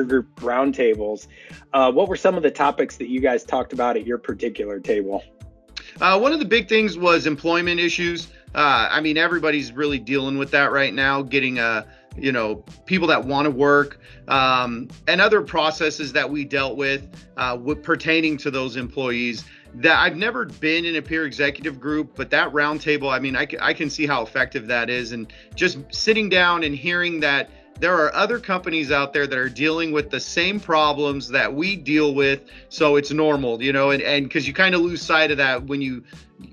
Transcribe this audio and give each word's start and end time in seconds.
peer 0.00 0.22
group 0.22 0.34
roundtables. 0.36 1.26
Uh, 1.72 1.92
what 1.92 2.08
were 2.08 2.16
some 2.16 2.36
of 2.36 2.42
the 2.42 2.50
topics 2.50 2.96
that 2.96 3.08
you 3.08 3.20
guys 3.20 3.44
talked 3.44 3.72
about 3.72 3.96
at 3.96 4.06
your 4.06 4.18
particular 4.18 4.80
table? 4.80 5.22
Uh, 6.00 6.18
one 6.18 6.32
of 6.32 6.38
the 6.38 6.44
big 6.44 6.68
things 6.68 6.96
was 6.96 7.26
employment 7.26 7.80
issues. 7.80 8.28
Uh, 8.54 8.88
I 8.90 9.00
mean, 9.00 9.16
everybody's 9.16 9.72
really 9.72 9.98
dealing 9.98 10.38
with 10.38 10.50
that 10.52 10.72
right 10.72 10.92
now, 10.92 11.22
getting 11.22 11.58
a 11.58 11.62
uh, 11.62 11.82
you 12.16 12.32
know 12.32 12.56
people 12.86 13.06
that 13.06 13.24
want 13.24 13.44
to 13.44 13.50
work 13.52 14.00
um, 14.26 14.88
and 15.06 15.20
other 15.20 15.42
processes 15.42 16.12
that 16.12 16.28
we 16.28 16.44
dealt 16.44 16.76
with, 16.76 17.08
uh, 17.36 17.56
with 17.60 17.82
pertaining 17.84 18.36
to 18.38 18.50
those 18.50 18.76
employees 18.76 19.44
that 19.74 20.00
I've 20.00 20.16
never 20.16 20.46
been 20.46 20.84
in 20.84 20.96
a 20.96 21.02
peer 21.02 21.24
executive 21.24 21.78
group, 21.78 22.16
but 22.16 22.30
that 22.30 22.52
roundtable, 22.52 23.12
I 23.12 23.20
mean, 23.20 23.36
I, 23.36 23.46
I 23.60 23.72
can 23.72 23.88
see 23.88 24.04
how 24.04 24.22
effective 24.22 24.66
that 24.66 24.90
is. 24.90 25.12
And 25.12 25.32
just 25.54 25.78
sitting 25.94 26.28
down 26.28 26.64
and 26.64 26.74
hearing 26.74 27.20
that 27.20 27.50
there 27.80 27.94
are 27.94 28.14
other 28.14 28.38
companies 28.38 28.92
out 28.92 29.12
there 29.12 29.26
that 29.26 29.38
are 29.38 29.48
dealing 29.48 29.90
with 29.90 30.10
the 30.10 30.20
same 30.20 30.60
problems 30.60 31.28
that 31.28 31.52
we 31.52 31.74
deal 31.74 32.14
with 32.14 32.42
so 32.68 32.96
it's 32.96 33.10
normal 33.10 33.62
you 33.62 33.72
know 33.72 33.90
and 33.90 34.02
and 34.02 34.26
because 34.26 34.46
you 34.46 34.54
kind 34.54 34.74
of 34.74 34.82
lose 34.82 35.02
sight 35.02 35.30
of 35.30 35.38
that 35.38 35.64
when 35.64 35.80
you 35.80 36.04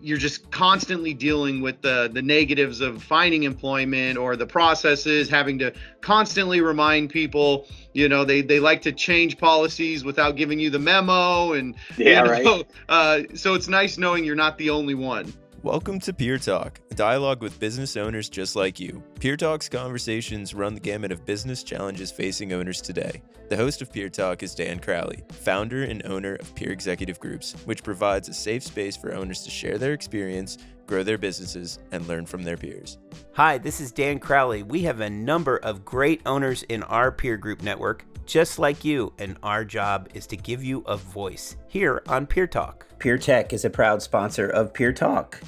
you're 0.01 0.17
just 0.17 0.49
constantly 0.51 1.13
dealing 1.13 1.61
with 1.61 1.81
the 1.81 2.09
the 2.13 2.21
negatives 2.21 2.81
of 2.81 3.03
finding 3.03 3.43
employment 3.43 4.17
or 4.17 4.35
the 4.35 4.45
processes 4.45 5.29
having 5.29 5.59
to 5.59 5.73
constantly 6.01 6.61
remind 6.61 7.09
people 7.09 7.67
you 7.93 8.09
know 8.09 8.23
they 8.25 8.41
they 8.41 8.59
like 8.59 8.81
to 8.81 8.91
change 8.91 9.37
policies 9.37 10.03
without 10.03 10.35
giving 10.35 10.59
you 10.59 10.69
the 10.69 10.79
memo 10.79 11.53
and 11.53 11.75
yeah 11.97 12.37
you 12.37 12.43
know, 12.43 12.55
right. 12.57 12.67
uh, 12.89 13.21
so 13.35 13.53
it's 13.53 13.67
nice 13.67 13.97
knowing 13.97 14.23
you're 14.23 14.35
not 14.35 14.57
the 14.57 14.69
only 14.69 14.95
one 14.95 15.31
Welcome 15.63 15.99
to 16.01 16.13
Peer 16.13 16.37
Talk, 16.37 16.79
a 16.91 16.93
dialogue 16.93 17.41
with 17.41 17.59
business 17.59 17.97
owners 17.97 18.29
just 18.29 18.55
like 18.55 18.79
you. 18.79 19.01
Peer 19.19 19.35
Talk's 19.35 19.67
conversations 19.67 20.53
run 20.53 20.75
the 20.75 20.79
gamut 20.79 21.11
of 21.11 21.25
business 21.25 21.63
challenges 21.63 22.11
facing 22.11 22.53
owners 22.53 22.79
today. 22.79 23.23
The 23.49 23.57
host 23.57 23.81
of 23.81 23.91
Peer 23.91 24.07
Talk 24.07 24.43
is 24.43 24.53
Dan 24.53 24.77
Crowley, 24.79 25.23
founder 25.31 25.85
and 25.85 26.05
owner 26.05 26.35
of 26.35 26.53
Peer 26.53 26.71
Executive 26.71 27.19
Groups, 27.19 27.53
which 27.65 27.83
provides 27.83 28.29
a 28.29 28.35
safe 28.35 28.61
space 28.61 28.95
for 28.95 29.15
owners 29.15 29.41
to 29.43 29.49
share 29.49 29.79
their 29.79 29.93
experience, 29.93 30.59
grow 30.85 31.01
their 31.01 31.17
businesses, 31.17 31.79
and 31.91 32.07
learn 32.07 32.27
from 32.27 32.43
their 32.43 32.57
peers. 32.57 32.99
Hi, 33.33 33.57
this 33.57 33.81
is 33.81 33.91
Dan 33.91 34.19
Crowley. 34.19 34.61
We 34.61 34.83
have 34.83 35.01
a 35.01 35.09
number 35.09 35.57
of 35.57 35.83
great 35.83 36.21
owners 36.27 36.63
in 36.69 36.83
our 36.83 37.11
peer 37.11 37.35
group 37.35 37.63
network, 37.63 38.05
just 38.27 38.59
like 38.59 38.85
you, 38.85 39.11
and 39.17 39.37
our 39.41 39.65
job 39.65 40.07
is 40.13 40.27
to 40.27 40.37
give 40.37 40.63
you 40.63 40.81
a 40.81 40.97
voice 40.97 41.57
here 41.67 42.03
on 42.07 42.27
Peer 42.27 42.45
Talk. 42.45 42.86
Peer 42.99 43.19
Tech 43.19 43.53
is 43.53 43.63
a 43.63 43.69
proud 43.69 44.01
sponsor 44.01 44.49
of 44.49 44.73
Peer 44.73 44.91
Talk. 44.91 45.39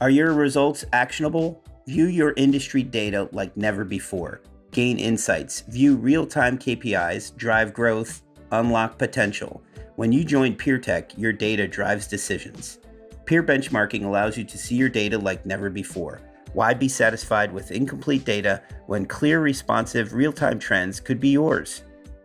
Are 0.00 0.08
your 0.08 0.32
results 0.32 0.84
actionable? 0.92 1.64
View 1.88 2.06
your 2.06 2.32
industry 2.36 2.84
data 2.84 3.28
like 3.32 3.56
never 3.56 3.84
before. 3.84 4.40
Gain 4.70 4.96
insights, 5.00 5.62
view 5.62 5.96
real 5.96 6.24
time 6.24 6.56
KPIs, 6.56 7.36
drive 7.36 7.74
growth, 7.74 8.22
unlock 8.52 8.98
potential. 8.98 9.60
When 9.96 10.12
you 10.12 10.22
join 10.22 10.54
PeerTech, 10.54 11.18
your 11.18 11.32
data 11.32 11.66
drives 11.66 12.06
decisions. 12.06 12.78
Peer 13.26 13.42
benchmarking 13.42 14.04
allows 14.04 14.38
you 14.38 14.44
to 14.44 14.56
see 14.56 14.76
your 14.76 14.88
data 14.88 15.18
like 15.18 15.44
never 15.44 15.70
before. 15.70 16.20
Why 16.52 16.72
be 16.72 16.88
satisfied 16.88 17.52
with 17.52 17.72
incomplete 17.72 18.24
data 18.24 18.62
when 18.86 19.06
clear, 19.06 19.40
responsive, 19.40 20.12
real 20.12 20.32
time 20.32 20.60
trends 20.60 21.00
could 21.00 21.18
be 21.18 21.30
yours? 21.30 21.82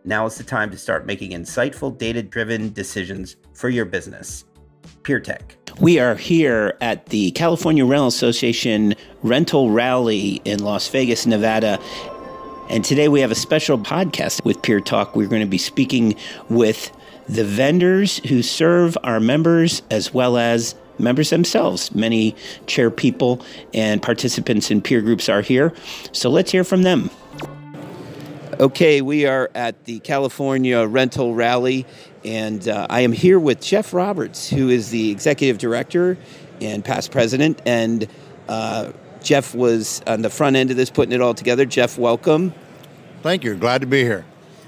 Now 0.08 0.24
is 0.24 0.36
the 0.36 0.44
time 0.44 0.70
to 0.70 0.78
start 0.78 1.04
making 1.04 1.32
insightful, 1.32 1.98
data 1.98 2.22
driven 2.22 2.72
decisions 2.72 3.34
for 3.54 3.68
your 3.68 3.84
business. 3.84 4.44
PeerTech. 5.02 5.40
We 5.80 5.98
are 5.98 6.14
here 6.14 6.78
at 6.80 7.06
the 7.06 7.32
California 7.32 7.84
Rental 7.84 8.06
Association 8.06 8.94
Rental 9.24 9.70
Rally 9.70 10.40
in 10.44 10.62
Las 10.62 10.86
Vegas, 10.88 11.26
Nevada. 11.26 11.80
And 12.70 12.84
today 12.84 13.08
we 13.08 13.20
have 13.20 13.32
a 13.32 13.36
special 13.36 13.78
podcast 13.78 14.44
with 14.44 14.62
Peer 14.62 14.80
Talk. 14.80 15.16
We're 15.16 15.26
going 15.26 15.42
to 15.42 15.48
be 15.48 15.58
speaking 15.58 16.14
with 16.48 16.96
the 17.28 17.44
vendors 17.44 18.18
who 18.28 18.44
serve 18.44 18.96
our 19.02 19.18
members 19.18 19.82
as 19.90 20.14
well 20.14 20.36
as 20.36 20.76
members 21.00 21.30
themselves. 21.30 21.92
Many 21.96 22.36
chair 22.68 22.92
people 22.92 23.44
and 23.74 24.00
participants 24.00 24.70
in 24.70 24.82
peer 24.82 25.02
groups 25.02 25.28
are 25.28 25.42
here. 25.42 25.74
So 26.12 26.30
let's 26.30 26.52
hear 26.52 26.62
from 26.62 26.84
them. 26.84 27.10
Okay, 28.58 29.02
we 29.02 29.26
are 29.26 29.50
at 29.54 29.84
the 29.84 29.98
California 29.98 30.86
Rental 30.86 31.34
Rally, 31.34 31.84
and 32.24 32.66
uh, 32.66 32.86
I 32.88 33.02
am 33.02 33.12
here 33.12 33.38
with 33.38 33.60
Jeff 33.60 33.92
Roberts, 33.92 34.48
who 34.48 34.70
is 34.70 34.88
the 34.88 35.10
executive 35.10 35.58
director 35.58 36.16
and 36.62 36.82
past 36.82 37.12
president. 37.12 37.60
And 37.66 38.08
uh, 38.48 38.92
Jeff 39.22 39.54
was 39.54 40.00
on 40.06 40.22
the 40.22 40.30
front 40.30 40.56
end 40.56 40.70
of 40.70 40.78
this, 40.78 40.88
putting 40.88 41.12
it 41.12 41.20
all 41.20 41.34
together. 41.34 41.66
Jeff, 41.66 41.98
welcome. 41.98 42.54
Thank 43.22 43.44
you. 43.44 43.56
Glad 43.56 43.82
to 43.82 43.86
be 43.86 44.02
here. 44.02 44.24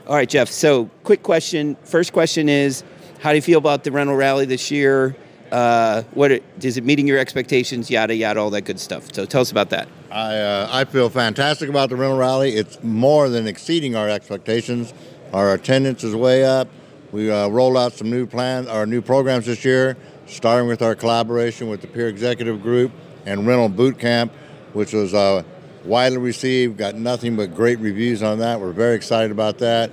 All 0.07 0.15
right, 0.15 0.29
Jeff. 0.29 0.51
So, 0.51 0.91
quick 1.03 1.23
question. 1.23 1.75
First 1.85 2.13
question 2.13 2.51
is 2.51 2.85
How 3.21 3.31
do 3.31 3.37
you 3.37 3.43
feel 3.43 3.59
about 3.59 3.85
the 3.85 3.91
rental 3.91 4.17
rally 4.17 4.45
this 4.45 4.71
year? 4.71 5.17
Uh, 5.51 6.03
what 6.13 6.31
is 6.63 6.77
it 6.77 6.85
meeting 6.85 7.07
your 7.07 7.19
expectations? 7.19 7.91
Yada 7.91 8.15
yada, 8.15 8.41
all 8.41 8.51
that 8.51 8.63
good 8.63 8.81
stuff. 8.81 9.13
So 9.13 9.25
tell 9.25 9.41
us 9.41 9.51
about 9.51 9.71
that. 9.71 9.89
I 10.11 10.37
uh, 10.37 10.69
I 10.71 10.85
feel 10.85 11.09
fantastic 11.11 11.69
about 11.69 11.89
the 11.89 11.97
rental 11.97 12.19
rally. 12.19 12.55
It's 12.55 12.83
more 12.83 13.29
than 13.29 13.47
exceeding 13.47 13.97
our 13.97 14.09
expectations. 14.09 14.93
Our 15.33 15.55
attendance 15.55 16.05
is 16.05 16.15
way 16.15 16.45
up. 16.45 16.69
We 17.13 17.31
uh, 17.31 17.49
rolled 17.49 17.77
out 17.77 17.93
some 17.95 18.11
new 18.11 18.27
plans, 18.27 18.67
our 18.67 18.87
new 18.87 19.01
programs 19.01 19.47
this 19.47 19.65
year, 19.65 19.97
starting 20.27 20.69
with 20.69 20.83
our 20.83 20.95
collaboration 20.95 21.69
with 21.69 21.81
the 21.81 21.87
Peer 21.87 22.09
Executive 22.09 22.63
Group 22.63 22.93
and 23.25 23.47
Rental 23.47 23.69
Boot 23.69 23.99
Camp, 23.99 24.33
which 24.75 24.93
was 24.93 25.15
uh, 25.15 25.43
widely 25.85 26.19
received. 26.19 26.77
Got 26.77 26.97
nothing 26.97 27.37
but 27.37 27.55
great 27.55 27.79
reviews 27.79 28.23
on 28.23 28.39
that. 28.41 28.61
We're 28.61 28.73
very 28.73 28.95
excited 28.95 29.31
about 29.31 29.59
that. 29.59 29.91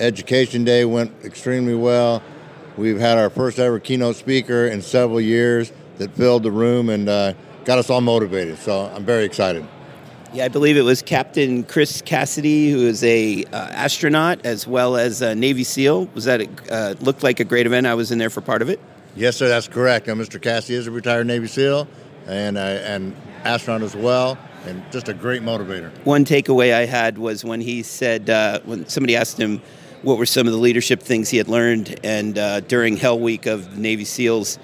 Education 0.00 0.64
Day 0.64 0.84
went 0.84 1.12
extremely 1.24 1.74
well. 1.74 2.22
We've 2.76 2.98
had 2.98 3.18
our 3.18 3.30
first 3.30 3.58
ever 3.58 3.78
keynote 3.78 4.16
speaker 4.16 4.66
in 4.66 4.82
several 4.82 5.20
years 5.20 5.72
that 5.98 6.10
filled 6.12 6.42
the 6.42 6.50
room 6.50 6.88
and 6.88 7.08
uh, 7.08 7.34
got 7.64 7.78
us 7.78 7.88
all 7.88 8.00
motivated. 8.00 8.58
So 8.58 8.86
I'm 8.94 9.04
very 9.04 9.24
excited. 9.24 9.66
Yeah, 10.32 10.46
I 10.46 10.48
believe 10.48 10.76
it 10.76 10.82
was 10.82 11.00
Captain 11.00 11.62
Chris 11.62 12.02
Cassidy, 12.02 12.72
who 12.72 12.88
is 12.88 13.04
a 13.04 13.44
uh, 13.44 13.56
astronaut 13.70 14.44
as 14.44 14.66
well 14.66 14.96
as 14.96 15.22
a 15.22 15.36
Navy 15.36 15.62
SEAL. 15.62 16.06
Was 16.06 16.24
that 16.24 16.40
a, 16.40 16.48
uh, 16.72 16.94
looked 17.00 17.22
like 17.22 17.38
a 17.38 17.44
great 17.44 17.66
event? 17.66 17.86
I 17.86 17.94
was 17.94 18.10
in 18.10 18.18
there 18.18 18.30
for 18.30 18.40
part 18.40 18.60
of 18.60 18.68
it. 18.68 18.80
Yes, 19.14 19.36
sir. 19.36 19.46
That's 19.46 19.68
correct. 19.68 20.08
Mr. 20.08 20.42
Cassidy 20.42 20.74
is 20.74 20.88
a 20.88 20.90
retired 20.90 21.28
Navy 21.28 21.46
SEAL 21.46 21.86
and 22.26 22.58
uh, 22.58 22.60
and 22.60 23.14
astronaut 23.44 23.82
as 23.82 23.94
well, 23.94 24.36
and 24.66 24.82
just 24.90 25.08
a 25.08 25.14
great 25.14 25.42
motivator. 25.42 25.92
One 26.04 26.24
takeaway 26.24 26.74
I 26.74 26.86
had 26.86 27.16
was 27.16 27.44
when 27.44 27.60
he 27.60 27.84
said 27.84 28.28
uh, 28.28 28.58
when 28.64 28.88
somebody 28.88 29.14
asked 29.14 29.38
him 29.38 29.62
what 30.04 30.18
were 30.18 30.26
some 30.26 30.46
of 30.46 30.52
the 30.52 30.58
leadership 30.58 31.02
things 31.02 31.30
he 31.30 31.38
had 31.38 31.48
learned, 31.48 31.98
and 32.04 32.38
uh, 32.38 32.60
during 32.60 32.96
Hell 32.96 33.18
Week 33.18 33.46
of 33.46 33.76
Navy 33.76 34.04
SEALs 34.04 34.58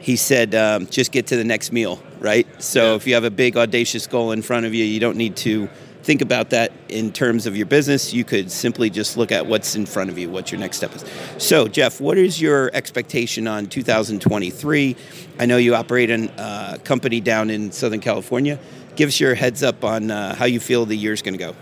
he 0.00 0.16
said, 0.16 0.54
um, 0.54 0.86
just 0.86 1.12
get 1.12 1.26
to 1.28 1.36
the 1.36 1.44
next 1.44 1.72
meal, 1.72 2.02
right? 2.18 2.46
So 2.60 2.90
yeah. 2.90 2.96
if 2.96 3.06
you 3.06 3.14
have 3.14 3.24
a 3.24 3.30
big, 3.30 3.56
audacious 3.56 4.06
goal 4.06 4.32
in 4.32 4.42
front 4.42 4.66
of 4.66 4.74
you, 4.74 4.84
you 4.84 4.98
don't 4.98 5.16
need 5.16 5.36
to 5.36 5.68
think 6.02 6.22
about 6.22 6.50
that 6.50 6.72
in 6.88 7.12
terms 7.12 7.46
of 7.46 7.54
your 7.54 7.66
business. 7.66 8.14
You 8.14 8.24
could 8.24 8.50
simply 8.50 8.88
just 8.88 9.18
look 9.18 9.30
at 9.30 9.46
what's 9.46 9.76
in 9.76 9.84
front 9.84 10.08
of 10.08 10.18
you, 10.18 10.30
what 10.30 10.50
your 10.50 10.58
next 10.58 10.78
step 10.78 10.94
is. 10.96 11.04
So, 11.36 11.68
Jeff, 11.68 12.00
what 12.00 12.16
is 12.16 12.40
your 12.40 12.70
expectation 12.72 13.46
on 13.46 13.66
2023? 13.66 14.96
I 15.38 15.46
know 15.46 15.58
you 15.58 15.74
operate 15.74 16.10
a 16.10 16.30
uh, 16.40 16.78
company 16.78 17.20
down 17.20 17.50
in 17.50 17.70
Southern 17.70 18.00
California. 18.00 18.58
Give 18.96 19.08
us 19.08 19.20
your 19.20 19.34
heads 19.34 19.62
up 19.62 19.84
on 19.84 20.10
uh, 20.10 20.34
how 20.34 20.46
you 20.46 20.60
feel 20.60 20.86
the 20.86 20.96
year's 20.96 21.20
going 21.20 21.34
to 21.34 21.38
go. 21.38 21.54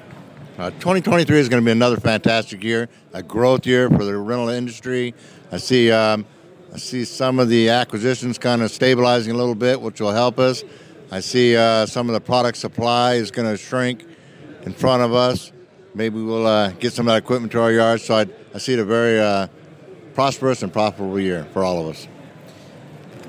Uh, 0.58 0.70
2023 0.70 1.38
is 1.38 1.48
going 1.48 1.62
to 1.62 1.64
be 1.64 1.70
another 1.70 1.98
fantastic 1.98 2.64
year, 2.64 2.88
a 3.12 3.22
growth 3.22 3.64
year 3.64 3.88
for 3.88 4.04
the 4.04 4.16
rental 4.16 4.48
industry. 4.48 5.14
I 5.52 5.58
see. 5.58 5.92
Um, 5.92 6.26
I 6.74 6.78
see 6.78 7.04
some 7.04 7.38
of 7.38 7.48
the 7.48 7.70
acquisitions 7.70 8.38
kind 8.38 8.60
of 8.60 8.70
stabilizing 8.72 9.32
a 9.32 9.36
little 9.36 9.54
bit, 9.54 9.80
which 9.80 10.00
will 10.00 10.10
help 10.10 10.38
us. 10.38 10.64
I 11.12 11.20
see 11.20 11.56
uh, 11.56 11.86
some 11.86 12.08
of 12.08 12.12
the 12.12 12.20
product 12.20 12.58
supply 12.58 13.14
is 13.14 13.30
going 13.30 13.48
to 13.48 13.56
shrink 13.56 14.04
in 14.64 14.72
front 14.72 15.02
of 15.02 15.14
us. 15.14 15.52
Maybe 15.94 16.20
we'll 16.20 16.46
uh, 16.46 16.72
get 16.72 16.92
some 16.92 17.06
of 17.06 17.12
that 17.12 17.22
equipment 17.22 17.52
to 17.52 17.62
our 17.62 17.72
yards. 17.72 18.04
So 18.04 18.16
I, 18.16 18.26
I 18.52 18.58
see 18.58 18.72
it 18.74 18.80
a 18.80 18.84
very 18.84 19.18
uh, 19.18 19.46
prosperous 20.12 20.62
and 20.62 20.72
profitable 20.72 21.20
year 21.20 21.46
for 21.52 21.64
all 21.64 21.80
of 21.80 21.94
us. 21.94 22.08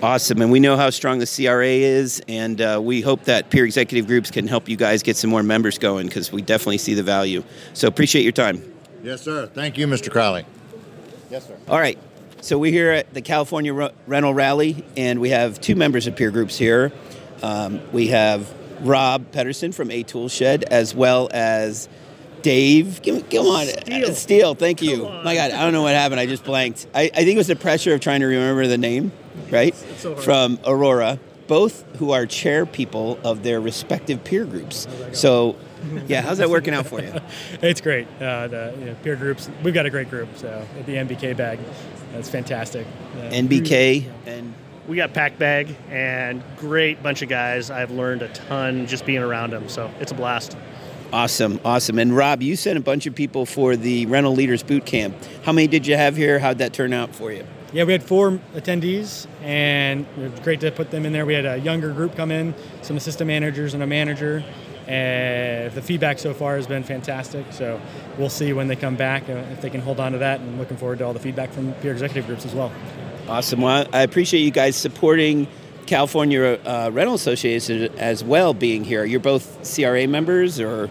Awesome. 0.01 0.41
And 0.41 0.49
we 0.49 0.61
know 0.61 0.77
how 0.77 0.89
strong 0.91 1.19
the 1.19 1.27
CRA 1.27 1.67
is, 1.67 2.21
and 2.29 2.61
uh, 2.61 2.79
we 2.81 3.01
hope 3.01 3.25
that 3.25 3.49
peer 3.49 3.65
executive 3.65 4.07
groups 4.07 4.31
can 4.31 4.47
help 4.47 4.69
you 4.69 4.77
guys 4.77 5.03
get 5.03 5.17
some 5.17 5.29
more 5.29 5.43
members 5.43 5.77
going 5.77 6.07
because 6.07 6.31
we 6.31 6.41
definitely 6.41 6.77
see 6.77 6.93
the 6.93 7.03
value. 7.03 7.43
So 7.73 7.89
appreciate 7.89 8.23
your 8.23 8.31
time. 8.31 8.63
Yes, 9.03 9.21
sir. 9.21 9.47
Thank 9.47 9.77
you, 9.77 9.87
Mr. 9.87 10.09
Crowley. 10.09 10.45
Yes, 11.29 11.47
sir. 11.47 11.57
All 11.67 11.79
right. 11.79 11.99
So 12.39 12.57
we're 12.57 12.71
here 12.71 12.91
at 12.91 13.13
the 13.13 13.21
California 13.21 13.75
R- 13.75 13.91
Rental 14.07 14.33
Rally, 14.33 14.85
and 14.95 15.19
we 15.19 15.31
have 15.31 15.59
two 15.59 15.75
members 15.75 16.07
of 16.07 16.15
peer 16.15 16.31
groups 16.31 16.57
here. 16.57 16.93
Um, 17.43 17.81
we 17.91 18.07
have 18.07 18.53
Rob 18.79 19.33
Pedersen 19.33 19.73
from 19.73 19.91
A 19.91 20.03
Tool 20.03 20.29
Shed, 20.29 20.63
as 20.63 20.95
well 20.95 21.27
as 21.33 21.89
Dave. 22.41 23.01
Come, 23.05 23.21
come 23.23 23.47
on, 23.47 23.67
Steele. 23.67 24.15
Steele 24.15 24.55
thank 24.55 24.81
you. 24.81 25.03
My 25.03 25.35
God, 25.35 25.51
I 25.51 25.63
don't 25.63 25.73
know 25.73 25.81
what 25.81 25.93
happened. 25.95 26.21
I 26.21 26.25
just 26.25 26.45
blanked. 26.45 26.87
I, 26.93 27.03
I, 27.03 27.09
think 27.09 27.31
it 27.31 27.37
was 27.37 27.47
the 27.47 27.57
pressure 27.57 27.93
of 27.93 27.99
trying 27.99 28.21
to 28.21 28.27
remember 28.27 28.67
the 28.67 28.77
name, 28.77 29.11
right? 29.49 29.75
So 29.97 30.15
from 30.15 30.59
Aurora. 30.65 31.19
both 31.47 31.83
who 31.97 32.11
are 32.11 32.27
chair 32.27 32.63
people 32.65 33.19
of 33.23 33.41
their 33.41 33.59
respective 33.59 34.23
peer 34.23 34.45
groups. 34.45 34.87
So, 35.13 35.55
yeah, 36.05 36.21
how's 36.21 36.37
that 36.37 36.49
working 36.51 36.75
out 36.75 36.85
for 36.85 37.01
you? 37.01 37.11
it's 37.63 37.81
great. 37.81 38.07
Uh, 38.21 38.47
the 38.47 38.75
you 38.77 38.85
know, 38.85 38.95
peer 39.01 39.15
groups, 39.15 39.49
we've 39.63 39.73
got 39.73 39.87
a 39.87 39.89
great 39.89 40.11
group. 40.11 40.29
So 40.37 40.63
at 40.77 40.85
the 40.85 40.93
NBK 40.93 41.35
bag, 41.35 41.57
that's 42.13 42.29
fantastic. 42.29 42.85
Uh, 43.15 43.31
NBK 43.31 44.07
and 44.27 44.53
we 44.87 44.95
got 44.95 45.13
Pack 45.13 45.37
Bag 45.37 45.75
and 45.89 46.43
great 46.57 47.01
bunch 47.03 47.21
of 47.21 47.29
guys. 47.29 47.69
I've 47.69 47.91
learned 47.91 48.23
a 48.23 48.27
ton 48.29 48.87
just 48.87 49.05
being 49.05 49.21
around 49.21 49.51
them, 49.51 49.69
so 49.69 49.89
it's 49.99 50.11
a 50.11 50.15
blast. 50.15 50.57
Awesome, 51.13 51.59
awesome. 51.65 51.97
And 51.97 52.15
Rob, 52.15 52.41
you 52.41 52.55
sent 52.55 52.77
a 52.77 52.81
bunch 52.81 53.07
of 53.07 53.15
people 53.15 53.45
for 53.45 53.75
the 53.75 54.05
Rental 54.07 54.33
Leaders 54.33 54.61
Boot 54.61 54.85
Camp. 54.85 55.15
How 55.43 55.51
many 55.51 55.67
did 55.67 55.87
you 55.87 55.95
have 55.95 56.15
here? 56.15 56.37
How'd 56.39 56.59
that 56.59 56.73
turn 56.73 56.93
out 56.93 57.15
for 57.15 57.31
you? 57.31 57.45
Yeah, 57.71 57.83
we 57.83 57.91
had 57.91 58.01
four 58.01 58.31
attendees, 58.55 59.27
and 59.43 60.07
it 60.17 60.31
was 60.31 60.39
great 60.39 60.59
to 60.61 60.71
put 60.71 60.89
them 60.89 61.05
in 61.05 61.13
there. 61.13 61.25
We 61.25 61.35
had 61.35 61.45
a 61.45 61.57
younger 61.57 61.93
group 61.93 62.15
come 62.15 62.31
in, 62.31 62.55
some 62.81 62.97
assistant 62.97 63.27
managers 63.27 63.75
and 63.75 63.83
a 63.83 63.87
manager, 63.87 64.43
and 64.87 65.71
the 65.73 65.81
feedback 65.81 66.17
so 66.17 66.33
far 66.33 66.55
has 66.55 66.65
been 66.65 66.83
fantastic. 66.83 67.45
So 67.51 67.79
we'll 68.17 68.29
see 68.29 68.53
when 68.53 68.67
they 68.67 68.75
come 68.75 68.95
back 68.95 69.29
uh, 69.29 69.33
if 69.51 69.61
they 69.61 69.69
can 69.69 69.81
hold 69.81 69.99
on 69.99 70.13
to 70.13 70.17
that, 70.17 70.39
and 70.39 70.57
looking 70.57 70.77
forward 70.77 70.97
to 70.99 71.05
all 71.05 71.13
the 71.13 71.19
feedback 71.19 71.51
from 71.51 71.73
peer 71.73 71.91
executive 71.91 72.25
groups 72.25 72.43
as 72.45 72.55
well. 72.55 72.71
Awesome. 73.27 73.61
Well, 73.61 73.85
I 73.93 74.01
appreciate 74.01 74.41
you 74.41 74.49
guys 74.49 74.75
supporting 74.75 75.47
California 75.85 76.59
uh, 76.65 76.89
Rental 76.91 77.13
Association 77.13 77.93
as 77.99 78.23
well 78.23 78.55
being 78.55 78.83
here. 78.83 79.05
You're 79.05 79.19
both 79.19 79.75
CRA 79.75 80.07
members, 80.07 80.59
or 80.59 80.89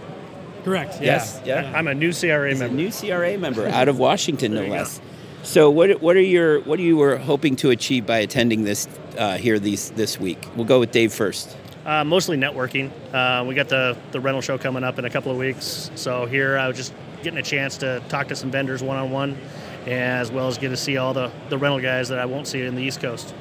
correct? 0.64 1.02
Yes. 1.02 1.40
Yeah. 1.44 1.62
yeah. 1.62 1.76
I'm 1.76 1.88
a 1.88 1.94
new 1.94 2.12
CRA 2.12 2.50
He's 2.50 2.60
member. 2.60 2.75
A 2.75 2.76
new 2.76 2.92
CRA 2.92 3.36
member 3.36 3.66
out 3.66 3.88
of 3.88 3.98
Washington, 4.08 4.54
no 4.54 4.66
less. 4.66 5.00
So, 5.43 5.70
what 5.70 6.02
what 6.02 6.17
are 6.17 6.20
your 6.20 6.61
what 6.61 6.79
are 6.79 6.82
you 6.82 6.96
were 6.96 7.17
hoping 7.17 7.56
to 7.56 7.70
achieve 7.70 8.06
by 8.06 8.19
attending 8.19 8.64
this 8.64 8.88
uh, 9.17 9.37
here 9.37 9.58
these 9.58 9.90
this 9.93 10.19
week? 10.20 10.38
We'll 10.56 10.67
go 10.67 10.81
with 10.81 10.90
Dave 10.90 11.12
first. 11.12 11.56
Uh, 11.87 12.05
mostly 12.05 12.37
networking. 12.37 12.90
Uh, 13.14 13.44
we 13.44 13.55
got 13.55 13.69
the 13.69 13.96
the 14.12 14.20
rental 14.20 14.43
show 14.43 14.58
coming 14.58 14.85
up 14.85 14.99
in 14.99 15.05
a 15.05 15.11
couple 15.11 15.32
of 15.32 15.38
weeks, 15.38 15.90
so 15.94 16.26
here 16.26 16.58
I 16.58 16.69
was 16.69 16.76
just 16.76 16.93
getting 17.23 17.38
a 17.38 17.43
chance 17.43 17.79
to 17.79 18.02
talk 18.08 18.29
to 18.29 18.37
some 18.37 18.50
vendors 18.50 18.82
one 18.82 18.99
on 18.99 19.11
one, 19.11 19.38
as 19.87 20.31
well 20.31 20.49
as 20.49 20.58
get 20.58 20.69
to 20.69 20.76
see 20.76 20.96
all 20.99 21.14
the 21.14 21.31
the 21.49 21.56
rental 21.56 21.81
guys 21.81 22.08
that 22.11 22.19
I 22.19 22.26
won't 22.26 22.46
see 22.46 22.61
in 22.62 22.75
the 22.75 22.82
East 22.82 23.00
Coast. 23.00 23.35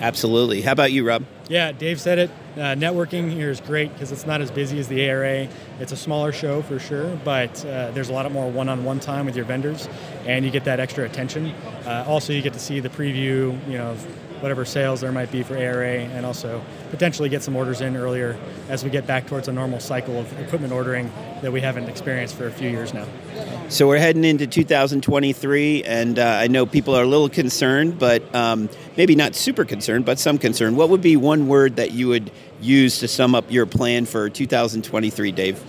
Absolutely. 0.00 0.60
How 0.62 0.72
about 0.72 0.92
you, 0.92 1.06
Rob? 1.06 1.24
Yeah, 1.48 1.72
Dave 1.72 2.00
said 2.00 2.18
it. 2.18 2.30
Uh, 2.56 2.74
networking 2.74 3.30
here 3.30 3.50
is 3.50 3.60
great 3.60 3.92
because 3.92 4.12
it's 4.12 4.26
not 4.26 4.40
as 4.40 4.50
busy 4.50 4.78
as 4.78 4.88
the 4.88 5.08
ARA. 5.08 5.48
It's 5.80 5.90
a 5.90 5.96
smaller 5.96 6.30
show 6.30 6.62
for 6.62 6.78
sure, 6.78 7.16
but 7.24 7.64
uh, 7.64 7.90
there's 7.90 8.08
a 8.08 8.12
lot 8.12 8.30
more 8.30 8.48
one-on-one 8.48 9.00
time 9.00 9.26
with 9.26 9.34
your 9.34 9.44
vendors, 9.44 9.88
and 10.24 10.44
you 10.44 10.52
get 10.52 10.64
that 10.64 10.78
extra 10.78 11.04
attention. 11.04 11.52
Uh, 11.84 12.04
also, 12.06 12.32
you 12.32 12.42
get 12.42 12.52
to 12.52 12.60
see 12.60 12.78
the 12.78 12.88
preview, 12.88 13.58
you 13.68 13.78
know, 13.78 13.96
whatever 14.44 14.66
sales 14.66 15.00
there 15.00 15.10
might 15.10 15.32
be 15.32 15.42
for 15.42 15.56
ARA, 15.56 16.00
and 16.00 16.26
also 16.26 16.62
potentially 16.90 17.30
get 17.30 17.42
some 17.42 17.56
orders 17.56 17.80
in 17.80 17.96
earlier 17.96 18.36
as 18.68 18.84
we 18.84 18.90
get 18.90 19.06
back 19.06 19.26
towards 19.26 19.48
a 19.48 19.52
normal 19.52 19.80
cycle 19.80 20.18
of 20.18 20.38
equipment 20.38 20.70
ordering 20.70 21.10
that 21.40 21.50
we 21.50 21.62
haven't 21.62 21.88
experienced 21.88 22.34
for 22.34 22.46
a 22.46 22.50
few 22.50 22.68
years 22.68 22.92
now. 22.92 23.06
So 23.70 23.88
we're 23.88 23.96
heading 23.96 24.22
into 24.22 24.46
2023, 24.46 25.84
and 25.84 26.18
uh, 26.18 26.26
I 26.26 26.48
know 26.48 26.66
people 26.66 26.94
are 26.94 27.04
a 27.04 27.06
little 27.06 27.30
concerned, 27.30 27.98
but 27.98 28.34
um, 28.34 28.68
maybe 28.98 29.16
not 29.16 29.34
super 29.34 29.64
concerned, 29.64 30.04
but 30.04 30.18
some 30.18 30.36
concerned. 30.36 30.76
What 30.76 30.90
would 30.90 31.00
be 31.00 31.16
one 31.16 31.48
word 31.48 31.76
that 31.76 31.92
you 31.92 32.08
would 32.08 32.30
use 32.60 32.98
to 32.98 33.08
sum 33.08 33.34
up 33.34 33.50
your 33.50 33.64
plan 33.64 34.04
for 34.04 34.28
2023, 34.28 35.32
Dave? 35.32 35.64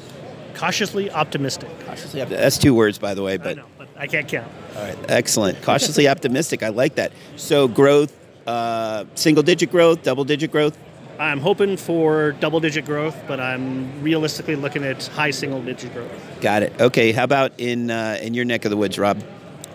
Cautiously 0.53 1.09
optimistic. 1.11 1.69
Cautiously 1.85 2.21
optimistic. 2.21 2.39
That's 2.39 2.57
two 2.57 2.73
words, 2.73 2.97
by 2.97 3.13
the 3.13 3.23
way, 3.23 3.37
but 3.37 3.47
I 3.47 3.53
know, 3.53 3.67
but 3.77 3.87
I 3.95 4.07
can't 4.07 4.27
count. 4.27 4.51
All 4.75 4.83
right, 4.83 4.97
excellent. 5.07 5.61
Cautiously 5.61 6.09
optimistic. 6.09 6.61
I 6.61 6.69
like 6.69 6.95
that. 6.95 7.13
So 7.37 7.69
growth, 7.69 8.13
uh, 8.45 9.05
single 9.15 9.43
digit 9.43 9.71
growth, 9.71 10.03
double 10.03 10.23
digit 10.23 10.51
growth. 10.51 10.77
I'm 11.19 11.39
hoping 11.39 11.77
for 11.77 12.33
double 12.33 12.59
digit 12.59 12.85
growth, 12.85 13.15
but 13.27 13.39
I'm 13.39 14.01
realistically 14.01 14.55
looking 14.55 14.83
at 14.83 15.05
high 15.07 15.31
single 15.31 15.61
digit 15.61 15.93
growth. 15.93 16.11
Got 16.41 16.63
it. 16.63 16.73
Okay. 16.79 17.11
How 17.11 17.23
about 17.23 17.53
in 17.57 17.89
uh, 17.89 18.19
in 18.21 18.33
your 18.33 18.45
neck 18.45 18.65
of 18.65 18.71
the 18.71 18.77
woods, 18.77 18.99
Rob? 18.99 19.21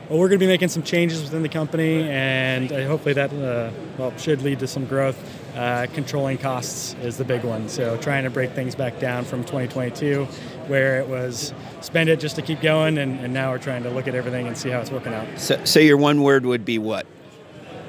Well, 0.09 0.19
we're 0.19 0.29
going 0.29 0.41
to 0.41 0.45
be 0.45 0.49
making 0.49 0.71
some 0.71 0.83
changes 0.83 1.23
within 1.23 1.43
the 1.43 1.49
company, 1.49 2.03
and 2.03 2.73
uh, 2.73 2.85
hopefully 2.87 3.15
that 3.15 3.33
uh, 3.33 3.71
well 3.97 4.17
should 4.19 4.43
lead 4.43 4.59
to 4.59 4.67
some 4.67 4.85
growth. 4.87 5.17
Uh, 5.57 5.87
controlling 5.95 6.37
costs 6.37 6.95
is 7.03 7.17
the 7.17 7.25
big 7.25 7.45
one. 7.45 7.69
So 7.69 7.97
trying 7.97 8.25
to 8.25 8.31
break 8.31 8.51
things 8.53 8.75
back 8.75 8.99
down 8.99 9.25
from 9.25 9.43
2022, 9.43 10.25
where 10.67 11.01
it 11.01 11.07
was 11.07 11.55
spend 11.81 12.09
it 12.09 12.19
just 12.21 12.37
to 12.37 12.43
keep 12.43 12.61
going, 12.61 12.99
and, 12.99 13.21
and 13.21 13.33
now 13.33 13.53
we're 13.53 13.59
trying 13.59 13.85
to 13.85 13.91
look 13.91 14.09
at 14.09 14.15
everything 14.15 14.47
and 14.47 14.59
see 14.59 14.69
how 14.69 14.81
it's 14.81 14.91
working 14.91 15.15
out. 15.15 15.27
So, 15.39 15.65
so 15.65 15.79
your 15.81 15.97
one 15.97 16.23
word 16.23 16.45
would 16.45 16.65
be 16.65 16.79
what? 16.79 17.07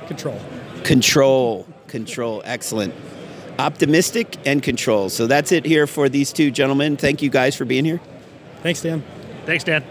Control. 0.08 0.40
Control. 0.84 1.68
Control. 1.88 2.42
Excellent. 2.46 2.94
Optimistic 3.60 4.38
and 4.46 4.64
control. 4.64 5.10
So 5.10 5.28
that's 5.28 5.52
it 5.52 5.66
here 5.66 5.86
for 5.88 6.10
these 6.10 6.34
two 6.34 6.52
gentlemen. 6.52 6.98
Thank 6.98 7.22
you 7.22 7.30
guys 7.30 7.56
for 7.56 7.66
being 7.66 7.86
here. 7.86 8.00
Thanks, 8.64 8.82
Dan. 8.82 9.04
Thanks, 9.46 9.64
Dan. 9.64 9.84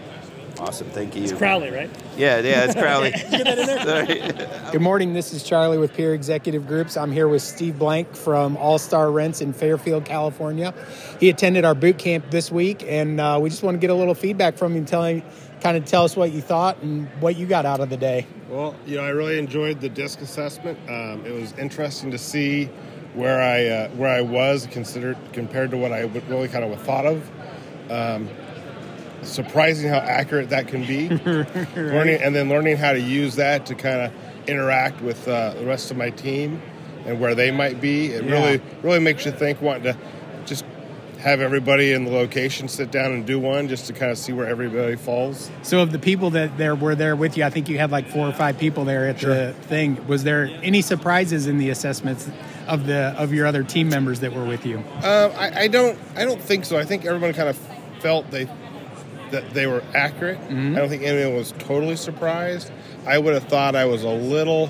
Awesome. 0.59 0.87
Thank 0.89 1.15
you. 1.15 1.23
It's 1.23 1.31
Crowley, 1.31 1.71
right? 1.71 1.89
Yeah, 2.15 2.39
yeah, 2.39 2.65
it's 2.65 2.75
Crowley. 2.75 3.11
Good 4.71 4.81
morning. 4.81 5.13
This 5.13 5.33
is 5.33 5.41
Charlie 5.41 5.79
with 5.79 5.93
Peer 5.93 6.13
Executive 6.13 6.67
Groups. 6.67 6.97
I'm 6.97 7.11
here 7.11 7.27
with 7.27 7.41
Steve 7.41 7.79
Blank 7.79 8.15
from 8.15 8.57
All 8.57 8.77
Star 8.77 9.09
Rents 9.11 9.41
in 9.41 9.53
Fairfield, 9.53 10.05
California. 10.05 10.73
He 11.19 11.29
attended 11.29 11.65
our 11.65 11.73
boot 11.73 11.97
camp 11.97 12.29
this 12.29 12.51
week, 12.51 12.83
and 12.87 13.19
uh, 13.19 13.39
we 13.41 13.49
just 13.49 13.63
want 13.63 13.75
to 13.75 13.79
get 13.79 13.89
a 13.89 13.95
little 13.95 14.13
feedback 14.13 14.55
from 14.55 14.75
him, 14.75 14.85
telling 14.85 15.23
kind 15.61 15.77
of 15.77 15.85
tell 15.85 16.03
us 16.03 16.15
what 16.15 16.31
you 16.31 16.41
thought 16.41 16.77
and 16.81 17.07
what 17.21 17.35
you 17.35 17.45
got 17.45 17.65
out 17.65 17.79
of 17.79 17.89
the 17.89 17.97
day. 17.97 18.25
Well, 18.49 18.75
you 18.85 18.97
know, 18.97 19.03
I 19.03 19.09
really 19.09 19.37
enjoyed 19.39 19.79
the 19.79 19.89
disc 19.89 20.19
assessment. 20.21 20.77
Um, 20.89 21.25
it 21.25 21.33
was 21.33 21.53
interesting 21.57 22.11
to 22.11 22.17
see 22.17 22.65
where 23.13 23.41
I 23.41 23.67
uh, 23.67 23.89
where 23.91 24.09
I 24.09 24.21
was 24.21 24.67
considered 24.71 25.17
compared 25.33 25.71
to 25.71 25.77
what 25.77 25.91
I 25.91 26.01
really 26.29 26.47
kind 26.47 26.63
of 26.63 26.81
thought 26.81 27.05
of. 27.05 27.29
Um, 27.91 28.29
surprising 29.21 29.89
how 29.89 29.97
accurate 29.97 30.49
that 30.49 30.67
can 30.67 30.85
be. 30.85 31.09
learning 31.75 32.21
and 32.21 32.35
then 32.35 32.49
learning 32.49 32.77
how 32.77 32.91
to 32.93 32.99
use 32.99 33.35
that 33.35 33.65
to 33.67 33.75
kind 33.75 34.01
of 34.01 34.11
interact 34.49 35.01
with 35.01 35.27
uh, 35.27 35.53
the 35.53 35.65
rest 35.65 35.91
of 35.91 35.97
my 35.97 36.09
team 36.09 36.59
and 37.05 37.19
where 37.19 37.35
they 37.35 37.51
might 37.51 37.79
be. 37.79 38.07
It 38.07 38.23
Yeah. 38.25 38.31
really 38.31 38.61
really 38.81 38.99
makes 38.99 39.25
you 39.25 39.31
think, 39.31 39.61
wanting 39.61 39.83
to 39.93 39.97
have 41.21 41.39
everybody 41.39 41.93
in 41.93 42.03
the 42.03 42.11
location 42.11 42.67
sit 42.67 42.89
down 42.89 43.11
and 43.11 43.25
do 43.25 43.39
one 43.39 43.67
just 43.67 43.85
to 43.87 43.93
kind 43.93 44.11
of 44.11 44.17
see 44.17 44.33
where 44.33 44.47
everybody 44.47 44.95
falls. 44.95 45.51
So, 45.61 45.79
of 45.79 45.91
the 45.91 45.99
people 45.99 46.31
that 46.31 46.57
there 46.57 46.73
were 46.75 46.95
there 46.95 47.15
with 47.15 47.37
you, 47.37 47.43
I 47.43 47.51
think 47.51 47.69
you 47.69 47.77
had 47.77 47.91
like 47.91 48.07
four 48.07 48.27
or 48.27 48.33
five 48.33 48.57
people 48.57 48.85
there 48.85 49.07
at 49.07 49.19
the 49.19 49.53
thing. 49.63 50.05
Was 50.07 50.23
there 50.23 50.49
any 50.63 50.81
surprises 50.81 51.45
in 51.47 51.59
the 51.59 51.69
assessments 51.69 52.27
of 52.67 52.87
the 52.87 53.13
of 53.17 53.33
your 53.33 53.45
other 53.45 53.63
team 53.63 53.87
members 53.87 54.19
that 54.21 54.33
were 54.33 54.45
with 54.45 54.65
you? 54.65 54.79
Uh, 55.03 55.33
I, 55.37 55.61
I 55.61 55.67
don't. 55.67 55.97
I 56.15 56.25
don't 56.25 56.41
think 56.41 56.65
so. 56.65 56.77
I 56.77 56.85
think 56.85 57.05
everyone 57.05 57.33
kind 57.33 57.49
of 57.49 57.57
felt 57.99 58.29
they 58.31 58.49
that 59.29 59.53
they 59.53 59.67
were 59.67 59.83
accurate. 59.93 60.39
I 60.39 60.51
don't 60.73 60.89
think 60.89 61.03
anyone 61.03 61.35
was 61.37 61.53
totally 61.59 61.95
surprised. 61.95 62.71
I 63.05 63.17
would 63.17 63.33
have 63.33 63.45
thought 63.45 63.75
I 63.75 63.85
was 63.85 64.03
a 64.03 64.09
little 64.09 64.69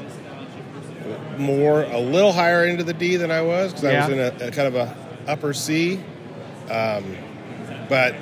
more, 1.37 1.83
a 1.83 1.99
little 1.99 2.31
higher 2.31 2.65
into 2.65 2.83
the 2.83 2.93
D 2.93 3.15
than 3.15 3.31
I 3.31 3.41
was 3.41 3.71
because 3.71 3.85
I 3.85 3.99
was 3.99 4.09
in 4.09 4.19
a, 4.19 4.47
a 4.47 4.51
kind 4.51 4.67
of 4.67 4.75
a 4.75 4.95
upper 5.27 5.53
C. 5.53 5.99
Um, 6.71 7.17
but 7.89 8.15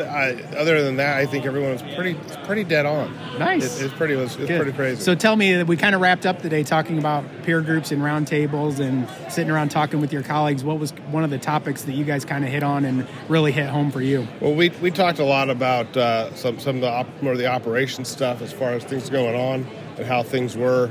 I, 0.00 0.32
other 0.56 0.82
than 0.82 0.96
that, 0.96 1.16
I 1.16 1.24
think 1.24 1.46
everyone 1.46 1.72
was 1.72 1.82
pretty 1.94 2.14
pretty 2.44 2.62
dead 2.64 2.84
on. 2.84 3.14
Nice. 3.38 3.80
It, 3.80 3.86
it's 3.86 3.94
pretty. 3.94 4.14
It 4.14 4.18
was, 4.18 4.36
it 4.36 4.46
pretty 4.46 4.72
crazy. 4.72 5.00
So 5.00 5.14
tell 5.14 5.34
me, 5.34 5.62
we 5.62 5.78
kind 5.78 5.94
of 5.94 6.02
wrapped 6.02 6.26
up 6.26 6.42
today 6.42 6.62
talking 6.62 6.98
about 6.98 7.24
peer 7.44 7.62
groups 7.62 7.90
and 7.90 8.02
roundtables 8.02 8.80
and 8.80 9.08
sitting 9.32 9.50
around 9.50 9.70
talking 9.70 10.00
with 10.00 10.12
your 10.12 10.22
colleagues. 10.22 10.62
What 10.62 10.78
was 10.78 10.90
one 11.10 11.24
of 11.24 11.30
the 11.30 11.38
topics 11.38 11.82
that 11.84 11.92
you 11.92 12.04
guys 12.04 12.26
kind 12.26 12.44
of 12.44 12.50
hit 12.50 12.62
on 12.62 12.84
and 12.84 13.08
really 13.28 13.50
hit 13.50 13.68
home 13.68 13.90
for 13.90 14.02
you? 14.02 14.28
Well, 14.40 14.54
we, 14.54 14.68
we 14.82 14.90
talked 14.90 15.20
a 15.20 15.24
lot 15.24 15.48
about 15.48 15.96
uh, 15.96 16.34
some 16.34 16.60
some 16.60 16.76
of 16.76 16.82
the 16.82 16.90
op- 16.90 17.22
more 17.22 17.32
of 17.32 17.38
the 17.38 17.46
operation 17.46 18.04
stuff 18.04 18.42
as 18.42 18.52
far 18.52 18.72
as 18.72 18.84
things 18.84 19.08
going 19.08 19.34
on 19.34 19.66
and 19.96 20.06
how 20.06 20.22
things 20.22 20.54
were. 20.54 20.90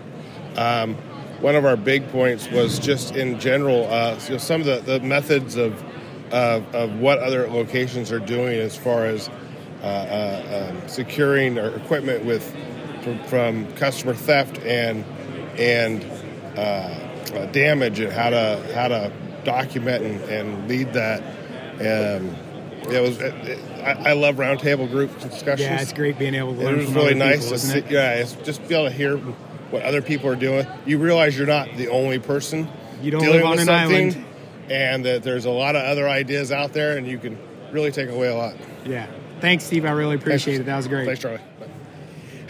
Um, 0.56 0.96
one 1.40 1.56
of 1.56 1.66
our 1.66 1.78
big 1.78 2.10
points 2.10 2.50
was 2.50 2.80
just 2.80 3.16
in 3.16 3.40
general, 3.40 3.88
uh, 3.92 4.20
you 4.24 4.32
know, 4.32 4.38
some 4.40 4.62
of 4.62 4.66
the, 4.66 4.80
the 4.80 5.00
methods 5.02 5.56
of, 5.56 5.84
of 6.32 6.76
of 6.76 7.00
what 7.00 7.20
other 7.20 7.48
locations 7.48 8.12
are 8.12 8.20
doing 8.20 8.60
as 8.60 8.76
far 8.76 9.06
as 9.06 9.30
uh, 9.82 9.86
uh, 9.86 10.70
um, 10.72 10.88
securing 10.88 11.60
our 11.60 11.70
equipment 11.76 12.26
with 12.26 12.56
from, 13.04 13.24
from 13.26 13.74
customer 13.74 14.14
theft 14.14 14.60
and 14.60 15.06
and 15.58 16.04
uh, 16.58 16.60
uh, 16.60 17.46
damage 17.52 18.00
and 18.00 18.12
how 18.12 18.30
to 18.30 18.72
how 18.74 18.88
to 18.88 19.12
document 19.44 20.04
and, 20.04 20.22
and 20.24 20.68
lead 20.68 20.94
that. 20.94 21.22
Um, 21.80 22.36
it 22.92 23.02
was. 23.02 23.20
It, 23.20 23.34
it, 23.48 23.60
I, 23.78 24.10
I 24.10 24.14
love 24.14 24.36
roundtable 24.36 24.90
group 24.90 25.18
discussions. 25.20 25.62
Yeah, 25.62 25.82
it's 25.82 25.94
great 25.94 26.20
being 26.20 26.36
able 26.36 26.56
to 26.56 26.68
It 26.68 26.76
was 26.76 26.92
really 26.92 27.14
nice 27.14 27.44
people, 27.46 27.52
to 27.52 27.60
see. 27.60 27.78
it? 27.80 27.92
Yeah, 27.92 28.16
it's 28.16 28.34
just 28.34 28.68
be 28.68 28.76
able 28.76 28.90
to 28.90 28.94
hear 28.94 29.18
what 29.18 29.84
other 29.84 30.02
people 30.02 30.30
are 30.30 30.36
doing. 30.36 30.68
You 30.86 30.98
realize 30.98 31.38
you're 31.38 31.48
not 31.48 31.70
the 31.78 31.88
only 31.88 32.20
person. 32.20 32.68
You 33.02 33.12
don't 33.12 33.22
dealing 33.22 33.38
live 33.38 33.46
on 33.46 33.52
with 33.52 33.60
an 33.62 33.66
something, 33.68 34.12
island. 34.12 34.26
And 34.70 35.06
that 35.06 35.24
there's 35.24 35.46
a 35.46 35.52
lot 35.52 35.76
of 35.76 35.84
other 35.84 36.08
ideas 36.08 36.52
out 36.52 36.74
there, 36.74 36.98
and 36.98 37.08
you 37.08 37.18
can 37.18 37.38
really 37.72 37.92
take 37.92 38.10
away 38.10 38.28
a 38.28 38.36
lot. 38.36 38.56
Yeah. 38.86 39.08
Thanks, 39.40 39.66
Steve. 39.66 39.86
I 39.86 39.92
really 39.92 40.16
appreciate 40.16 40.62
it. 40.62 40.66
That 40.66 40.78
was 40.78 40.88
great. 40.88 41.06
Thanks, 41.06 41.22
Charlie. 41.22 41.42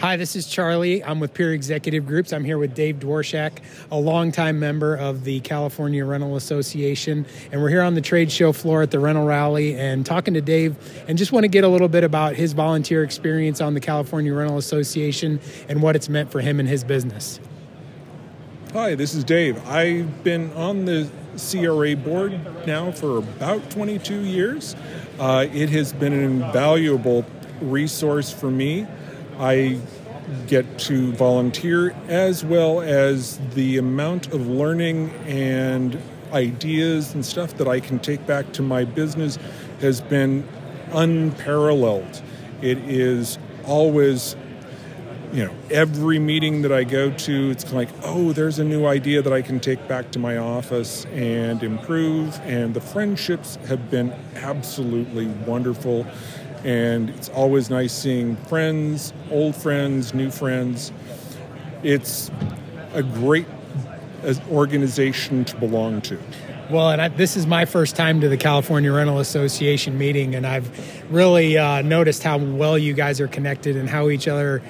Hi, 0.00 0.16
this 0.16 0.36
is 0.36 0.46
Charlie. 0.46 1.02
I'm 1.02 1.18
with 1.18 1.34
Peer 1.34 1.52
Executive 1.52 2.06
Groups. 2.06 2.32
I'm 2.32 2.44
here 2.44 2.56
with 2.56 2.72
Dave 2.72 3.00
Dworshak, 3.00 3.58
a 3.90 3.98
longtime 3.98 4.56
member 4.56 4.94
of 4.94 5.24
the 5.24 5.40
California 5.40 6.04
Rental 6.04 6.36
Association. 6.36 7.26
And 7.50 7.60
we're 7.60 7.68
here 7.68 7.82
on 7.82 7.94
the 7.94 8.00
trade 8.00 8.30
show 8.30 8.52
floor 8.52 8.82
at 8.82 8.92
the 8.92 9.00
Rental 9.00 9.26
Rally 9.26 9.76
and 9.76 10.06
talking 10.06 10.34
to 10.34 10.40
Dave 10.40 10.76
and 11.08 11.18
just 11.18 11.32
want 11.32 11.42
to 11.42 11.48
get 11.48 11.64
a 11.64 11.68
little 11.68 11.88
bit 11.88 12.04
about 12.04 12.36
his 12.36 12.52
volunteer 12.52 13.02
experience 13.02 13.60
on 13.60 13.74
the 13.74 13.80
California 13.80 14.32
Rental 14.32 14.56
Association 14.56 15.40
and 15.68 15.82
what 15.82 15.96
it's 15.96 16.08
meant 16.08 16.30
for 16.30 16.40
him 16.40 16.60
and 16.60 16.68
his 16.68 16.84
business. 16.84 17.40
Hi, 18.74 18.94
this 18.94 19.14
is 19.14 19.24
Dave. 19.24 19.60
I've 19.66 20.22
been 20.22 20.52
on 20.52 20.84
the 20.84 21.10
CRA 21.38 21.96
board 21.96 22.66
now 22.66 22.90
for 22.90 23.18
about 23.18 23.70
22 23.70 24.20
years. 24.20 24.76
Uh, 25.18 25.46
it 25.52 25.70
has 25.70 25.92
been 25.92 26.12
an 26.12 26.20
invaluable 26.20 27.24
resource 27.60 28.32
for 28.32 28.50
me. 28.50 28.86
I 29.38 29.78
get 30.46 30.78
to 30.80 31.12
volunteer 31.12 31.94
as 32.08 32.44
well 32.44 32.80
as 32.80 33.38
the 33.54 33.78
amount 33.78 34.32
of 34.32 34.46
learning 34.46 35.10
and 35.26 36.00
ideas 36.32 37.14
and 37.14 37.24
stuff 37.24 37.56
that 37.56 37.66
I 37.66 37.80
can 37.80 37.98
take 37.98 38.26
back 38.26 38.52
to 38.52 38.62
my 38.62 38.84
business 38.84 39.38
has 39.80 40.00
been 40.00 40.46
unparalleled. 40.92 42.22
It 42.60 42.78
is 42.78 43.38
always 43.64 44.36
you 45.32 45.44
know, 45.44 45.54
every 45.70 46.18
meeting 46.18 46.62
that 46.62 46.72
I 46.72 46.84
go 46.84 47.10
to, 47.10 47.50
it's 47.50 47.70
like, 47.72 47.88
oh, 48.02 48.32
there's 48.32 48.58
a 48.58 48.64
new 48.64 48.86
idea 48.86 49.20
that 49.20 49.32
I 49.32 49.42
can 49.42 49.60
take 49.60 49.86
back 49.86 50.10
to 50.12 50.18
my 50.18 50.38
office 50.38 51.04
and 51.06 51.62
improve. 51.62 52.40
And 52.44 52.72
the 52.74 52.80
friendships 52.80 53.56
have 53.66 53.90
been 53.90 54.12
absolutely 54.36 55.26
wonderful. 55.46 56.06
And 56.64 57.10
it's 57.10 57.28
always 57.28 57.68
nice 57.68 57.92
seeing 57.92 58.36
friends, 58.36 59.12
old 59.30 59.54
friends, 59.54 60.14
new 60.14 60.30
friends. 60.30 60.92
It's 61.82 62.30
a 62.94 63.02
great 63.02 63.46
uh, 64.24 64.34
organization 64.50 65.44
to 65.44 65.56
belong 65.56 66.00
to. 66.02 66.18
Well, 66.70 66.90
and 66.90 67.00
I, 67.00 67.08
this 67.08 67.36
is 67.36 67.46
my 67.46 67.64
first 67.64 67.96
time 67.96 68.20
to 68.20 68.28
the 68.28 68.36
California 68.36 68.92
Rental 68.92 69.20
Association 69.20 69.96
meeting, 69.96 70.34
and 70.34 70.46
I've 70.46 70.70
really 71.10 71.56
uh, 71.56 71.80
noticed 71.80 72.22
how 72.22 72.36
well 72.38 72.76
you 72.76 72.92
guys 72.92 73.20
are 73.20 73.28
connected 73.28 73.76
and 73.76 73.88
how 73.88 74.10
each 74.10 74.28
other 74.28 74.62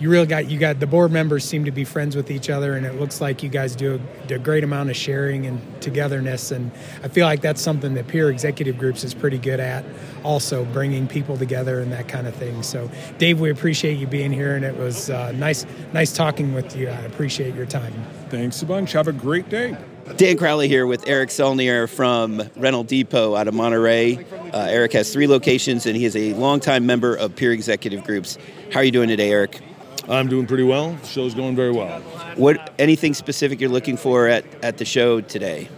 you 0.00 0.10
really 0.10 0.26
got 0.26 0.50
you 0.50 0.58
got 0.58 0.80
the 0.80 0.86
board 0.86 1.12
members 1.12 1.44
seem 1.44 1.64
to 1.64 1.70
be 1.70 1.84
friends 1.84 2.16
with 2.16 2.30
each 2.30 2.50
other 2.50 2.74
and 2.74 2.84
it 2.84 2.98
looks 2.98 3.20
like 3.20 3.42
you 3.42 3.48
guys 3.48 3.76
do 3.76 4.00
a, 4.28 4.34
a, 4.34 4.38
great 4.38 4.64
amount 4.64 4.90
of 4.90 4.96
sharing 4.96 5.46
and 5.46 5.60
togetherness 5.80 6.50
and 6.50 6.70
i 7.02 7.08
feel 7.08 7.26
like 7.26 7.40
that's 7.40 7.60
something 7.60 7.94
that 7.94 8.06
peer 8.08 8.30
executive 8.30 8.76
groups 8.76 9.04
is 9.04 9.14
pretty 9.14 9.38
good 9.38 9.60
at 9.60 9.84
also 10.24 10.64
bringing 10.66 11.06
people 11.06 11.36
together 11.36 11.80
and 11.80 11.92
that 11.92 12.08
kind 12.08 12.26
of 12.26 12.34
thing 12.34 12.62
so 12.62 12.90
dave 13.18 13.40
we 13.40 13.50
appreciate 13.50 13.98
you 13.98 14.06
being 14.06 14.32
here 14.32 14.56
and 14.56 14.64
it 14.64 14.76
was 14.76 15.10
uh, 15.10 15.30
nice 15.32 15.64
nice 15.92 16.12
talking 16.12 16.54
with 16.54 16.76
you 16.76 16.88
i 16.88 17.00
appreciate 17.02 17.54
your 17.54 17.66
time 17.66 17.92
thanks 18.30 18.62
a 18.62 18.66
bunch 18.66 18.92
have 18.92 19.08
a 19.08 19.12
great 19.12 19.48
day 19.48 19.76
Dan 20.16 20.36
Crowley 20.36 20.68
here 20.68 20.86
with 20.86 21.08
Eric 21.08 21.30
Selnier 21.30 21.88
from 21.88 22.42
Rental 22.56 22.84
Depot 22.84 23.34
out 23.34 23.48
of 23.48 23.54
Monterey. 23.54 24.22
Uh, 24.52 24.66
Eric 24.68 24.92
has 24.92 25.10
three 25.10 25.26
locations 25.26 25.86
and 25.86 25.96
he 25.96 26.04
is 26.04 26.14
a 26.14 26.34
longtime 26.34 26.84
member 26.84 27.14
of 27.14 27.34
peer 27.34 27.52
executive 27.52 28.04
groups. 28.04 28.36
How 28.70 28.80
are 28.80 28.84
you 28.84 28.90
doing 28.90 29.08
today, 29.08 29.30
Eric? 29.30 29.62
I'm 30.08 30.28
doing 30.28 30.46
pretty 30.46 30.64
well. 30.64 30.92
The 30.92 31.06
show's 31.06 31.34
going 31.34 31.56
very 31.56 31.72
well. 31.72 32.00
What 32.36 32.74
anything 32.78 33.14
specific 33.14 33.60
you're 33.60 33.70
looking 33.70 33.96
for 33.96 34.28
at, 34.28 34.44
at 34.62 34.78
the 34.78 34.84
show 34.84 35.20
today? 35.20 35.68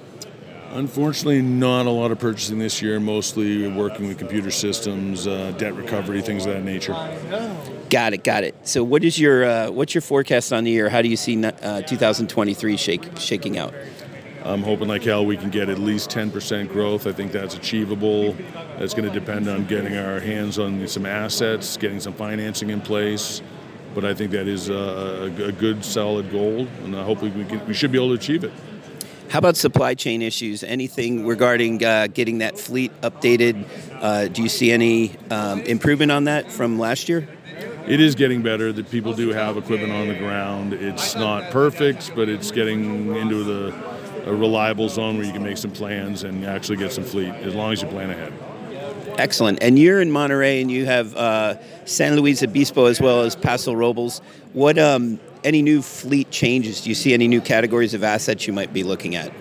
Unfortunately, 0.73 1.41
not 1.41 1.87
a 1.87 1.91
lot 1.91 2.11
of 2.11 2.19
purchasing 2.19 2.59
this 2.59 2.83
year. 2.83 2.99
Mostly 2.99 3.69
working 3.69 4.09
with 4.09 4.19
computer 4.19 4.51
systems, 4.51 5.27
uh, 5.27 5.53
debt 5.57 5.75
recovery, 5.75 6.21
things 6.21 6.45
of 6.45 6.53
that 6.53 6.65
nature. 6.65 6.93
Got 7.89 8.15
it, 8.15 8.25
got 8.25 8.45
it. 8.45 8.55
So, 8.67 8.83
what 8.83 9.05
is 9.05 9.19
your 9.19 9.45
uh, 9.45 9.71
what's 9.71 9.95
your 9.95 10.03
forecast 10.03 10.53
on 10.53 10.65
the 10.65 10.71
year? 10.71 10.89
How 10.91 11.03
do 11.03 11.09
you 11.09 11.17
see 11.17 11.43
uh, 11.43 11.83
2023 11.83 12.77
shake, 12.77 13.09
shaking 13.19 13.57
out? 13.57 13.73
I'm 14.45 14.63
hoping, 14.63 14.87
like 14.87 15.03
hell, 15.03 15.25
we 15.25 15.37
can 15.37 15.51
get 15.51 15.69
at 15.69 15.79
least 15.79 16.11
10% 16.11 16.69
growth. 16.69 17.09
I 17.09 17.13
think 17.13 17.33
that's 17.33 17.57
achievable. 17.57 18.37
That's 18.79 18.95
going 18.95 19.11
to 19.11 19.19
depend 19.19 19.49
on 19.49 19.67
getting 19.67 19.97
our 19.97 20.21
hands 20.21 20.59
on 20.59 20.87
some 20.87 21.05
assets, 21.05 21.77
getting 21.77 21.99
some 21.99 22.13
financing 22.13 22.71
in 22.71 22.81
place 22.81 23.43
but 23.97 24.05
I 24.05 24.13
think 24.13 24.31
that 24.33 24.47
is 24.47 24.69
a, 24.69 25.33
a 25.39 25.53
good, 25.53 25.83
solid 25.83 26.31
goal, 26.31 26.69
and 26.85 26.95
hopefully 26.95 27.31
we, 27.31 27.47
can, 27.47 27.67
we 27.67 27.73
should 27.73 27.91
be 27.91 27.97
able 27.97 28.11
to 28.11 28.15
achieve 28.15 28.45
it. 28.45 28.53
How 29.31 29.39
about 29.39 29.57
supply 29.57 29.95
chain 29.95 30.21
issues? 30.21 30.63
Anything 30.63 31.27
regarding 31.27 31.83
uh, 31.83 32.09
getting 32.09 32.39
that 32.39 32.59
fleet 32.59 32.93
updated? 33.01 33.65
Uh, 34.03 34.29
do 34.29 34.43
you 34.43 34.51
see 34.51 34.71
any 34.71 35.17
um, 35.31 35.63
improvement 35.63 36.13
on 36.13 36.25
that 36.25 36.53
from 36.53 36.79
last 36.79 37.09
year? 37.09 37.27
It 37.89 38.01
is 38.01 38.15
getting 38.15 38.43
better. 38.43 38.71
That 38.71 38.91
people 38.91 39.15
do 39.15 39.31
have 39.31 39.57
equipment 39.57 39.93
on 39.93 40.09
the 40.09 40.15
ground. 40.15 40.75
It's 40.75 41.15
not 41.15 41.51
perfect, 41.51 42.13
but 42.15 42.29
it's 42.29 42.51
getting 42.51 43.17
into 43.17 43.45
the 43.45 43.97
a 44.27 44.35
reliable 44.35 44.89
zone 44.89 45.17
where 45.17 45.25
you 45.25 45.33
can 45.33 45.43
make 45.43 45.57
some 45.57 45.71
plans 45.71 46.25
and 46.25 46.45
actually 46.45 46.77
get 46.77 46.93
some 46.93 47.05
fleet 47.05 47.31
as 47.31 47.55
long 47.55 47.73
as 47.73 47.81
you 47.81 47.89
plan 47.89 48.11
ahead. 48.11 48.33
Excellent. 49.19 49.63
And 49.63 49.79
you're 49.79 50.01
in 50.01 50.11
Monterey, 50.11 50.61
and 50.61 50.71
you 50.71 50.87
have 50.87 51.15
uh, 51.17 51.57
San 51.85 52.17
Luis 52.17 52.43
Obispo 52.43 52.87
as 52.87 53.01
well 53.01 53.23
as 53.23 53.35
Paso 53.35 53.73
Robles. 53.73 54.21
What 54.53 54.79
um, 54.79 55.19
any 55.45 55.63
new 55.63 55.81
fleet 55.83 56.31
changes? 56.31 56.83
Do 56.83 56.91
you 56.91 56.95
see 56.95 57.15
any 57.15 57.29
new 57.29 57.41
categories 57.41 57.95
of 57.95 58.05
assets 58.05 58.47
you 58.47 58.53
might 58.53 58.73
be 58.73 58.83
looking 58.83 59.17
at? 59.17 59.33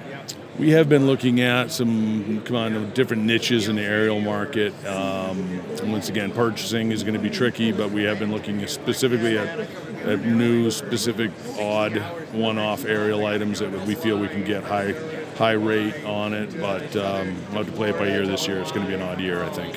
We 0.58 0.72
have 0.72 0.88
been 0.88 1.05
looking 1.05 1.41
at 1.41 1.70
some 1.70 2.41
kind 2.44 2.77
of 2.77 2.94
different 2.94 3.24
niches 3.24 3.67
in 3.67 3.75
the 3.75 3.82
aerial 3.82 4.22
market. 4.22 4.74
Um, 4.86 5.62
once 5.91 6.08
again, 6.08 6.32
purchasing 6.32 6.94
is 6.94 7.03
going 7.03 7.15
to 7.15 7.20
be 7.20 7.29
tricky, 7.29 7.74
but 7.74 7.91
we 7.91 8.03
have 8.03 8.20
been 8.20 8.32
looking 8.32 8.65
specifically 8.67 9.38
at, 9.38 9.48
at 10.05 10.22
new, 10.25 10.72
specific, 10.72 11.32
odd, 11.60 11.98
one-off 12.32 12.86
aerial 12.86 13.25
items 13.25 13.60
that 13.60 13.86
we 13.86 13.96
feel 13.96 14.17
we 14.17 14.29
can 14.29 14.46
get 14.46 14.63
high 14.63 14.94
high 15.36 15.54
rate 15.54 16.04
on 16.06 16.34
it, 16.34 16.60
but 16.60 16.96
um, 16.96 17.36
we'll 17.50 17.63
have 17.63 17.65
to 17.68 17.72
play 17.74 17.89
it 17.89 17.98
by 17.98 18.08
ear 18.08 18.25
this 18.25 18.48
year. 18.48 18.60
It's 18.60 18.72
going 18.72 18.86
to 18.86 18.88
be 18.88 18.96
an 18.96 19.01
odd 19.01 19.20
year, 19.20 19.44
I 19.44 19.50
think. 19.50 19.75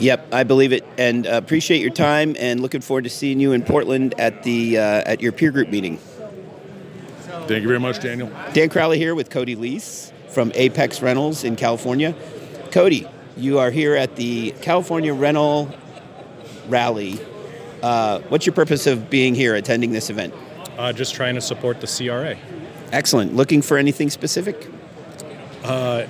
Yep, 0.00 0.28
I 0.32 0.44
believe 0.44 0.72
it, 0.72 0.84
and 0.98 1.26
uh, 1.26 1.30
appreciate 1.32 1.80
your 1.80 1.90
time, 1.90 2.36
and 2.38 2.60
looking 2.60 2.82
forward 2.82 3.04
to 3.04 3.10
seeing 3.10 3.40
you 3.40 3.52
in 3.52 3.62
Portland 3.62 4.14
at 4.18 4.42
the 4.42 4.78
uh, 4.78 4.82
at 4.82 5.22
your 5.22 5.32
peer 5.32 5.50
group 5.50 5.70
meeting. 5.70 5.96
Thank 7.46 7.62
you 7.62 7.68
very 7.68 7.80
much, 7.80 8.00
Daniel. 8.00 8.30
Dan 8.52 8.68
Crowley 8.68 8.98
here 8.98 9.14
with 9.14 9.30
Cody 9.30 9.54
Lease 9.54 10.12
from 10.28 10.52
Apex 10.54 11.00
Rentals 11.00 11.44
in 11.44 11.56
California. 11.56 12.14
Cody, 12.72 13.08
you 13.36 13.58
are 13.58 13.70
here 13.70 13.94
at 13.94 14.16
the 14.16 14.50
California 14.60 15.14
Rental 15.14 15.70
Rally. 16.68 17.18
Uh, 17.82 18.20
what's 18.28 18.44
your 18.44 18.54
purpose 18.54 18.86
of 18.86 19.08
being 19.08 19.34
here, 19.34 19.54
attending 19.54 19.92
this 19.92 20.10
event? 20.10 20.34
Uh, 20.76 20.92
just 20.92 21.14
trying 21.14 21.36
to 21.36 21.40
support 21.40 21.80
the 21.80 21.86
CRA. 21.86 22.36
Excellent. 22.92 23.34
Looking 23.34 23.62
for 23.62 23.78
anything 23.78 24.10
specific? 24.10 24.68
Uh, 25.64 26.06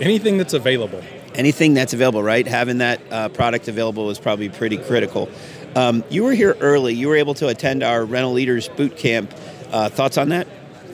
anything 0.00 0.36
that's 0.38 0.54
available. 0.54 1.02
Anything 1.34 1.74
that's 1.74 1.92
available, 1.92 2.22
right? 2.22 2.46
Having 2.46 2.78
that 2.78 3.00
uh, 3.10 3.28
product 3.28 3.68
available 3.68 4.10
is 4.10 4.18
probably 4.18 4.48
pretty 4.48 4.76
critical. 4.76 5.28
Um, 5.76 6.04
you 6.10 6.24
were 6.24 6.32
here 6.32 6.56
early. 6.60 6.94
You 6.94 7.08
were 7.08 7.16
able 7.16 7.34
to 7.34 7.48
attend 7.48 7.82
our 7.82 8.04
rental 8.04 8.32
leaders 8.32 8.68
boot 8.68 8.96
camp. 8.96 9.32
Uh, 9.70 9.88
thoughts 9.88 10.18
on 10.18 10.30
that? 10.30 10.46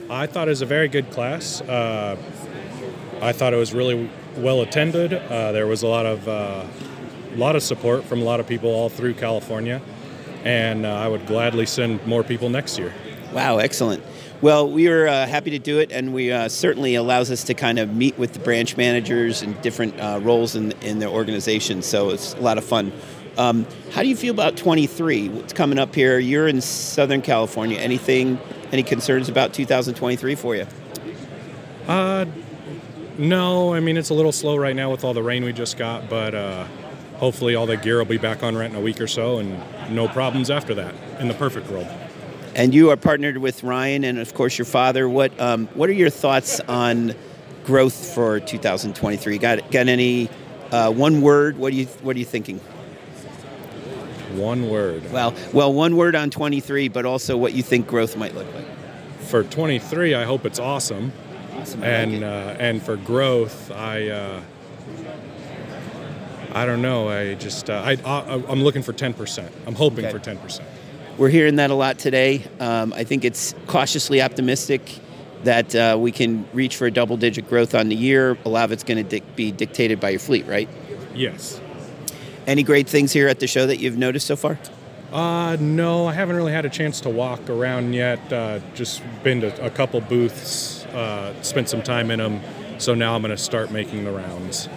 I 0.09 0.27
thought 0.27 0.47
it 0.47 0.51
was 0.51 0.61
a 0.61 0.67
very 0.67 0.87
good 0.87 1.09
class. 1.11 1.61
Uh, 1.61 2.17
I 3.21 3.31
thought 3.31 3.53
it 3.53 3.57
was 3.57 3.73
really 3.73 4.09
well 4.37 4.61
attended. 4.61 5.13
Uh, 5.13 5.51
there 5.51 5.65
was 5.65 5.81
a 5.83 5.87
lot 5.87 6.05
of 6.05 6.27
a 6.27 6.67
lot 7.37 7.55
of 7.55 7.63
support 7.63 8.03
from 8.03 8.21
a 8.21 8.23
lot 8.23 8.39
of 8.39 8.47
people 8.47 8.69
all 8.69 8.89
through 8.89 9.13
California, 9.15 9.81
and 10.43 10.85
uh, 10.85 10.93
I 10.93 11.07
would 11.07 11.25
gladly 11.25 11.65
send 11.65 12.05
more 12.05 12.23
people 12.23 12.49
next 12.49 12.77
year. 12.77 12.93
Wow, 13.33 13.57
excellent. 13.57 14.03
Well, 14.45 14.69
we 14.69 14.87
were 14.87 15.07
uh, 15.07 15.25
happy 15.25 15.49
to 15.49 15.57
do 15.57 15.79
it, 15.79 15.91
and 15.91 16.13
we 16.13 16.31
uh, 16.31 16.49
certainly 16.49 16.93
allows 16.93 17.31
us 17.31 17.45
to 17.45 17.55
kind 17.55 17.79
of 17.79 17.95
meet 17.95 18.15
with 18.19 18.33
the 18.33 18.37
branch 18.37 18.77
managers 18.77 19.41
and 19.41 19.59
different 19.63 19.99
uh, 19.99 20.19
roles 20.21 20.55
in 20.55 20.71
in 20.83 20.99
their 20.99 21.09
organization. 21.09 21.81
So 21.81 22.11
it's 22.11 22.35
a 22.35 22.41
lot 22.41 22.59
of 22.59 22.63
fun. 22.63 22.91
Um, 23.39 23.65
how 23.89 24.03
do 24.03 24.07
you 24.07 24.15
feel 24.15 24.31
about 24.31 24.55
23? 24.55 25.29
What's 25.29 25.51
coming 25.51 25.79
up 25.79 25.95
here? 25.95 26.19
You're 26.19 26.47
in 26.47 26.61
Southern 26.61 27.23
California. 27.23 27.79
Anything? 27.79 28.37
Any 28.71 28.83
concerns 28.83 29.29
about 29.29 29.51
2023 29.51 30.35
for 30.35 30.55
you? 30.55 30.67
Uh, 31.87 32.25
no. 33.17 33.73
I 33.73 33.79
mean, 33.79 33.97
it's 33.97 34.11
a 34.11 34.13
little 34.13 34.31
slow 34.31 34.57
right 34.57 34.75
now 34.75 34.91
with 34.91 35.03
all 35.03 35.15
the 35.15 35.23
rain 35.23 35.43
we 35.43 35.53
just 35.53 35.75
got, 35.75 36.07
but 36.07 36.35
uh, 36.35 36.67
hopefully 37.15 37.55
all 37.55 37.65
the 37.65 37.77
gear 37.77 37.97
will 37.97 38.05
be 38.05 38.19
back 38.19 38.43
on 38.43 38.55
rent 38.55 38.73
in 38.75 38.79
a 38.79 38.83
week 38.83 39.01
or 39.01 39.07
so, 39.07 39.39
and 39.39 39.59
no 39.89 40.07
problems 40.07 40.51
after 40.51 40.75
that. 40.75 40.93
In 41.19 41.29
the 41.29 41.33
perfect 41.33 41.67
world. 41.71 41.87
And 42.55 42.73
you 42.73 42.89
are 42.89 42.95
partnered 42.97 43.37
with 43.37 43.63
Ryan 43.63 44.05
and, 44.05 44.17
of 44.17 44.33
course, 44.33 44.57
your 44.57 44.65
father. 44.65 45.09
What 45.09 45.37
um, 45.39 45.67
What 45.73 45.89
are 45.89 45.93
your 45.93 46.09
thoughts 46.09 46.59
on 46.61 47.13
growth 47.65 48.13
for 48.15 48.39
2023? 48.39 49.37
Got 49.37 49.71
got 49.71 49.87
any 49.89 50.29
uh, 50.71 50.91
one 50.91 51.21
word? 51.21 51.57
What 51.57 51.71
do 51.71 51.77
you 51.77 51.85
What 52.01 52.15
are 52.15 52.19
you 52.19 52.25
thinking? 52.25 52.59
One 54.35 54.69
word. 54.69 55.11
Well, 55.11 55.33
well, 55.53 55.73
one 55.73 55.95
word 55.95 56.15
on 56.15 56.29
23, 56.29 56.89
but 56.89 57.05
also 57.05 57.37
what 57.37 57.53
you 57.53 57.63
think 57.63 57.87
growth 57.87 58.17
might 58.17 58.35
look 58.35 58.53
like. 58.53 58.65
For 59.21 59.43
23, 59.43 60.13
I 60.13 60.23
hope 60.23 60.45
it's 60.45 60.59
awesome. 60.59 61.11
Awesome. 61.57 61.83
and 61.83 62.23
uh, 62.23 62.55
and 62.59 62.81
for 62.81 62.95
growth, 62.95 63.71
I. 63.71 64.09
Uh, 64.09 64.41
I 66.53 66.65
don't 66.65 66.81
know. 66.81 67.09
I 67.09 67.33
just 67.33 67.69
uh, 67.69 67.81
I, 67.83 67.97
I 68.05 68.41
I'm 68.47 68.63
looking 68.63 68.81
for 68.81 68.93
10%. 68.93 69.51
I'm 69.67 69.75
hoping 69.75 70.05
Okay. 70.05 70.17
for 70.17 70.19
10%. 70.19 70.61
We're 71.17 71.29
hearing 71.29 71.55
that 71.55 71.71
a 71.71 71.75
lot 71.75 71.97
today. 71.97 72.43
Um, 72.59 72.91
I 72.91 73.05
think 73.05 73.23
it's 73.23 73.55
cautiously 73.67 74.21
optimistic 74.21 74.81
that 75.45 75.73
uh, 75.73 75.95
we 75.97 76.11
can 76.11 76.45
reach 76.51 76.75
for 76.75 76.87
a 76.87 76.91
double 76.91 77.15
digit 77.15 77.47
growth 77.47 77.73
on 77.73 77.87
the 77.87 77.95
year. 77.95 78.37
A 78.43 78.49
lot 78.49 78.65
of 78.65 78.73
it's 78.73 78.83
going 78.83 78.97
to 78.97 79.03
dic- 79.03 79.35
be 79.35 79.51
dictated 79.51 80.01
by 80.01 80.09
your 80.09 80.19
fleet, 80.19 80.45
right? 80.45 80.67
Yes. 81.13 81.61
Any 82.47 82.63
great 82.63 82.89
things 82.89 83.13
here 83.13 83.29
at 83.29 83.39
the 83.39 83.47
show 83.47 83.65
that 83.65 83.79
you've 83.79 83.97
noticed 83.97 84.27
so 84.27 84.35
far? 84.35 84.59
Uh, 85.13 85.55
no, 85.57 86.05
I 86.05 86.11
haven't 86.11 86.35
really 86.35 86.51
had 86.51 86.65
a 86.65 86.69
chance 86.69 86.99
to 87.01 87.09
walk 87.09 87.49
around 87.49 87.93
yet. 87.93 88.33
Uh, 88.33 88.59
just 88.73 89.01
been 89.23 89.39
to 89.39 89.65
a 89.65 89.69
couple 89.69 90.01
booths, 90.01 90.83
uh, 90.87 91.41
spent 91.43 91.69
some 91.69 91.81
time 91.81 92.11
in 92.11 92.19
them. 92.19 92.41
So 92.77 92.93
now 92.93 93.15
I'm 93.15 93.21
going 93.21 93.31
to 93.31 93.41
start 93.41 93.71
making 93.71 94.03
the 94.03 94.11
rounds. 94.11 94.67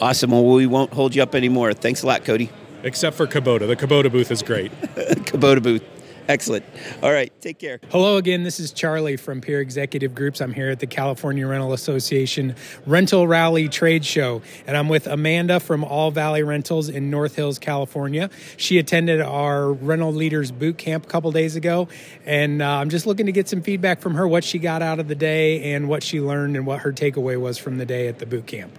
Awesome. 0.00 0.30
Well, 0.30 0.44
we 0.44 0.66
won't 0.66 0.92
hold 0.92 1.16
you 1.16 1.22
up 1.22 1.34
anymore. 1.34 1.74
Thanks 1.74 2.04
a 2.04 2.06
lot, 2.06 2.24
Cody. 2.24 2.48
Except 2.82 3.16
for 3.16 3.26
Kubota. 3.26 3.66
The 3.66 3.76
Kubota 3.76 4.10
booth 4.10 4.30
is 4.30 4.42
great. 4.42 4.72
Kubota 4.80 5.62
booth. 5.62 5.82
Excellent. 6.30 6.64
All 7.02 7.10
right. 7.10 7.32
Take 7.40 7.58
care. 7.58 7.80
Hello 7.90 8.16
again. 8.16 8.44
This 8.44 8.60
is 8.60 8.70
Charlie 8.70 9.16
from 9.16 9.40
Peer 9.40 9.60
Executive 9.60 10.14
Groups. 10.14 10.40
I'm 10.40 10.52
here 10.52 10.70
at 10.70 10.78
the 10.78 10.86
California 10.86 11.44
Rental 11.44 11.72
Association 11.72 12.54
Rental 12.86 13.26
Rally 13.26 13.68
Trade 13.68 14.04
Show, 14.04 14.40
and 14.64 14.76
I'm 14.76 14.88
with 14.88 15.08
Amanda 15.08 15.58
from 15.58 15.82
All 15.82 16.12
Valley 16.12 16.44
Rentals 16.44 16.88
in 16.88 17.10
North 17.10 17.34
Hills, 17.34 17.58
California. 17.58 18.30
She 18.56 18.78
attended 18.78 19.20
our 19.20 19.72
Rental 19.72 20.12
Leaders 20.12 20.52
Boot 20.52 20.78
Camp 20.78 21.04
a 21.04 21.08
couple 21.08 21.32
days 21.32 21.56
ago, 21.56 21.88
and 22.24 22.62
uh, 22.62 22.76
I'm 22.76 22.90
just 22.90 23.06
looking 23.06 23.26
to 23.26 23.32
get 23.32 23.48
some 23.48 23.60
feedback 23.60 24.00
from 24.00 24.14
her 24.14 24.28
what 24.28 24.44
she 24.44 24.60
got 24.60 24.82
out 24.82 25.00
of 25.00 25.08
the 25.08 25.16
day 25.16 25.74
and 25.74 25.88
what 25.88 26.04
she 26.04 26.20
learned 26.20 26.56
and 26.56 26.64
what 26.64 26.82
her 26.82 26.92
takeaway 26.92 27.40
was 27.40 27.58
from 27.58 27.78
the 27.78 27.86
day 27.86 28.06
at 28.06 28.20
the 28.20 28.26
boot 28.26 28.46
camp. 28.46 28.72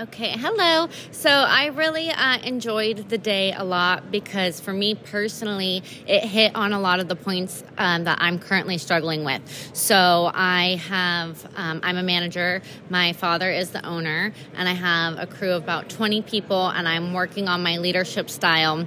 Okay, 0.00 0.30
hello. 0.30 0.88
So 1.10 1.28
I 1.28 1.66
really 1.66 2.08
uh, 2.08 2.38
enjoyed 2.38 3.10
the 3.10 3.18
day 3.18 3.52
a 3.52 3.64
lot 3.64 4.10
because 4.10 4.58
for 4.58 4.72
me 4.72 4.94
personally, 4.94 5.82
it 6.06 6.24
hit 6.24 6.56
on 6.56 6.72
a 6.72 6.80
lot 6.80 7.00
of 7.00 7.08
the 7.08 7.16
points 7.16 7.62
um, 7.76 8.04
that 8.04 8.16
I'm 8.18 8.38
currently 8.38 8.78
struggling 8.78 9.24
with. 9.24 9.42
So 9.74 10.30
I 10.32 10.80
have, 10.88 11.46
um, 11.54 11.80
I'm 11.82 11.98
a 11.98 12.02
manager, 12.02 12.62
my 12.88 13.12
father 13.12 13.50
is 13.50 13.72
the 13.72 13.84
owner, 13.84 14.32
and 14.54 14.70
I 14.70 14.72
have 14.72 15.18
a 15.18 15.26
crew 15.26 15.50
of 15.50 15.64
about 15.64 15.90
20 15.90 16.22
people, 16.22 16.68
and 16.68 16.88
I'm 16.88 17.12
working 17.12 17.46
on 17.46 17.62
my 17.62 17.76
leadership 17.76 18.30
style 18.30 18.86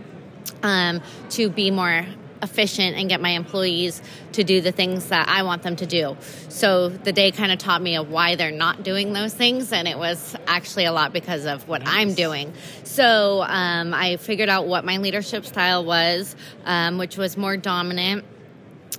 um, 0.64 1.00
to 1.30 1.48
be 1.48 1.70
more 1.70 2.08
efficient 2.44 2.96
and 2.96 3.10
get 3.10 3.22
my 3.22 3.32
employees 3.32 4.02
to 4.34 4.44
do 4.44 4.62
the 4.62 4.72
things 4.72 5.08
that 5.08 5.28
I 5.28 5.44
want 5.44 5.64
them 5.64 5.76
to 5.78 5.86
do. 5.86 6.18
So 6.50 6.90
the 6.90 7.12
day 7.12 7.32
kind 7.32 7.52
of 7.52 7.58
taught 7.58 7.82
me 7.82 7.96
of 7.96 8.10
why 8.12 8.36
they're 8.36 8.52
not 8.52 8.84
doing 8.84 9.14
those 9.14 9.34
things, 9.34 9.72
and 9.72 9.88
it 9.88 9.98
was 9.98 10.36
actually 10.46 10.86
a 10.86 10.92
lot 10.92 11.14
because 11.14 11.46
of 11.46 11.68
what 11.68 11.82
I'm 11.86 12.14
doing. 12.14 12.54
So 12.84 13.42
um, 13.42 13.94
I 13.94 14.18
figured 14.18 14.50
out 14.50 14.68
what 14.68 14.86
my 14.86 14.98
leadership 14.98 15.46
style 15.46 15.84
was, 15.84 16.36
um, 16.66 16.98
which 16.98 17.18
was 17.18 17.38
more 17.38 17.58
dominant. 17.58 18.26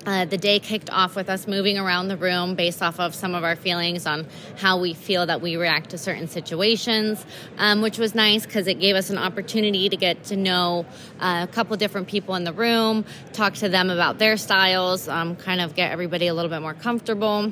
Uh, 0.06 0.26
the 0.26 0.36
day 0.36 0.58
kicked 0.58 0.90
off 0.90 1.16
with 1.16 1.30
us 1.30 1.46
moving 1.46 1.78
around 1.78 2.08
the 2.08 2.16
room 2.16 2.54
based 2.54 2.82
off 2.82 3.00
of 3.00 3.14
some 3.14 3.34
of 3.34 3.42
our 3.42 3.56
feelings 3.56 4.06
on 4.06 4.26
how 4.58 4.78
we 4.78 4.92
feel 4.92 5.24
that 5.24 5.40
we 5.40 5.56
react 5.56 5.90
to 5.90 5.98
certain 5.98 6.28
situations, 6.28 7.24
um, 7.56 7.80
which 7.80 7.96
was 7.96 8.14
nice 8.14 8.44
because 8.44 8.66
it 8.66 8.78
gave 8.80 8.96
us 8.96 9.08
an 9.08 9.16
opportunity 9.16 9.88
to 9.88 9.96
get 9.96 10.22
to 10.24 10.36
know 10.36 10.84
uh, 11.20 11.46
a 11.48 11.52
couple 11.52 11.74
different 11.78 12.06
people 12.06 12.34
in 12.34 12.44
the 12.44 12.52
room, 12.52 13.02
talk 13.32 13.54
to 13.54 13.68
them 13.70 13.88
about 13.88 14.18
their 14.18 14.36
styles, 14.36 15.08
um, 15.08 15.36
kind 15.36 15.62
of 15.62 15.74
get 15.74 15.90
everybody 15.90 16.26
a 16.26 16.34
little 16.34 16.50
bit 16.50 16.60
more 16.60 16.74
comfortable. 16.74 17.50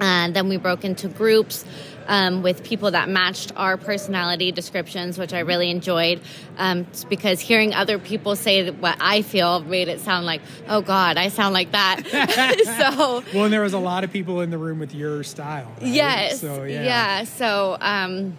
And 0.00 0.34
then 0.34 0.48
we 0.48 0.56
broke 0.56 0.84
into 0.84 1.06
groups 1.06 1.64
um, 2.08 2.42
with 2.42 2.64
people 2.64 2.90
that 2.90 3.08
matched 3.08 3.52
our 3.54 3.76
personality 3.76 4.50
descriptions, 4.50 5.18
which 5.18 5.32
I 5.32 5.40
really 5.40 5.70
enjoyed. 5.70 6.20
Um, 6.56 6.86
because 7.08 7.38
hearing 7.38 7.74
other 7.74 7.98
people 7.98 8.34
say 8.34 8.70
what 8.70 8.96
I 9.00 9.22
feel 9.22 9.60
made 9.60 9.88
it 9.88 10.00
sound 10.00 10.26
like, 10.26 10.40
oh 10.66 10.80
God, 10.80 11.16
I 11.16 11.28
sound 11.28 11.54
like 11.54 11.72
that. 11.72 12.02
so 12.96 13.22
Well, 13.32 13.44
and 13.44 13.52
there 13.52 13.62
was 13.62 13.74
a 13.74 13.78
lot 13.78 14.02
of 14.02 14.12
people 14.12 14.40
in 14.40 14.50
the 14.50 14.58
room 14.58 14.78
with 14.78 14.94
your 14.94 15.22
style. 15.22 15.70
right? 15.80 15.86
Yes. 15.86 16.40
So, 16.40 16.64
yeah. 16.64 16.82
yeah. 16.82 17.24
So 17.24 17.76
um, 17.80 18.36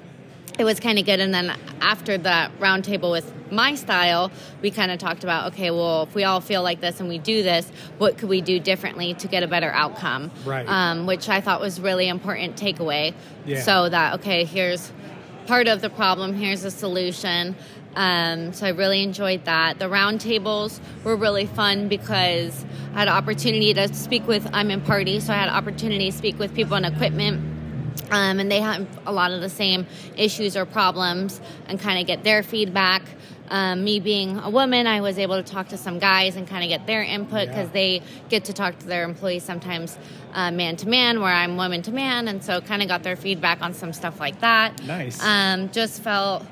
it 0.60 0.66
was 0.66 0.80
kind 0.80 1.00
of 1.00 1.06
good. 1.06 1.22
And 1.22 1.34
then 1.34 1.56
after 1.80 2.18
that 2.18 2.52
roundtable 2.60 3.12
with 3.12 3.34
my 3.50 3.76
style, 3.76 4.30
we 4.62 4.70
kind 4.70 4.92
of 4.92 5.00
talked 5.00 5.24
about 5.24 5.54
okay, 5.54 5.72
well, 5.72 6.04
if 6.04 6.14
we 6.14 6.26
all 6.26 6.42
feel 6.42 6.62
like 6.62 6.82
this 6.82 7.00
and 7.00 7.08
we 7.08 7.18
do 7.18 7.42
this, 7.42 7.72
what 7.98 8.18
could 8.18 8.30
we 8.30 8.42
do 8.42 8.60
differently 8.60 9.14
to 9.16 9.28
get 9.28 9.42
a 9.42 9.48
better 9.48 9.72
outcome? 9.72 10.30
Right. 10.46 10.68
Um, 10.68 11.08
which 11.08 11.30
I 11.30 11.40
thought 11.40 11.62
was 11.62 11.80
really 11.80 12.10
important 12.10 12.58
takeaway. 12.58 13.14
Yeah. 13.46 13.62
So 13.62 13.88
that 13.90 14.16
okay, 14.16 14.44
here's 14.44 14.92
part 15.48 15.68
of 15.68 15.82
the 15.82 15.90
problem. 15.90 16.34
Here's 16.36 16.66
a 16.66 16.72
solution. 16.72 17.56
Um, 17.96 18.54
so 18.54 18.68
I 18.68 18.70
really 18.70 19.02
enjoyed 19.02 19.46
that. 19.46 19.80
The 19.80 19.86
roundtables 19.86 20.80
were 21.04 21.16
really 21.16 21.48
fun 21.48 21.88
because 21.88 22.66
I 22.94 23.00
had 23.00 23.08
opportunity 23.08 23.74
to 23.74 23.92
speak 23.96 24.28
with. 24.28 24.48
I'm 24.54 24.70
in 24.70 24.82
party, 24.82 25.22
so 25.22 25.34
I 25.34 25.38
had 25.38 25.50
opportunity 25.50 26.12
to 26.12 26.18
speak 26.18 26.38
with 26.38 26.54
people 26.54 26.76
in 26.76 26.86
equipment 26.86 27.59
um, 28.12 28.40
and 28.40 28.52
they 28.52 28.60
have 28.62 28.88
a 29.06 29.12
lot 29.12 29.32
of 29.32 29.42
the 29.42 29.50
same 29.50 29.86
issues 30.18 30.56
or 30.58 30.66
problems 30.66 31.40
and 31.68 31.80
kind 31.80 32.00
of 32.00 32.08
get 32.08 32.24
their 32.24 32.44
feedback. 32.44 33.04
Um, 33.52 33.84
me 33.84 34.00
being 34.00 34.38
a 34.38 34.50
woman, 34.52 34.86
I 34.86 35.02
was 35.02 35.18
able 35.18 35.42
to 35.42 35.44
talk 35.44 35.70
to 35.70 35.78
some 35.78 35.98
guys 35.98 36.36
and 36.36 36.48
kind 36.48 36.64
of 36.64 36.70
get 36.70 36.86
their 36.86 37.02
input 37.02 37.48
because 37.48 37.66
Yeah. 37.68 37.74
they 37.74 38.02
get 38.30 38.46
to 38.46 38.54
talk 38.54 38.78
to 38.80 38.86
their 38.86 39.04
employees 39.04 39.44
sometimes 39.44 39.98
uh, 40.36 40.52
man 40.52 40.76
to 40.76 40.88
man, 40.88 41.20
where 41.20 41.34
I'm 41.34 41.58
woman 41.58 41.82
to 41.82 41.92
man, 41.92 42.28
and 42.28 42.44
so 42.44 42.62
kind 42.62 42.84
of 42.84 42.88
got 42.88 43.02
their 43.02 43.16
feedback 43.16 43.64
on 43.64 43.74
some 43.74 43.92
stuff 43.92 44.20
like 44.20 44.40
that. 44.42 44.86
Nice. 44.86 45.20
Um, 45.24 45.72
just 45.72 46.04
felt 46.04 46.46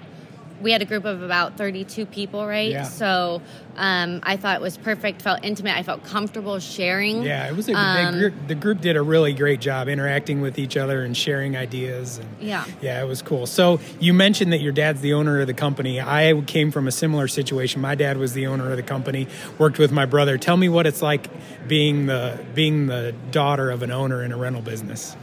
we 0.61 0.71
had 0.71 0.81
a 0.81 0.85
group 0.85 1.05
of 1.05 1.21
about 1.21 1.57
32 1.57 2.05
people, 2.05 2.45
right? 2.47 2.71
Yeah. 2.71 2.83
So 2.83 3.41
um, 3.75 4.21
I 4.23 4.37
thought 4.37 4.55
it 4.55 4.61
was 4.61 4.77
perfect. 4.77 5.21
Felt 5.21 5.43
intimate. 5.43 5.75
I 5.77 5.83
felt 5.83 6.03
comfortable 6.03 6.59
sharing. 6.59 7.21
Yeah, 7.23 7.47
it 7.47 7.55
was 7.55 7.69
a 7.69 7.73
Um, 7.73 8.11
big 8.13 8.19
group. 8.21 8.47
The 8.47 8.55
group 8.55 8.81
did 8.81 8.95
a 8.97 9.01
really 9.01 9.33
great 9.33 9.61
job 9.61 9.87
interacting 9.87 10.41
with 10.41 10.57
each 10.57 10.75
other 10.77 11.03
and 11.03 11.15
sharing 11.15 11.55
ideas. 11.55 12.17
And 12.17 12.27
Yeah. 12.41 12.65
yeah, 12.81 13.01
it 13.03 13.07
was 13.07 13.21
cool. 13.21 13.45
So 13.45 13.79
you 13.99 14.13
mentioned 14.13 14.51
that 14.53 14.61
your 14.61 14.73
dad's 14.73 15.01
the 15.01 15.13
owner 15.13 15.39
of 15.39 15.47
the 15.47 15.53
company. 15.53 16.01
I 16.01 16.41
came 16.47 16.71
from 16.71 16.87
a 16.87 16.91
similar 16.91 17.27
situation. 17.27 17.81
My 17.81 17.95
dad 17.95 18.17
was 18.17 18.33
the 18.33 18.47
owner 18.47 18.69
of 18.71 18.77
the 18.77 18.83
company. 18.83 19.27
Worked 19.59 19.77
with 19.77 19.91
my 19.91 20.05
brother. 20.05 20.37
Tell 20.37 20.57
me 20.57 20.69
what 20.69 20.87
it's 20.87 21.01
like 21.01 21.27
being 21.67 22.05
the 22.07 22.39
being 22.55 22.87
the 22.87 23.13
daughter 23.31 23.69
of 23.69 23.83
an 23.83 23.91
owner 23.91 24.23
in 24.23 24.31
a 24.31 24.37
rental 24.37 24.61
business. 24.61 25.15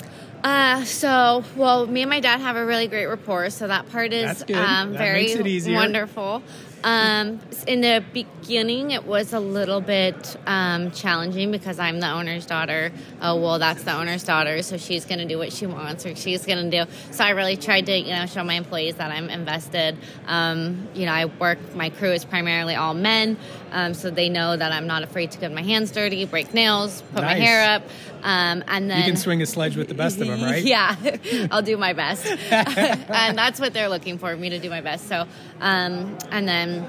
Uh, 0.44 0.84
so, 0.84 1.42
well, 1.56 1.86
me 1.86 2.02
and 2.02 2.10
my 2.10 2.20
dad 2.20 2.38
have 2.38 2.56
a 2.56 2.66
really 2.66 2.86
great 2.86 3.06
rapport, 3.06 3.48
so 3.48 3.66
that 3.66 3.90
part 3.90 4.12
is. 4.12 4.42
Um, 4.42 4.92
That 4.92 4.98
very 4.98 5.74
wonderful. 5.74 6.42
Um, 6.84 7.40
in 7.66 7.80
the 7.80 8.04
beginning, 8.12 8.90
it 8.90 9.06
was 9.06 9.32
a 9.32 9.40
little 9.40 9.80
bit 9.80 10.36
um, 10.46 10.90
challenging 10.90 11.50
because 11.50 11.78
I'm 11.78 11.98
the 11.98 12.10
owner's 12.10 12.44
daughter. 12.44 12.92
Oh, 13.22 13.40
well, 13.40 13.58
that's 13.58 13.84
the 13.84 13.94
owner's 13.94 14.22
daughter, 14.22 14.60
so 14.60 14.76
she's 14.76 15.06
going 15.06 15.20
to 15.20 15.24
do 15.24 15.38
what 15.38 15.50
she 15.50 15.64
wants 15.64 16.04
or 16.04 16.14
she's 16.14 16.44
going 16.44 16.70
to 16.70 16.84
do. 16.84 16.92
So 17.10 17.24
I 17.24 17.30
really 17.30 17.56
tried 17.56 17.86
to, 17.86 17.98
you 17.98 18.12
know, 18.14 18.26
show 18.26 18.44
my 18.44 18.52
employees 18.52 18.96
that 18.96 19.10
I'm 19.10 19.30
invested. 19.30 19.96
Um, 20.26 20.88
you 20.92 21.06
know, 21.06 21.12
I 21.12 21.24
work. 21.24 21.58
My 21.74 21.88
crew 21.88 22.12
is 22.12 22.26
primarily 22.26 22.74
all 22.74 22.92
men, 22.92 23.38
um, 23.74 23.92
so 23.92 24.08
they 24.08 24.28
know 24.28 24.56
that 24.56 24.72
I'm 24.72 24.86
not 24.86 25.02
afraid 25.02 25.32
to 25.32 25.38
get 25.38 25.52
my 25.52 25.62
hands 25.62 25.90
dirty, 25.90 26.24
break 26.24 26.54
nails, 26.54 27.02
put 27.12 27.22
my 27.22 27.34
hair 27.34 27.74
up, 27.74 27.82
um, 28.22 28.64
and 28.68 28.90
then 28.90 28.98
you 29.00 29.04
can 29.04 29.16
swing 29.16 29.42
a 29.42 29.46
sledge 29.46 29.76
with 29.76 29.88
the 29.88 29.94
best 29.94 30.18
of 30.18 30.28
them, 30.28 30.42
right? 30.42 30.64
yeah, 30.64 30.96
I'll 31.50 31.60
do 31.60 31.76
my 31.76 31.92
best. 31.92 32.24
and 32.50 33.36
that's 33.36 33.60
what 33.60 33.74
they're 33.74 33.90
looking 33.90 34.16
for, 34.16 34.34
me 34.34 34.48
to 34.48 34.58
do 34.58 34.70
my 34.70 34.80
best. 34.80 35.08
So, 35.08 35.26
um, 35.60 36.16
and 36.30 36.48
then 36.48 36.86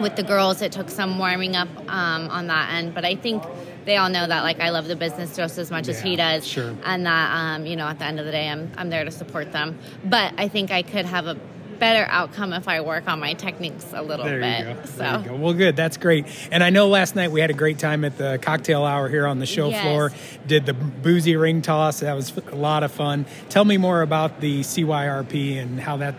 with 0.00 0.14
the 0.14 0.22
girls, 0.22 0.62
it 0.62 0.70
took 0.70 0.88
some 0.88 1.18
warming 1.18 1.56
up 1.56 1.68
um, 1.88 2.28
on 2.28 2.46
that 2.46 2.74
end. 2.74 2.94
But 2.94 3.04
I 3.04 3.16
think 3.16 3.42
they 3.84 3.96
all 3.96 4.08
know 4.08 4.26
that, 4.26 4.42
like, 4.42 4.60
I 4.60 4.70
love 4.70 4.86
the 4.86 4.94
business 4.94 5.34
just 5.34 5.58
as 5.58 5.70
much 5.72 5.88
as 5.88 6.00
he 6.00 6.14
does. 6.14 6.46
sure. 6.46 6.76
And 6.84 7.04
that, 7.06 7.34
um, 7.34 7.66
you 7.66 7.74
know, 7.74 7.88
at 7.88 7.98
the 7.98 8.04
end 8.04 8.20
of 8.20 8.26
the 8.26 8.32
day, 8.32 8.48
I'm, 8.48 8.70
I'm 8.76 8.90
there 8.90 9.04
to 9.04 9.10
support 9.10 9.50
them. 9.50 9.78
But 10.04 10.34
I 10.38 10.46
think 10.46 10.70
I 10.70 10.82
could 10.82 11.06
have 11.06 11.26
a 11.26 11.36
better 11.80 12.06
outcome 12.10 12.52
if 12.52 12.68
I 12.68 12.80
work 12.82 13.08
on 13.08 13.18
my 13.18 13.32
techniques 13.34 13.86
a 13.92 14.02
little 14.02 14.24
There 14.26 14.38
bit. 14.40 14.58
you 14.68 14.74
go. 14.74 14.80
So. 14.84 14.96
There 14.98 15.18
you 15.20 15.28
go. 15.30 15.36
Well, 15.36 15.54
good. 15.54 15.74
That's 15.74 15.96
great. 15.96 16.26
And 16.52 16.62
I 16.62 16.70
know 16.70 16.86
last 16.88 17.16
night 17.16 17.32
we 17.32 17.40
had 17.40 17.50
a 17.50 17.54
great 17.54 17.78
time 17.80 18.04
at 18.04 18.16
the 18.18 18.38
cocktail 18.40 18.84
hour 18.84 19.08
here 19.08 19.26
on 19.26 19.38
the 19.40 19.46
show 19.46 19.70
Yes. 19.70 19.82
floor. 19.82 20.12
Did 20.46 20.66
the 20.66 20.74
boozy 20.74 21.34
ring 21.36 21.62
toss. 21.62 22.00
That 22.00 22.14
was 22.14 22.32
a 22.52 22.54
lot 22.54 22.84
of 22.84 22.92
fun. 22.92 23.26
Tell 23.48 23.64
me 23.64 23.76
more 23.78 24.02
about 24.02 24.40
the 24.40 24.60
CYRP 24.60 25.58
and 25.60 25.80
how 25.80 25.96
that 25.96 26.14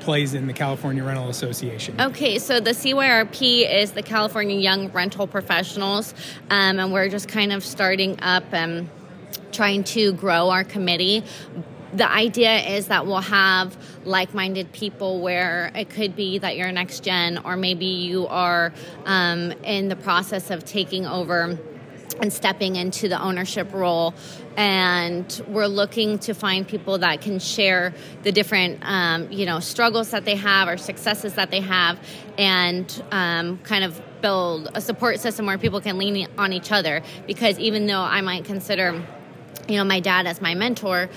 plays 0.00 0.34
in 0.34 0.46
the 0.48 0.52
California 0.52 1.04
Rental 1.04 1.28
Association. 1.28 2.00
Okay, 2.00 2.38
so 2.38 2.58
the 2.58 2.70
CYRP 2.72 3.70
is 3.72 3.92
the 3.92 4.02
California 4.02 4.56
Young 4.58 4.88
Rental 4.92 5.26
Professionals, 5.28 6.12
um, 6.50 6.80
and 6.80 6.92
we're 6.92 7.08
just 7.08 7.28
kind 7.28 7.52
of 7.52 7.64
starting 7.64 8.18
up 8.20 8.42
and 8.52 8.88
trying 9.52 9.84
to 9.84 10.12
grow 10.14 10.50
our 10.50 10.64
committee. 10.64 11.22
The 11.94 12.10
idea 12.10 12.58
is 12.58 12.86
that 12.86 13.06
we'll 13.06 13.20
have 13.20 13.76
like 14.04 14.32
minded 14.32 14.72
people 14.72 15.20
where 15.20 15.70
it 15.74 15.90
could 15.90 16.16
be 16.16 16.38
that 16.38 16.56
you're 16.56 16.72
next 16.72 17.04
gen, 17.04 17.38
or 17.44 17.56
maybe 17.56 17.84
you 17.84 18.26
are 18.28 18.72
um, 19.04 19.52
in 19.62 19.88
the 19.88 19.96
process 19.96 20.50
of 20.50 20.64
taking 20.64 21.06
over 21.06 21.58
and 22.20 22.32
stepping 22.32 22.76
into 22.76 23.08
the 23.08 23.20
ownership 23.20 23.72
role. 23.72 24.14
And 24.56 25.42
we're 25.48 25.66
looking 25.66 26.18
to 26.20 26.34
find 26.34 26.66
people 26.66 26.98
that 26.98 27.20
can 27.20 27.38
share 27.38 27.94
the 28.22 28.32
different 28.32 28.78
um, 28.82 29.30
you 29.30 29.44
know 29.44 29.60
struggles 29.60 30.10
that 30.10 30.24
they 30.24 30.36
have 30.36 30.68
or 30.68 30.76
successes 30.76 31.34
that 31.34 31.50
they 31.50 31.60
have 31.60 31.98
and 32.38 33.02
um, 33.10 33.58
kind 33.58 33.84
of 33.84 34.00
build 34.22 34.70
a 34.74 34.80
support 34.80 35.20
system 35.20 35.46
where 35.46 35.58
people 35.58 35.80
can 35.80 35.98
lean 35.98 36.28
on 36.38 36.52
each 36.52 36.72
other. 36.72 37.02
Because 37.26 37.58
even 37.58 37.86
though 37.86 38.00
i 38.00 38.20
might 38.20 38.44
consider 38.44 39.02
you 39.68 39.76
know 39.76 39.84
my 39.84 40.00
dad 40.00 40.26
as 40.26 40.40
my 40.40 40.54
mentor 40.54 41.08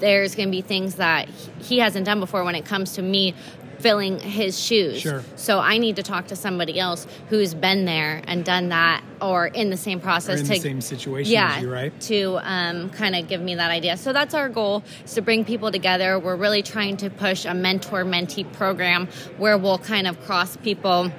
there's 0.00 0.34
going 0.34 0.48
to 0.48 0.52
be 0.52 0.62
things 0.62 0.96
that 0.96 1.28
he 1.60 1.78
hasn't 1.78 2.06
done 2.06 2.20
before 2.20 2.44
when 2.44 2.54
it 2.54 2.64
comes 2.64 2.92
to 2.92 3.02
me 3.02 3.34
filling 3.78 4.18
his 4.18 4.58
shoes. 4.58 5.00
Sure. 5.00 5.22
So 5.36 5.58
I 5.58 5.78
need 5.78 5.96
to 5.96 6.02
talk 6.02 6.28
to 6.28 6.36
somebody 6.36 6.78
else 6.78 7.06
who's 7.28 7.54
been 7.54 7.84
there 7.84 8.22
and 8.26 8.44
done 8.44 8.70
that, 8.70 9.02
or 9.20 9.46
in 9.46 9.70
the 9.70 9.76
same 9.76 10.00
process 10.00 10.42
to 10.42 10.48
the 10.48 10.56
same 10.56 10.80
situation 10.80 11.32
yeah, 11.32 11.56
as 11.56 11.62
you, 11.62 11.72
right? 11.72 12.00
To 12.02 12.38
um, 12.42 12.90
kind 12.90 13.14
of 13.14 13.28
give 13.28 13.40
me 13.40 13.54
that 13.54 13.70
idea. 13.70 13.96
So 13.96 14.12
that's 14.12 14.34
our 14.34 14.48
goal: 14.48 14.82
is 15.04 15.14
to 15.14 15.22
bring 15.22 15.44
people 15.44 15.70
together. 15.70 16.18
We're 16.18 16.36
really 16.36 16.62
trying 16.62 16.96
to 16.98 17.10
push 17.10 17.44
a 17.44 17.54
mentor-mentee 17.54 18.52
program 18.54 19.08
where 19.38 19.58
we'll 19.58 19.78
kind 19.78 20.06
of 20.06 20.20
cross 20.22 20.56
people 20.56 21.10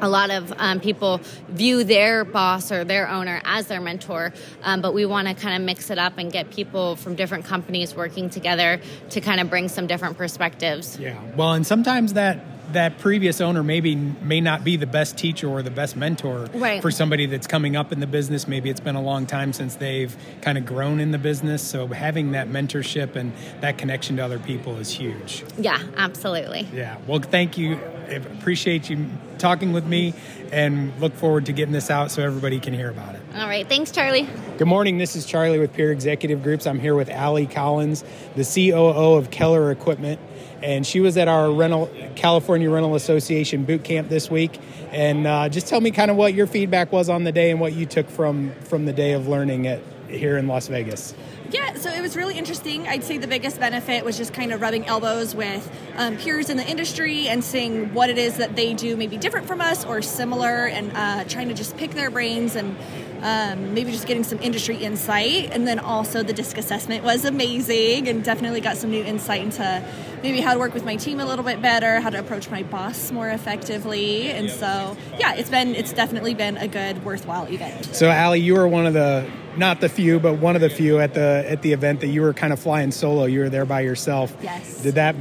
a 0.00 0.08
lot 0.08 0.30
of 0.30 0.52
um, 0.56 0.80
people 0.80 1.20
view 1.48 1.84
their 1.84 2.24
boss 2.24 2.72
or 2.72 2.84
their 2.84 3.08
owner 3.08 3.40
as 3.44 3.66
their 3.66 3.80
mentor, 3.80 4.32
um, 4.62 4.80
but 4.80 4.94
we 4.94 5.04
want 5.06 5.28
to 5.28 5.34
kind 5.34 5.56
of 5.56 5.62
mix 5.62 5.90
it 5.90 5.98
up 5.98 6.18
and 6.18 6.32
get 6.32 6.50
people 6.50 6.96
from 6.96 7.14
different 7.14 7.44
companies 7.44 7.94
working 7.94 8.30
together 8.30 8.80
to 9.10 9.20
kind 9.20 9.40
of 9.40 9.50
bring 9.50 9.68
some 9.68 9.86
different 9.86 10.16
perspectives. 10.16 10.98
Yeah. 10.98 11.20
Well, 11.36 11.52
and 11.52 11.66
sometimes 11.66 12.14
that 12.14 12.44
that 12.72 12.96
previous 13.00 13.42
owner 13.42 13.62
maybe 13.62 13.94
may 13.94 14.40
not 14.40 14.64
be 14.64 14.76
the 14.76 14.86
best 14.86 15.18
teacher 15.18 15.46
or 15.46 15.62
the 15.62 15.70
best 15.70 15.94
mentor 15.94 16.48
Right. 16.54 16.80
for 16.80 16.90
somebody 16.90 17.26
that's 17.26 17.46
coming 17.46 17.76
up 17.76 17.92
in 17.92 18.00
the 18.00 18.06
business. 18.06 18.48
Maybe 18.48 18.70
it's 18.70 18.80
been 18.80 18.94
a 18.94 19.02
long 19.02 19.26
time 19.26 19.52
since 19.52 19.74
they've 19.74 20.16
kind 20.40 20.56
of 20.56 20.64
grown 20.64 20.98
in 20.98 21.10
the 21.10 21.18
business. 21.18 21.62
So 21.62 21.86
having 21.88 22.32
that 22.32 22.48
mentorship 22.48 23.14
and 23.14 23.32
that 23.60 23.76
connection 23.76 24.16
to 24.16 24.24
other 24.24 24.38
people 24.38 24.78
is 24.78 24.90
huge. 24.90 25.44
Yeah, 25.58 25.80
absolutely. 25.98 26.66
Yeah. 26.72 26.96
Well, 27.06 27.18
thank 27.20 27.58
you. 27.58 27.78
I 28.12 28.16
appreciate 28.16 28.90
you 28.90 29.06
talking 29.38 29.72
with 29.72 29.86
me 29.86 30.12
and 30.52 30.92
look 31.00 31.14
forward 31.14 31.46
to 31.46 31.52
getting 31.52 31.72
this 31.72 31.90
out 31.90 32.10
so 32.10 32.22
everybody 32.22 32.60
can 32.60 32.74
hear 32.74 32.90
about 32.90 33.14
it. 33.14 33.22
All 33.34 33.48
right. 33.48 33.66
Thanks, 33.66 33.90
Charlie. 33.90 34.28
Good 34.58 34.68
morning. 34.68 34.98
This 34.98 35.16
is 35.16 35.24
Charlie 35.24 35.58
with 35.58 35.72
Peer 35.72 35.90
Executive 35.90 36.42
Groups. 36.42 36.66
I'm 36.66 36.78
here 36.78 36.94
with 36.94 37.08
Allie 37.08 37.46
Collins, 37.46 38.04
the 38.36 38.44
COO 38.44 39.14
of 39.14 39.30
Kellar 39.30 39.72
Equipment, 39.72 40.20
and 40.62 40.86
she 40.86 41.00
was 41.00 41.16
at 41.16 41.26
our 41.26 41.50
rental 41.50 41.90
California 42.14 42.70
Rental 42.70 42.94
Association 42.94 43.64
boot 43.64 43.82
camp 43.82 44.10
this 44.10 44.30
week. 44.30 44.58
And 44.90 45.26
uh, 45.26 45.48
just 45.48 45.68
tell 45.68 45.80
me 45.80 45.90
kind 45.90 46.10
of 46.10 46.18
what 46.18 46.34
your 46.34 46.46
feedback 46.46 46.92
was 46.92 47.08
on 47.08 47.24
the 47.24 47.32
day 47.32 47.50
and 47.50 47.60
what 47.60 47.72
you 47.72 47.86
took 47.86 48.10
from 48.10 48.52
from 48.64 48.84
the 48.84 48.92
day 48.92 49.12
of 49.12 49.26
learning 49.26 49.64
it 49.64 49.82
here 50.08 50.36
in 50.36 50.48
Las 50.48 50.68
Vegas. 50.68 51.14
Yeah, 51.52 51.74
so 51.74 51.90
it 51.90 52.00
was 52.00 52.16
really 52.16 52.38
interesting. 52.38 52.88
I'd 52.88 53.04
say 53.04 53.18
the 53.18 53.26
biggest 53.26 53.60
benefit 53.60 54.06
was 54.06 54.16
just 54.16 54.32
kind 54.32 54.52
of 54.52 54.62
rubbing 54.62 54.86
elbows 54.86 55.34
with 55.34 55.70
um, 55.98 56.16
peers 56.16 56.48
in 56.48 56.56
the 56.56 56.66
industry 56.66 57.28
and 57.28 57.44
seeing 57.44 57.92
what 57.92 58.08
it 58.08 58.16
is 58.16 58.38
that 58.38 58.56
they 58.56 58.72
do, 58.72 58.96
maybe 58.96 59.18
different 59.18 59.46
from 59.46 59.60
us 59.60 59.84
or 59.84 60.00
similar, 60.00 60.64
and 60.66 60.90
uh, 60.94 61.24
trying 61.24 61.48
to 61.48 61.54
just 61.54 61.76
pick 61.76 61.90
their 61.90 62.10
brains 62.10 62.56
and 62.56 62.74
um, 63.20 63.74
maybe 63.74 63.92
just 63.92 64.06
getting 64.06 64.24
some 64.24 64.38
industry 64.40 64.76
insight. 64.76 65.50
And 65.52 65.68
then 65.68 65.78
also 65.78 66.22
the 66.22 66.32
disc 66.32 66.56
assessment 66.56 67.04
was 67.04 67.26
amazing 67.26 68.08
and 68.08 68.24
definitely 68.24 68.62
got 68.62 68.78
some 68.78 68.90
new 68.90 69.04
insight 69.04 69.42
into 69.42 69.84
maybe 70.22 70.40
how 70.40 70.54
to 70.54 70.58
work 70.58 70.72
with 70.72 70.86
my 70.86 70.96
team 70.96 71.20
a 71.20 71.26
little 71.26 71.44
bit 71.44 71.60
better, 71.60 72.00
how 72.00 72.08
to 72.08 72.18
approach 72.18 72.48
my 72.48 72.62
boss 72.62 73.12
more 73.12 73.28
effectively. 73.28 74.30
And 74.30 74.48
so, 74.48 74.96
yeah, 75.18 75.34
it's 75.34 75.50
been 75.50 75.74
it's 75.74 75.92
definitely 75.92 76.32
been 76.32 76.56
a 76.56 76.66
good, 76.66 77.04
worthwhile 77.04 77.44
event. 77.52 77.94
So, 77.94 78.08
Allie, 78.08 78.40
you 78.40 78.54
were 78.54 78.66
one 78.66 78.86
of 78.86 78.94
the 78.94 79.30
not 79.56 79.80
the 79.80 79.88
few, 79.88 80.18
but 80.20 80.34
one 80.38 80.54
of 80.54 80.60
the 80.62 80.70
few 80.70 80.98
at 80.98 81.14
the 81.14 81.44
at 81.48 81.62
the 81.62 81.72
event 81.72 82.00
that 82.00 82.08
you 82.08 82.22
were 82.22 82.32
kind 82.32 82.52
of 82.52 82.58
flying 82.60 82.90
solo. 82.90 83.24
You 83.24 83.40
were 83.40 83.48
there 83.48 83.64
by 83.66 83.80
yourself. 83.80 84.34
Yes. 84.42 84.82
Did 84.82 84.94
that? 84.96 85.14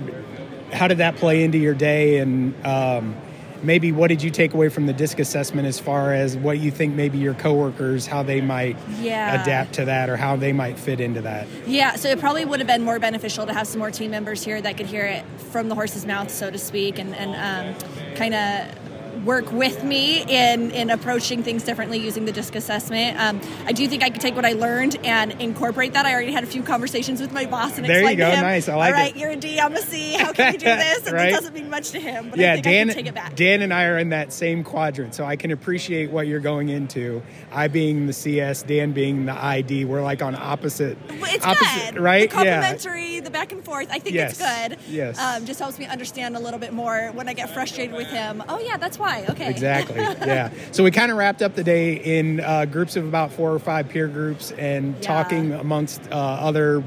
How 0.71 0.87
did 0.87 0.99
that 0.99 1.17
play 1.17 1.43
into 1.43 1.57
your 1.57 1.73
day? 1.73 2.19
And 2.19 2.53
um, 2.65 3.15
maybe 3.61 3.91
what 3.91 4.07
did 4.07 4.23
you 4.23 4.31
take 4.31 4.53
away 4.53 4.69
from 4.69 4.85
the 4.85 4.93
disc 4.93 5.19
assessment 5.19 5.67
as 5.67 5.79
far 5.79 6.13
as 6.13 6.37
what 6.37 6.59
you 6.59 6.71
think 6.71 6.95
maybe 6.95 7.17
your 7.17 7.33
coworkers 7.33 8.07
how 8.07 8.23
they 8.23 8.39
might 8.41 8.77
Yeah. 8.99 9.41
adapt 9.41 9.73
to 9.73 9.85
that 9.85 10.09
or 10.09 10.15
how 10.17 10.35
they 10.37 10.53
might 10.53 10.79
fit 10.79 10.99
into 11.01 11.21
that? 11.21 11.47
Yeah, 11.67 11.95
so 11.95 12.09
it 12.09 12.19
probably 12.19 12.45
would 12.45 12.59
have 12.59 12.67
been 12.67 12.83
more 12.83 12.99
beneficial 12.99 13.45
to 13.45 13.53
have 13.53 13.67
some 13.67 13.79
more 13.79 13.91
team 13.91 14.11
members 14.11 14.43
here 14.43 14.61
that 14.61 14.77
could 14.77 14.87
hear 14.87 15.05
it 15.05 15.23
from 15.51 15.67
the 15.69 15.75
horse's 15.75 16.05
mouth, 16.05 16.31
so 16.31 16.49
to 16.49 16.57
speak, 16.57 16.97
and, 16.97 17.13
and 17.15 17.75
um, 17.77 18.15
kind 18.15 18.33
of 18.33 18.80
work 19.25 19.51
with 19.51 19.83
me 19.83 20.21
in, 20.23 20.71
in 20.71 20.89
approaching 20.89 21.43
things 21.43 21.63
differently 21.63 21.97
using 21.99 22.25
the 22.25 22.31
disc 22.31 22.55
assessment. 22.55 23.19
Um, 23.19 23.39
I 23.65 23.71
do 23.71 23.87
think 23.87 24.03
I 24.03 24.09
could 24.09 24.21
take 24.21 24.35
what 24.35 24.45
I 24.45 24.53
learned 24.53 24.97
and 25.03 25.31
incorporate 25.41 25.93
that. 25.93 26.05
I 26.05 26.13
already 26.13 26.31
had 26.31 26.43
a 26.43 26.47
few 26.47 26.63
conversations 26.63 27.21
with 27.21 27.31
my 27.31 27.45
boss 27.45 27.77
and 27.77 27.85
There 27.85 27.97
you 28.01 28.07
explained 28.07 28.17
go. 28.19 28.29
to 28.31 28.35
him, 28.37 28.41
Nice. 28.43 28.67
I 28.69 28.75
like 28.75 28.93
All 28.95 28.99
right, 28.99 29.15
it." 29.15 29.19
you're 29.19 29.29
a 29.31 29.35
D, 29.35 29.59
I'm 29.59 29.73
a 29.73 29.81
C. 29.81 30.13
How 30.13 30.33
can 30.33 30.53
we 30.53 30.57
do 30.57 30.65
this? 30.65 31.05
And 31.05 31.13
Right. 31.15 31.29
it 31.29 31.33
doesn't 31.33 31.53
mean 31.53 31.69
much 31.69 31.91
to 31.91 31.99
him, 31.99 32.29
but 32.31 32.39
yeah, 32.39 32.53
I 32.53 32.55
think 32.55 32.67
I 32.67 32.71
Dan. 32.71 32.87
can 32.87 32.95
take 32.95 33.05
it 33.07 33.13
back. 33.13 33.35
Dan 33.35 33.61
and 33.61 33.73
I 33.73 33.83
are 33.85 33.97
in 33.97 34.09
that 34.09 34.33
same 34.33 34.63
quadrant, 34.63 35.13
so 35.13 35.23
I 35.25 35.35
can 35.35 35.51
appreciate 35.51 36.09
what 36.11 36.25
you're 36.27 36.39
going 36.39 36.69
into. 36.69 37.21
I 37.51 37.67
being 37.67 38.07
the 38.07 38.13
CS, 38.13 38.63
Dan 38.63 38.91
being 38.91 39.25
the 39.25 39.33
ID. 39.33 39.85
We're 39.85 40.01
like 40.01 40.21
on 40.23 40.35
opposite. 40.35 40.97
It's 41.09 41.45
opposite, 41.45 41.93
good. 41.95 42.01
right? 42.01 42.29
The 42.29 42.35
complimentary, 42.35 43.19
the 43.19 43.29
back 43.29 43.51
and 43.51 43.63
forth. 43.63 43.87
I 43.91 43.99
think 43.99 44.15
Yes. 44.15 44.39
it's 44.39 44.67
good. 44.67 44.77
Yes. 44.89 45.19
Um, 45.19 45.45
just 45.45 45.59
helps 45.59 45.77
me 45.77 45.85
understand 45.85 46.35
a 46.35 46.39
little 46.39 46.59
bit 46.59 46.73
more 46.73 47.11
when 47.13 47.29
I 47.29 47.33
get 47.33 47.53
frustrated 47.53 47.95
with 47.95 48.07
him. 48.07 48.43
Oh 48.49 48.59
yeah, 48.59 48.77
that's 48.77 48.97
why. 48.97 49.10
Okay. 49.19 49.49
Exactly. 49.49 49.97
yeah. 49.97 50.51
So 50.71 50.83
we 50.83 50.91
kind 50.91 51.11
of 51.11 51.17
wrapped 51.17 51.41
up 51.41 51.55
the 51.55 51.63
day 51.63 51.93
in 51.93 52.39
uh, 52.39 52.65
groups 52.65 52.95
of 52.95 53.05
about 53.05 53.31
four 53.31 53.51
or 53.51 53.59
five 53.59 53.89
peer 53.89 54.07
groups 54.07 54.51
and 54.51 55.01
talking 55.01 55.53
amongst 55.53 56.01
uh, 56.11 56.15
other 56.15 56.83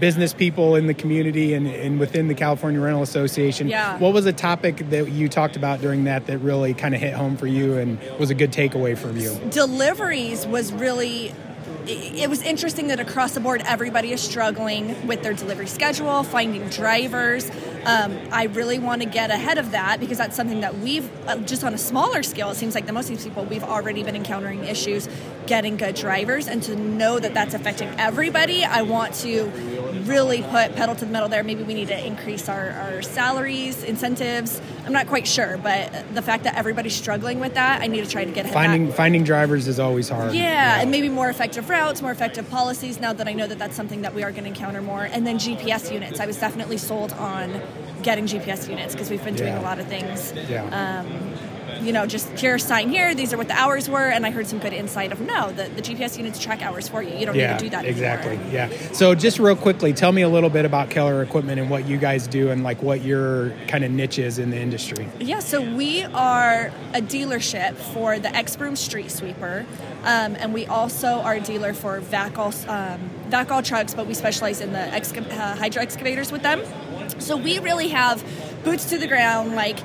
business 0.00 0.34
people 0.34 0.76
in 0.76 0.86
the 0.86 0.94
community 0.94 1.54
and, 1.54 1.66
and 1.66 2.00
within 2.00 2.28
the 2.28 2.34
California 2.34 2.80
Rental 2.80 3.02
Association. 3.02 3.68
Yeah. 3.68 3.98
What 3.98 4.12
was 4.12 4.26
a 4.26 4.32
topic 4.32 4.90
that 4.90 5.10
you 5.10 5.28
talked 5.28 5.56
about 5.56 5.80
during 5.80 6.04
that 6.04 6.26
that 6.26 6.38
really 6.38 6.74
kind 6.74 6.94
of 6.94 7.00
hit 7.00 7.14
home 7.14 7.36
for 7.36 7.46
you 7.46 7.78
and 7.78 7.98
was 8.18 8.30
a 8.30 8.34
good 8.34 8.52
takeaway 8.52 8.96
from 8.96 9.16
you? 9.16 9.34
deliveries 9.50 10.46
was 10.46 10.72
really 10.72 11.32
it 11.86 12.30
was 12.30 12.42
interesting 12.42 12.88
that 12.88 13.00
across 13.00 13.32
the 13.32 13.40
board 13.40 13.62
everybody 13.66 14.12
is 14.12 14.20
struggling 14.20 15.06
with 15.06 15.22
their 15.22 15.34
delivery 15.34 15.66
schedule 15.66 16.22
finding 16.22 16.68
drivers. 16.68 17.50
Um, 17.84 18.18
i 18.32 18.44
really 18.44 18.78
want 18.78 19.02
to 19.02 19.08
get 19.08 19.30
ahead 19.30 19.58
of 19.58 19.72
that 19.72 20.00
because 20.00 20.16
that's 20.16 20.34
something 20.34 20.60
that 20.62 20.78
we've 20.78 21.08
uh, 21.28 21.36
just 21.38 21.62
on 21.64 21.74
a 21.74 21.78
smaller 21.78 22.22
scale 22.22 22.48
it 22.50 22.54
seems 22.54 22.74
like 22.74 22.86
the 22.86 22.94
most 22.94 23.10
of 23.10 23.16
these 23.16 23.24
people 23.24 23.44
we've 23.44 23.62
already 23.62 24.02
been 24.02 24.16
encountering 24.16 24.64
issues 24.64 25.06
getting 25.46 25.76
good 25.76 25.94
drivers. 25.94 26.48
And 26.48 26.62
to 26.62 26.74
know 26.74 27.18
that 27.18 27.34
that's 27.34 27.54
affecting 27.54 27.88
everybody 27.98 28.64
i 28.64 28.82
want 28.82 29.14
to 29.16 29.83
really 30.02 30.42
put 30.42 30.74
pedal 30.76 30.94
to 30.94 31.04
the 31.04 31.10
metal 31.10 31.28
there 31.28 31.42
maybe 31.44 31.62
we 31.62 31.74
need 31.74 31.88
to 31.88 32.06
increase 32.06 32.48
our, 32.48 32.70
our 32.70 33.02
salaries 33.02 33.82
incentives 33.84 34.60
i'm 34.86 34.92
not 34.92 35.06
quite 35.06 35.26
sure 35.26 35.56
but 35.58 35.92
the 36.14 36.22
fact 36.22 36.44
that 36.44 36.54
everybody's 36.56 36.94
struggling 36.94 37.40
with 37.40 37.54
that 37.54 37.80
i 37.82 37.86
need 37.86 38.04
to 38.04 38.10
try 38.10 38.24
to 38.24 38.30
get 38.30 38.44
of 38.44 38.52
that. 38.52 38.54
Finding 38.54 38.92
finding 38.92 39.24
drivers 39.24 39.66
is 39.68 39.80
always 39.80 40.08
hard. 40.08 40.34
Yeah, 40.34 40.80
and 40.80 40.90
maybe 40.90 41.08
more 41.08 41.28
effective 41.30 41.68
routes, 41.70 42.02
more 42.02 42.10
effective 42.10 42.48
policies. 42.50 43.00
Now 43.00 43.12
that 43.12 43.26
I 43.28 43.32
know 43.32 43.46
that 43.46 43.58
that's 43.58 43.76
something 43.76 44.02
that 44.02 44.14
we 44.14 44.22
are 44.22 44.30
going 44.30 44.44
to 44.44 44.48
encounter 44.50 44.82
more, 44.82 45.04
and 45.04 45.26
then 45.26 45.38
GPS 45.38 45.90
units. 45.92 46.20
I 46.20 46.26
was 46.26 46.38
definitely 46.38 46.78
sold 46.78 47.12
on 47.14 47.60
getting 48.02 48.26
GPS 48.26 48.68
units 48.68 48.94
because 48.94 49.10
we've 49.10 49.24
been 49.24 49.34
doing 49.34 49.54
Yeah. 49.54 49.60
a 49.60 49.62
lot 49.62 49.78
of 49.78 49.86
things. 49.86 50.32
Yeah. 50.48 50.64
Um, 51.04 51.34
you 51.84 51.92
know, 51.92 52.06
just 52.06 52.28
here, 52.38 52.58
sign 52.58 52.88
here. 52.88 53.14
These 53.14 53.32
are 53.32 53.36
what 53.36 53.48
the 53.48 53.54
hours 53.54 53.88
were, 53.88 54.08
and 54.08 54.24
I 54.24 54.30
heard 54.30 54.46
some 54.46 54.58
good 54.58 54.72
insight 54.72 55.12
of 55.12 55.20
no, 55.20 55.52
the, 55.52 55.64
the 55.68 55.82
GPS 55.82 56.16
units 56.16 56.40
track 56.40 56.62
hours 56.62 56.88
for 56.88 57.02
you. 57.02 57.14
You 57.16 57.26
don't 57.26 57.34
yeah, 57.34 57.52
need 57.52 57.58
to 57.58 57.64
do 57.64 57.70
that 57.70 57.84
exactly. 57.84 58.32
anymore. 58.32 58.52
Yeah. 58.52 58.92
So 58.92 59.14
just 59.14 59.38
real 59.38 59.56
quickly, 59.56 59.92
tell 59.92 60.12
me 60.12 60.22
a 60.22 60.28
little 60.28 60.50
bit 60.50 60.64
about 60.64 60.90
Kellar 60.90 61.22
Equipment 61.22 61.60
and 61.60 61.68
what 61.68 61.86
you 61.86 61.98
guys 61.98 62.26
do 62.26 62.50
and 62.50 62.62
like 62.62 62.82
what 62.82 63.02
your 63.02 63.50
kind 63.68 63.84
of 63.84 63.90
niche 63.90 64.18
is 64.18 64.38
in 64.38 64.50
the 64.50 64.58
industry. 64.58 65.08
Yeah, 65.20 65.40
so 65.40 65.60
we 65.60 66.02
are 66.04 66.72
a 66.94 67.02
dealership 67.02 67.74
for 67.74 68.18
the 68.18 68.34
X 68.34 68.56
Broom 68.56 68.76
Street 68.76 69.10
Sweeper, 69.10 69.66
um, 70.04 70.36
and 70.36 70.54
we 70.54 70.66
also 70.66 71.20
are 71.20 71.34
a 71.34 71.40
dealer 71.40 71.74
for 71.74 72.00
VACOL, 72.00 72.68
um, 72.68 73.10
VACOL 73.28 73.64
trucks, 73.64 73.94
but 73.94 74.06
we 74.06 74.14
specialize 74.14 74.60
in 74.60 74.72
the 74.72 74.78
exca- 74.78 75.30
uh, 75.30 75.56
hydro 75.56 75.82
excavators 75.82 76.32
with 76.32 76.42
them. 76.42 76.62
So 77.18 77.36
we 77.36 77.58
really 77.58 77.88
have 77.88 78.24
boots 78.64 78.86
to 78.90 78.98
the 78.98 79.06
ground, 79.06 79.54
like 79.54 79.78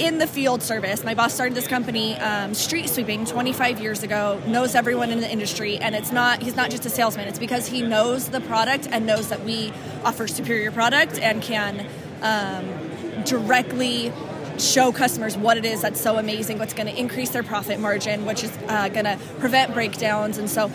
in 0.00 0.16
the 0.18 0.26
field 0.26 0.62
service. 0.62 1.04
My 1.04 1.14
boss 1.14 1.34
started 1.34 1.54
this 1.54 1.68
company, 1.68 2.16
um, 2.16 2.54
street 2.54 2.88
sweeping, 2.88 3.26
25 3.26 3.80
years 3.80 4.02
ago. 4.02 4.40
Knows 4.46 4.74
everyone 4.74 5.10
in 5.10 5.20
the 5.20 5.30
industry, 5.30 5.76
and 5.76 5.94
it's 5.94 6.10
not 6.10 6.42
he's 6.42 6.56
not 6.56 6.70
just 6.70 6.86
a 6.86 6.90
salesman. 6.90 7.28
It's 7.28 7.38
because 7.38 7.66
he 7.66 7.82
knows 7.82 8.30
the 8.30 8.40
product 8.40 8.88
and 8.90 9.06
knows 9.06 9.28
that 9.28 9.44
we 9.44 9.72
offer 10.02 10.26
superior 10.26 10.72
product 10.72 11.18
and 11.18 11.42
can 11.42 11.86
um, 12.22 13.24
directly 13.24 14.10
show 14.58 14.90
customers 14.92 15.36
what 15.36 15.56
it 15.56 15.64
is 15.64 15.82
that's 15.82 16.00
so 16.00 16.16
amazing, 16.16 16.58
what's 16.58 16.74
going 16.74 16.86
to 16.86 16.98
increase 16.98 17.30
their 17.30 17.42
profit 17.42 17.78
margin, 17.78 18.24
which 18.24 18.42
is 18.42 18.50
uh, 18.68 18.88
going 18.88 19.04
to 19.04 19.18
prevent 19.38 19.74
breakdowns, 19.74 20.38
and 20.38 20.48
so 20.48 20.70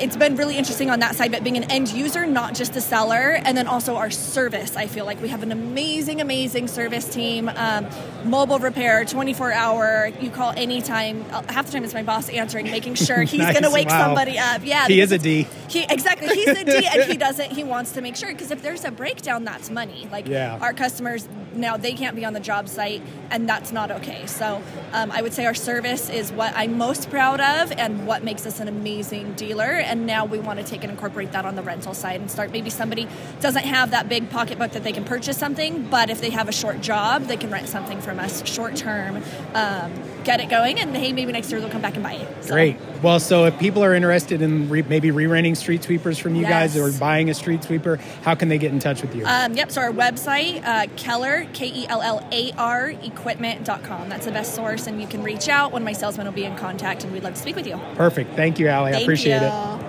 it's 0.00 0.16
been 0.16 0.36
really 0.36 0.56
interesting 0.56 0.90
on 0.90 1.00
that 1.00 1.14
side, 1.16 1.30
but 1.32 1.44
being 1.44 1.56
an 1.56 1.64
end 1.70 1.88
user, 1.92 2.26
not 2.26 2.54
just 2.54 2.74
a 2.76 2.80
seller, 2.80 3.38
and 3.44 3.56
then 3.56 3.66
also 3.66 3.96
our 3.96 4.10
service. 4.10 4.76
I 4.76 4.86
feel 4.86 5.04
like 5.04 5.20
we 5.20 5.28
have 5.28 5.42
an 5.42 5.52
amazing, 5.52 6.20
amazing 6.20 6.68
service 6.68 7.08
team. 7.08 7.48
Um, 7.54 7.86
mobile 8.24 8.58
repair, 8.58 9.04
24 9.04 9.52
hour. 9.52 10.10
You 10.20 10.30
call 10.30 10.52
anytime. 10.56 11.22
Half 11.48 11.66
the 11.66 11.72
time 11.72 11.84
it's 11.84 11.94
my 11.94 12.02
boss 12.02 12.28
answering, 12.28 12.66
making 12.70 12.94
sure 12.94 13.22
he's 13.22 13.34
Nice. 13.40 13.52
going 13.52 13.64
to 13.64 13.70
wake 13.70 13.88
Wow. 13.88 14.06
somebody 14.06 14.38
up. 14.38 14.62
Yeah, 14.64 14.86
He 14.86 15.00
is 15.00 15.12
a 15.12 15.18
D. 15.18 15.46
He 15.68 15.84
exactly. 15.88 16.28
He's 16.28 16.48
a 16.48 16.64
D, 16.64 16.86
and 16.86 17.04
he 17.04 17.16
doesn't. 17.26 17.50
He 17.52 17.64
wants 17.64 17.92
to 17.92 18.00
make 18.02 18.16
sure 18.16 18.30
because 18.32 18.50
if 18.50 18.62
there's 18.62 18.84
a 18.84 18.90
breakdown, 18.90 19.44
that's 19.44 19.70
money. 19.70 20.08
Like 20.10 20.26
Yeah. 20.26 20.58
our 20.60 20.72
customers 20.72 21.28
now, 21.54 21.76
they 21.76 21.92
can't 21.92 22.14
be 22.16 22.24
on 22.24 22.32
the 22.32 22.40
job 22.40 22.68
site, 22.68 23.02
and 23.30 23.48
that's 23.48 23.72
not 23.72 23.90
okay. 23.90 24.26
So 24.26 24.62
um, 24.92 25.10
I 25.12 25.20
would 25.22 25.32
say 25.32 25.46
our 25.46 25.54
service 25.54 26.08
is 26.08 26.30
what 26.32 26.52
I'm 26.56 26.78
most 26.78 27.10
proud 27.10 27.40
of, 27.40 27.72
and 27.72 28.06
what 28.06 28.22
makes 28.24 28.46
us 28.46 28.60
an 28.60 28.68
amazing 28.68 29.32
dealer. 29.34 29.64
And 29.90 30.06
now 30.06 30.24
we 30.24 30.38
want 30.38 30.60
to 30.60 30.64
take 30.64 30.84
and 30.84 30.90
incorporate 30.90 31.32
that 31.32 31.44
on 31.44 31.56
the 31.56 31.62
rental 31.62 31.94
side 31.94 32.20
and 32.20 32.30
start. 32.30 32.52
Maybe 32.52 32.70
somebody 32.70 33.08
doesn't 33.40 33.64
have 33.64 33.90
that 33.90 34.08
big 34.08 34.30
pocketbook 34.30 34.70
that 34.72 34.84
they 34.84 34.92
can 34.92 35.04
purchase 35.04 35.36
something, 35.36 35.88
but 35.90 36.10
if 36.10 36.20
they 36.20 36.30
have 36.30 36.48
a 36.48 36.52
short 36.52 36.80
job, 36.80 37.24
they 37.24 37.36
can 37.36 37.50
rent 37.50 37.68
something 37.68 38.00
from 38.00 38.20
us 38.20 38.46
short 38.46 38.76
term. 38.76 39.22
Um, 39.54 39.92
get 40.24 40.40
it 40.40 40.48
going, 40.48 40.78
and 40.78 40.96
hey, 40.96 41.12
maybe 41.12 41.32
next 41.32 41.50
year 41.50 41.60
they'll 41.60 41.70
come 41.70 41.82
back 41.82 41.94
and 41.94 42.02
buy 42.02 42.12
it. 42.12 42.44
So, 42.44 42.52
Great. 42.54 42.76
Well, 43.02 43.18
so 43.18 43.46
if 43.46 43.58
people 43.58 43.82
are 43.82 43.94
interested 43.94 44.42
in 44.42 44.68
re- 44.68 44.82
maybe 44.82 45.10
re-renting 45.10 45.54
street 45.54 45.82
sweepers 45.82 46.18
from 46.18 46.34
you 46.34 46.44
guys 46.44 46.76
or 46.76 46.92
buying 46.92 47.30
a 47.30 47.34
street 47.34 47.64
sweeper, 47.64 47.96
how 48.22 48.34
can 48.34 48.48
they 48.48 48.58
get 48.58 48.72
in 48.72 48.78
touch 48.78 49.02
with 49.02 49.14
you? 49.14 49.24
Um, 49.26 49.54
yep, 49.54 49.70
so 49.70 49.80
our 49.80 49.92
website, 49.92 50.62
uh, 50.64 50.86
Kellar, 50.96 51.46
K 51.52 51.66
E 51.68 51.86
L 51.88 52.02
L 52.02 52.26
A 52.30 52.52
R, 52.52 52.90
equipment.com. 52.90 54.08
That's 54.08 54.26
the 54.26 54.32
best 54.32 54.54
source, 54.54 54.86
and 54.86 55.00
you 55.00 55.06
can 55.06 55.22
reach 55.22 55.48
out. 55.48 55.72
One 55.72 55.82
of 55.82 55.86
my 55.86 55.92
salesmen 55.92 56.26
will 56.26 56.34
be 56.34 56.44
in 56.44 56.56
contact, 56.56 57.04
and 57.04 57.12
we'd 57.12 57.24
love 57.24 57.34
to 57.34 57.40
speak 57.40 57.56
with 57.56 57.66
you. 57.66 57.80
Perfect. 57.94 58.36
Thank 58.36 58.58
you, 58.58 58.68
Allie. 58.68 58.90
I 58.90 58.92
Thank 58.92 59.04
appreciate 59.04 59.40
you. 59.40 59.48
it. 59.48 59.79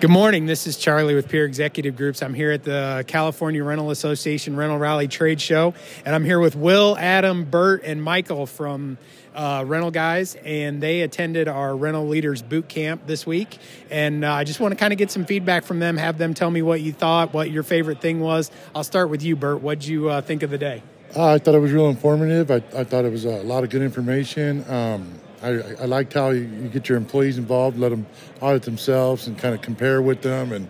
Good 0.00 0.08
morning. 0.08 0.46
This 0.46 0.66
is 0.66 0.78
Charlie 0.78 1.14
with 1.14 1.28
Peer 1.28 1.44
Executive 1.44 1.94
Groups. 1.94 2.22
I'm 2.22 2.32
here 2.32 2.52
at 2.52 2.64
the 2.64 3.04
California 3.06 3.62
Rental 3.62 3.90
Association 3.90 4.56
Rental 4.56 4.78
Rally 4.78 5.08
Trade 5.08 5.42
Show, 5.42 5.74
and 6.06 6.14
I'm 6.14 6.24
here 6.24 6.40
with 6.40 6.56
Will, 6.56 6.96
Adam, 6.98 7.44
Bert, 7.44 7.82
and 7.84 8.02
Michael 8.02 8.46
from 8.46 8.96
uh, 9.34 9.62
Rental 9.66 9.90
Guys, 9.90 10.36
and 10.42 10.82
they 10.82 11.02
attended 11.02 11.48
our 11.48 11.76
Rental 11.76 12.08
Leaders 12.08 12.40
Boot 12.40 12.66
Camp 12.66 13.06
this 13.06 13.26
week. 13.26 13.58
And 13.90 14.24
uh, 14.24 14.32
I 14.32 14.44
just 14.44 14.58
want 14.58 14.72
to 14.72 14.80
kind 14.80 14.94
of 14.94 14.98
get 14.98 15.10
some 15.10 15.26
feedback 15.26 15.64
from 15.64 15.80
them, 15.80 15.98
have 15.98 16.16
them 16.16 16.32
tell 16.32 16.50
me 16.50 16.62
what 16.62 16.80
you 16.80 16.94
thought, 16.94 17.34
what 17.34 17.50
your 17.50 17.62
favorite 17.62 18.00
thing 18.00 18.20
was. 18.20 18.50
I'll 18.74 18.84
start 18.84 19.10
with 19.10 19.22
you, 19.22 19.36
Bert. 19.36 19.60
What'd 19.60 19.84
you 19.84 20.08
uh, 20.08 20.22
think 20.22 20.42
of 20.42 20.48
the 20.48 20.56
day? 20.56 20.82
Uh, 21.14 21.34
I 21.34 21.38
thought 21.38 21.54
it 21.54 21.60
was 21.60 21.72
real 21.72 21.90
informative. 21.90 22.50
I, 22.50 22.62
I 22.74 22.84
thought 22.84 23.04
it 23.04 23.12
was 23.12 23.26
a 23.26 23.42
lot 23.42 23.64
of 23.64 23.68
good 23.68 23.82
information. 23.82 24.64
Um, 24.66 25.20
I, 25.42 25.48
I 25.80 25.84
liked 25.86 26.12
how 26.12 26.30
you, 26.30 26.42
you 26.42 26.68
get 26.68 26.88
your 26.88 26.98
employees 26.98 27.38
involved, 27.38 27.78
let 27.78 27.90
them 27.90 28.06
audit 28.40 28.62
themselves, 28.62 29.26
and 29.26 29.38
kind 29.38 29.54
of 29.54 29.62
compare 29.62 30.02
with 30.02 30.22
them, 30.22 30.52
and 30.52 30.68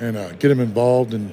and 0.00 0.16
uh, 0.16 0.32
get 0.32 0.48
them 0.48 0.60
involved, 0.60 1.14
and 1.14 1.32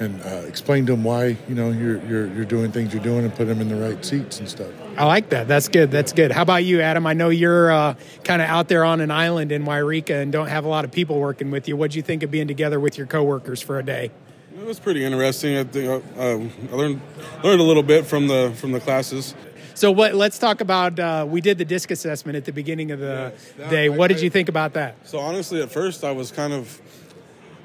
and 0.00 0.20
uh, 0.22 0.42
explain 0.46 0.84
to 0.86 0.92
them 0.92 1.04
why 1.04 1.36
you 1.48 1.54
know 1.54 1.70
you're, 1.70 2.04
you're 2.04 2.26
you're 2.34 2.44
doing 2.44 2.72
things 2.72 2.92
you're 2.92 3.02
doing, 3.02 3.24
and 3.24 3.34
put 3.34 3.46
them 3.46 3.60
in 3.60 3.68
the 3.68 3.76
right 3.76 4.04
seats 4.04 4.38
and 4.38 4.48
stuff. 4.48 4.70
I 4.96 5.06
like 5.06 5.30
that. 5.30 5.48
That's 5.48 5.68
good. 5.68 5.90
That's 5.90 6.12
good. 6.12 6.30
How 6.30 6.42
about 6.42 6.64
you, 6.64 6.80
Adam? 6.80 7.06
I 7.06 7.14
know 7.14 7.30
you're 7.30 7.70
uh, 7.70 7.94
kind 8.22 8.42
of 8.42 8.48
out 8.48 8.68
there 8.68 8.84
on 8.84 9.00
an 9.00 9.10
island 9.10 9.50
in 9.50 9.64
Wairika 9.64 10.22
and 10.22 10.30
don't 10.30 10.48
have 10.48 10.64
a 10.64 10.68
lot 10.68 10.84
of 10.84 10.92
people 10.92 11.18
working 11.20 11.50
with 11.50 11.68
you. 11.68 11.76
What'd 11.76 11.94
you 11.94 12.02
think 12.02 12.22
of 12.22 12.30
being 12.30 12.48
together 12.48 12.78
with 12.78 12.98
your 12.98 13.06
coworkers 13.06 13.62
for 13.62 13.78
a 13.78 13.82
day? 13.82 14.10
It 14.56 14.64
was 14.64 14.78
pretty 14.78 15.04
interesting. 15.04 15.56
I 15.56 15.64
think 15.64 15.88
uh, 16.16 16.34
um, 16.34 16.50
I 16.70 16.74
learned 16.74 17.00
learned 17.42 17.60
a 17.60 17.64
little 17.64 17.82
bit 17.82 18.06
from 18.06 18.28
the 18.28 18.52
from 18.56 18.72
the 18.72 18.80
classes. 18.80 19.34
So, 19.74 19.90
what? 19.90 20.14
Let's 20.14 20.38
talk 20.38 20.60
about. 20.60 20.98
Uh, 20.98 21.26
we 21.28 21.40
did 21.40 21.58
the 21.58 21.64
disc 21.64 21.90
assessment 21.90 22.36
at 22.36 22.44
the 22.44 22.52
beginning 22.52 22.92
of 22.92 23.00
the 23.00 23.32
day. 23.70 23.88
What 23.88 24.08
did 24.08 24.20
you 24.20 24.30
think 24.30 24.48
about 24.48 24.74
that? 24.74 24.96
So 25.06 25.18
honestly, 25.18 25.62
at 25.62 25.70
first 25.70 26.04
I 26.04 26.12
was 26.12 26.30
kind 26.30 26.52
of 26.52 26.80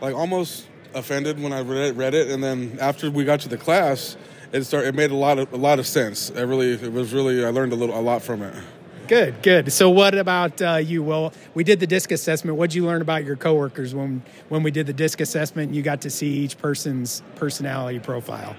like 0.02 0.16
almost 0.16 0.68
offended 0.94 1.42
when 1.42 1.54
I 1.54 1.62
read 1.62 1.90
it, 1.90 1.96
read 1.96 2.14
it, 2.14 2.30
and 2.30 2.44
then 2.44 2.78
after 2.82 3.12
we 3.12 3.26
got 3.26 3.42
to 3.42 3.50
the 3.50 3.58
class, 3.58 4.18
it 4.52 4.64
started. 4.64 4.90
It 4.90 4.96
made 4.96 5.12
a 5.12 5.16
lot 5.16 5.38
of 5.38 5.54
a 5.54 5.58
lot 5.58 5.80
of 5.80 5.86
sense. 5.86 6.32
It 6.32 6.44
really, 6.44 6.74
it 6.74 6.92
was 6.92 7.14
really. 7.14 7.46
I 7.46 7.50
learned 7.50 7.74
a 7.74 7.76
little 7.76 7.98
a 7.98 8.02
lot 8.02 8.22
from 8.22 8.42
it. 8.42 8.56
Good, 9.08 9.42
good. 9.42 9.74
So, 9.74 9.90
what 9.90 10.16
about 10.16 10.62
uh, 10.62 10.76
you? 10.76 11.02
Well, 11.02 11.34
we 11.54 11.64
did 11.64 11.80
the 11.80 11.88
disc 11.88 12.12
assessment. 12.12 12.58
What'd 12.58 12.76
you 12.76 12.86
learn 12.86 13.02
about 13.02 13.24
your 13.24 13.36
coworkers 13.36 13.94
when 13.94 14.24
when 14.50 14.64
we 14.64 14.72
did 14.72 14.88
the 14.88 14.94
disc 14.94 15.22
assessment? 15.22 15.74
You 15.74 15.82
got 15.82 16.02
to 16.02 16.10
see 16.10 16.28
each 16.28 16.58
person's 16.58 17.24
personality 17.36 18.00
profile. 18.00 18.56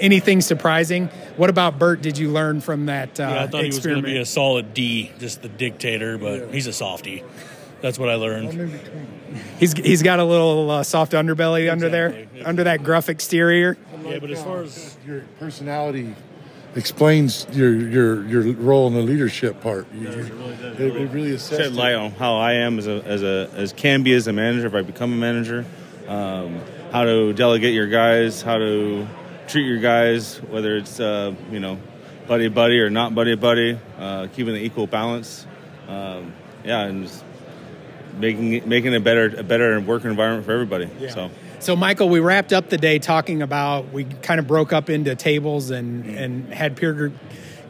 Anything 0.00 0.40
surprising? 0.40 1.08
What 1.36 1.50
about 1.50 1.78
Bert? 1.78 2.02
Did 2.02 2.18
you 2.18 2.30
learn 2.30 2.60
from 2.60 2.86
that 2.86 3.20
uh, 3.20 3.22
yeah, 3.22 3.42
I 3.42 3.46
thought 3.46 3.62
he 3.62 3.68
was 3.68 3.84
going 3.84 3.96
to 3.96 4.02
be 4.02 4.16
a 4.16 4.24
solid 4.24 4.74
D, 4.74 5.12
just 5.18 5.42
the 5.42 5.48
dictator, 5.48 6.18
but 6.18 6.52
he's 6.52 6.66
a 6.66 6.72
softie. 6.72 7.22
That's 7.80 7.98
what 7.98 8.08
I 8.08 8.14
learned. 8.14 8.72
He's 9.58 9.72
he's 9.72 10.02
got 10.02 10.18
a 10.18 10.24
little 10.24 10.70
uh, 10.70 10.82
soft 10.82 11.12
underbelly 11.12 11.70
under 11.70 11.88
there, 11.88 12.26
under 12.44 12.64
that 12.64 12.82
gruff 12.82 13.08
exterior. 13.08 13.78
Yeah, 14.04 14.18
but 14.18 14.30
as 14.30 14.42
far 14.42 14.62
as 14.62 14.96
your 15.06 15.20
personality 15.38 16.14
explains 16.74 17.46
your 17.52 17.72
your 17.72 18.26
your 18.26 18.42
role 18.54 18.86
in 18.86 18.94
the 18.94 19.02
leadership 19.02 19.60
part. 19.60 19.86
You, 19.92 20.08
it, 20.08 20.80
it 20.80 21.10
really 21.10 21.32
assesses 21.32 21.56
shed 21.56 21.74
light 21.74 21.94
on 21.94 22.12
how 22.12 22.36
I 22.36 22.54
am 22.54 22.78
as 22.78 22.86
a 22.86 23.02
as 23.04 23.22
a 23.22 23.50
as 23.54 23.72
can 23.72 24.02
be 24.02 24.14
as 24.14 24.26
a 24.26 24.32
manager 24.32 24.66
if 24.66 24.74
I 24.74 24.82
become 24.82 25.12
a 25.12 25.16
manager. 25.16 25.64
Um, 26.06 26.60
how 26.92 27.04
to 27.04 27.32
delegate 27.32 27.72
your 27.72 27.86
guys, 27.86 28.42
how 28.42 28.58
to 28.58 29.06
treat 29.50 29.66
your 29.66 29.78
guys, 29.78 30.36
whether 30.42 30.76
it's 30.76 31.00
uh, 31.00 31.34
you 31.50 31.60
know 31.60 31.78
buddy 32.26 32.48
buddy 32.48 32.80
or 32.80 32.90
not 32.90 33.14
buddy 33.14 33.34
buddy, 33.34 33.78
uh, 33.98 34.28
keeping 34.28 34.54
the 34.54 34.60
equal 34.60 34.86
balance. 34.86 35.46
Um, 35.88 36.32
yeah, 36.64 36.82
and 36.82 37.04
just 37.04 37.24
making 38.18 38.52
it, 38.52 38.66
making 38.66 38.94
a 38.94 39.00
better 39.00 39.34
a 39.36 39.42
better 39.42 39.80
work 39.80 40.04
environment 40.04 40.46
for 40.46 40.52
everybody. 40.52 40.88
Yeah. 40.98 41.10
So. 41.10 41.30
So, 41.58 41.76
Michael, 41.76 42.08
we 42.08 42.20
wrapped 42.20 42.54
up 42.54 42.70
the 42.70 42.78
day 42.78 42.98
talking 42.98 43.42
about 43.42 43.92
we 43.92 44.04
kind 44.04 44.40
of 44.40 44.46
broke 44.46 44.72
up 44.72 44.88
into 44.88 45.14
tables 45.14 45.70
and 45.70 46.06
and 46.06 46.54
had 46.54 46.74
peer 46.74 46.94
group, 46.94 47.12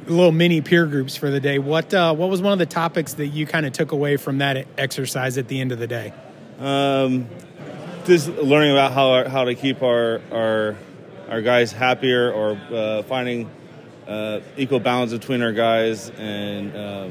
little 0.07 0.31
mini 0.31 0.61
peer 0.61 0.87
groups 0.87 1.17
for 1.17 1.29
the 1.29 1.41
day. 1.41 1.59
What 1.59 1.93
uh, 1.93 2.15
what 2.15 2.31
was 2.31 2.41
one 2.41 2.53
of 2.53 2.61
the 2.61 2.67
topics 2.67 3.15
that 3.15 3.29
you 3.29 3.47
kind 3.47 3.67
of 3.67 3.73
took 3.73 3.91
away 3.91 4.17
from 4.17 4.39
that 4.39 4.69
exercise 4.79 5.39
at 5.39 5.49
the 5.49 5.61
end 5.61 5.73
of 5.73 5.81
the 5.81 5.89
day? 5.89 6.13
Um, 6.61 7.27
just 8.05 8.29
learning 8.29 8.71
about 8.71 8.93
how 8.93 9.11
our, 9.11 9.29
how 9.29 9.45
to 9.45 9.57
keep 9.57 9.83
our 9.83 10.21
our 10.31 10.77
our 11.31 11.41
guys 11.41 11.73
happier, 11.73 12.33
or 12.33 12.61
uh, 12.73 13.03
finding 13.05 13.49
uh, 14.07 14.41
equal 14.57 14.81
balance 14.81 15.13
between 15.13 15.43
our 15.43 15.53
guys, 15.53 16.11
and 16.11 16.75
uh, 16.77 17.09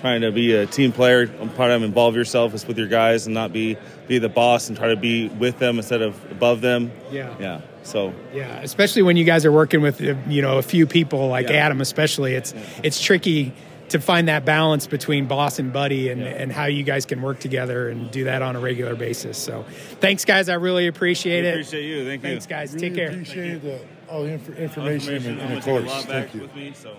trying 0.00 0.20
to 0.22 0.32
be 0.32 0.54
a 0.54 0.66
team 0.66 0.92
player. 0.92 1.30
I'm 1.40 1.48
Part 1.50 1.70
of 1.70 1.82
involve 1.82 2.16
yourself 2.16 2.52
is 2.52 2.66
with 2.66 2.76
your 2.78 2.88
guys, 2.88 3.26
and 3.26 3.34
not 3.34 3.52
be 3.52 3.76
be 4.08 4.18
the 4.18 4.28
boss, 4.28 4.68
and 4.68 4.76
try 4.76 4.88
to 4.88 4.96
be 4.96 5.28
with 5.28 5.58
them 5.58 5.78
instead 5.78 6.02
of 6.02 6.20
above 6.30 6.60
them. 6.60 6.90
Yeah. 7.10 7.34
yeah. 7.38 7.60
So 7.84 8.12
Yeah, 8.32 8.60
especially 8.60 9.02
when 9.02 9.16
you 9.16 9.24
guys 9.24 9.44
are 9.46 9.52
working 9.52 9.80
with 9.80 10.00
you 10.00 10.42
know 10.42 10.58
a 10.58 10.62
few 10.62 10.86
people 10.86 11.28
like 11.28 11.48
Yeah. 11.48 11.66
Adam, 11.66 11.80
especially 11.80 12.34
it's 12.34 12.54
it's 12.82 13.00
tricky 13.00 13.52
to 13.94 14.00
find 14.00 14.26
that 14.26 14.44
balance 14.44 14.88
between 14.88 15.26
boss 15.26 15.60
and 15.60 15.72
buddy 15.72 16.08
and, 16.08 16.20
and 16.20 16.50
how 16.50 16.64
you 16.64 16.82
guys 16.82 17.06
can 17.06 17.22
work 17.22 17.38
together 17.38 17.88
and 17.88 18.10
do 18.10 18.24
that 18.24 18.42
on 18.42 18.56
a 18.56 18.58
regular 18.60 18.96
basis. 18.96 19.38
So, 19.38 19.64
thanks, 20.00 20.24
guys. 20.24 20.48
I 20.48 20.54
really 20.54 20.88
appreciate 20.88 21.42
We 21.42 21.46
it. 21.48 21.52
appreciate 21.52 21.84
you. 21.86 22.04
Thank 22.04 22.22
you. 22.24 22.28
Thanks, 22.30 22.46
guys. 22.46 22.74
Really 22.74 22.88
Take 22.88 22.96
care. 22.96 23.10
appreciate 23.10 23.62
the, 23.62 23.80
all 24.10 24.24
the 24.24 24.30
inf- 24.32 24.58
information, 24.58 25.14
Information. 25.14 25.38
in, 25.38 25.40
I'm 25.40 25.52
in 25.52 25.60
the 25.60 25.60
gonna 25.60 25.80
take 25.80 25.86
a 25.86 25.92
course. 25.92 26.04
Thank 26.06 26.34
you. 26.34 26.40
with 26.40 26.54
me. 26.56 26.72
So. 26.74 26.96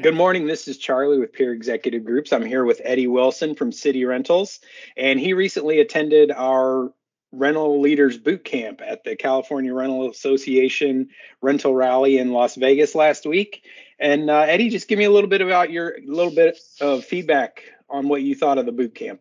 Good 0.00 0.14
morning. 0.14 0.46
This 0.46 0.68
is 0.68 0.78
Charlie 0.78 1.18
with 1.18 1.34
Peer 1.34 1.52
Executive 1.52 2.02
Groups. 2.02 2.32
I'm 2.32 2.46
here 2.46 2.64
with 2.64 2.80
Eddie 2.82 3.06
Wilson 3.08 3.54
from 3.54 3.72
City 3.72 4.06
Rentals, 4.06 4.58
and 4.96 5.20
he 5.20 5.34
recently 5.34 5.80
attended 5.80 6.30
our 6.30 6.94
rental 7.30 7.78
leaders 7.78 8.16
boot 8.16 8.42
camp 8.42 8.80
at 8.84 9.04
the 9.04 9.16
California 9.16 9.74
Rental 9.74 10.08
Association 10.10 11.10
rental 11.42 11.74
rally 11.74 12.16
in 12.16 12.32
Las 12.32 12.54
Vegas 12.56 12.94
last 12.94 13.26
week. 13.26 13.62
And 14.00 14.30
uh, 14.30 14.40
Eddie, 14.40 14.70
just 14.70 14.88
give 14.88 14.98
me 14.98 15.04
a 15.04 15.10
little 15.10 15.28
bit 15.28 15.42
about 15.42 15.70
your 15.70 15.96
little 16.04 16.34
bit 16.34 16.58
of 16.80 17.04
feedback 17.04 17.62
on 17.88 18.08
what 18.08 18.22
you 18.22 18.34
thought 18.34 18.56
of 18.56 18.64
the 18.64 18.72
boot 18.72 18.94
camp. 18.94 19.20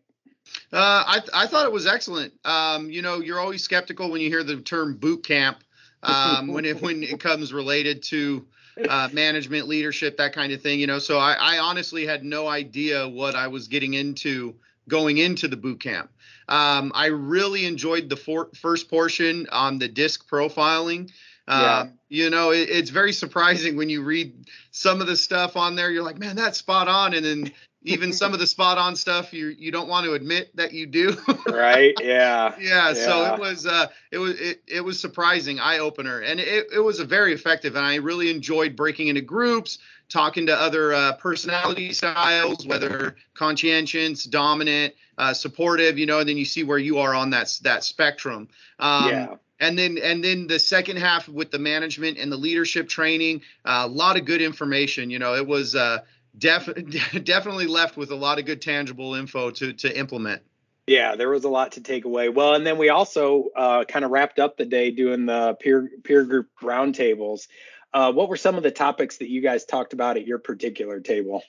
Uh, 0.72 1.04
I 1.06 1.22
I 1.34 1.48
thought 1.48 1.66
it 1.66 1.72
was 1.72 1.86
excellent. 1.86 2.34
Um, 2.46 2.90
you 2.90 3.02
know, 3.02 3.20
you're 3.20 3.40
always 3.40 3.62
skeptical 3.62 4.10
when 4.10 4.22
you 4.22 4.30
hear 4.30 4.44
the 4.44 4.62
term 4.62 4.96
boot 4.96 5.26
camp 5.26 5.64
um, 6.02 6.48
when 6.48 6.66
it 6.66 6.82
when 6.82 7.04
it 7.04 7.20
comes 7.20 7.52
related 7.52 8.04
to 8.04 8.48
uh, 8.88 9.10
management, 9.12 9.68
leadership, 9.68 10.18
that 10.18 10.34
kind 10.34 10.54
of 10.54 10.62
thing. 10.62 10.80
You 10.80 10.88
know, 10.88 11.00
so 11.00 11.20
I, 11.20 11.34
I 11.34 11.58
honestly 11.60 12.06
had 12.06 12.24
no 12.24 12.48
idea 12.48 13.08
what 13.08 13.36
I 13.36 13.48
was 13.48 13.68
getting 13.68 13.94
into 13.94 14.56
going 14.88 15.18
into 15.18 15.48
the 15.48 15.58
boot 15.58 15.82
camp. 15.82 16.10
Um, 16.48 16.92
I 16.96 17.08
really 17.08 17.66
enjoyed 17.66 18.10
the 18.10 18.16
for, 18.16 18.50
first 18.56 18.90
portion 18.90 19.48
on 19.52 19.78
the 19.78 19.88
disc 19.88 20.28
profiling. 20.28 21.12
Yeah. 21.50 21.80
Um, 21.80 21.94
you 22.10 22.30
know, 22.30 22.52
it, 22.52 22.70
it's 22.70 22.92
very 22.92 23.12
surprising 23.12 23.76
when 23.76 23.90
you 23.90 24.04
read 24.04 24.46
some 24.72 25.02
of 25.02 25.08
the 25.08 25.16
stuff 25.16 25.58
on 25.58 25.76
there. 25.76 25.90
You're 25.90 26.04
like, 26.04 26.20
man, 26.20 26.36
that's 26.36 26.60
spot 26.60 26.88
on. 26.88 27.14
And 27.14 27.26
then 27.26 27.52
even 27.84 28.14
some 28.14 28.34
of 28.34 28.40
the 28.40 28.48
spot 28.48 28.78
on 28.78 28.96
stuff 28.96 29.34
you 29.34 29.48
you 29.48 29.72
don't 29.72 29.88
want 29.88 30.06
to 30.06 30.14
admit 30.14 30.56
that 30.56 30.74
you 30.74 30.86
do. 30.86 31.16
right? 31.48 31.94
Yeah. 32.02 32.54
yeah. 32.60 32.94
So 32.94 33.34
it 33.34 33.40
was 33.40 33.66
uh 33.66 33.88
it 34.12 34.18
was 34.18 34.40
it, 34.40 34.62
it 34.68 34.82
was 34.82 35.00
surprising 35.00 35.60
eye 35.60 35.80
opener 35.80 36.20
and 36.20 36.40
it, 36.40 36.68
it 36.74 36.80
was 36.80 37.00
a 37.00 37.06
very 37.06 37.34
effective 37.34 37.76
and 37.76 37.86
I 37.86 37.96
really 37.96 38.30
enjoyed 38.30 38.76
breaking 38.76 39.08
into 39.08 39.22
groups, 39.22 39.80
talking 40.10 40.46
to 40.48 40.56
other 40.56 40.94
uh, 40.94 41.14
personality 41.14 41.94
styles, 41.94 42.68
whether 42.68 43.16
conscientious, 43.34 44.24
dominant, 44.26 44.94
uh, 45.18 45.34
supportive, 45.34 45.98
you 45.98 46.06
know, 46.06 46.20
and 46.20 46.30
then 46.30 46.38
you 46.38 46.46
see 46.46 46.64
where 46.64 46.78
you 46.78 47.00
are 47.00 47.16
on 47.16 47.30
that 47.32 47.58
that 47.64 47.84
spectrum. 47.84 48.50
Um, 48.78 49.10
Yeah. 49.10 49.36
And 49.60 49.78
then 49.78 49.98
and 50.02 50.24
then 50.24 50.48
the 50.48 50.60
second 50.60 50.98
half 50.98 51.28
with 51.28 51.52
the 51.52 51.60
management 51.60 52.18
and 52.18 52.32
the 52.32 52.38
leadership 52.38 52.88
training, 52.88 53.42
uh, 53.66 53.84
a 53.86 53.88
lot 53.88 54.18
of 54.18 54.26
good 54.26 54.42
information. 54.42 55.10
You 55.10 55.20
know, 55.20 55.36
it 55.36 55.46
was 55.46 55.76
uh, 55.76 56.00
def- 56.38 56.70
definitely 57.24 57.68
left 57.68 57.98
with 57.98 58.12
a 58.12 58.16
lot 58.16 58.40
of 58.40 58.46
good 58.46 58.62
tangible 58.62 59.16
info 59.16 59.52
to 59.52 59.74
to 59.74 59.98
implement. 59.98 60.42
Yeah, 60.88 61.16
there 61.16 61.30
was 61.30 61.44
a 61.44 61.50
lot 61.50 61.74
to 61.74 61.82
take 61.82 62.06
away. 62.06 62.30
Well, 62.30 62.56
and 62.56 62.66
then 62.66 62.80
we 62.80 62.90
also 62.90 63.50
uh, 63.56 63.84
kind 63.84 64.04
of 64.04 64.12
wrapped 64.12 64.40
up 64.40 64.58
the 64.58 64.66
day 64.66 64.90
doing 64.90 65.28
the 65.28 65.56
peer 65.60 65.90
peer 66.04 66.24
group 66.24 66.48
roundtables. 66.62 67.48
Uh, 67.94 68.12
what 68.12 68.30
were 68.30 68.38
some 68.38 68.56
of 68.56 68.64
the 68.64 68.72
topics 68.72 69.18
that 69.18 69.30
you 69.30 69.42
guys 69.42 69.66
talked 69.66 69.94
about 69.94 70.18
at 70.18 70.26
your 70.26 70.40
particular 70.40 71.00
table? 71.00 71.44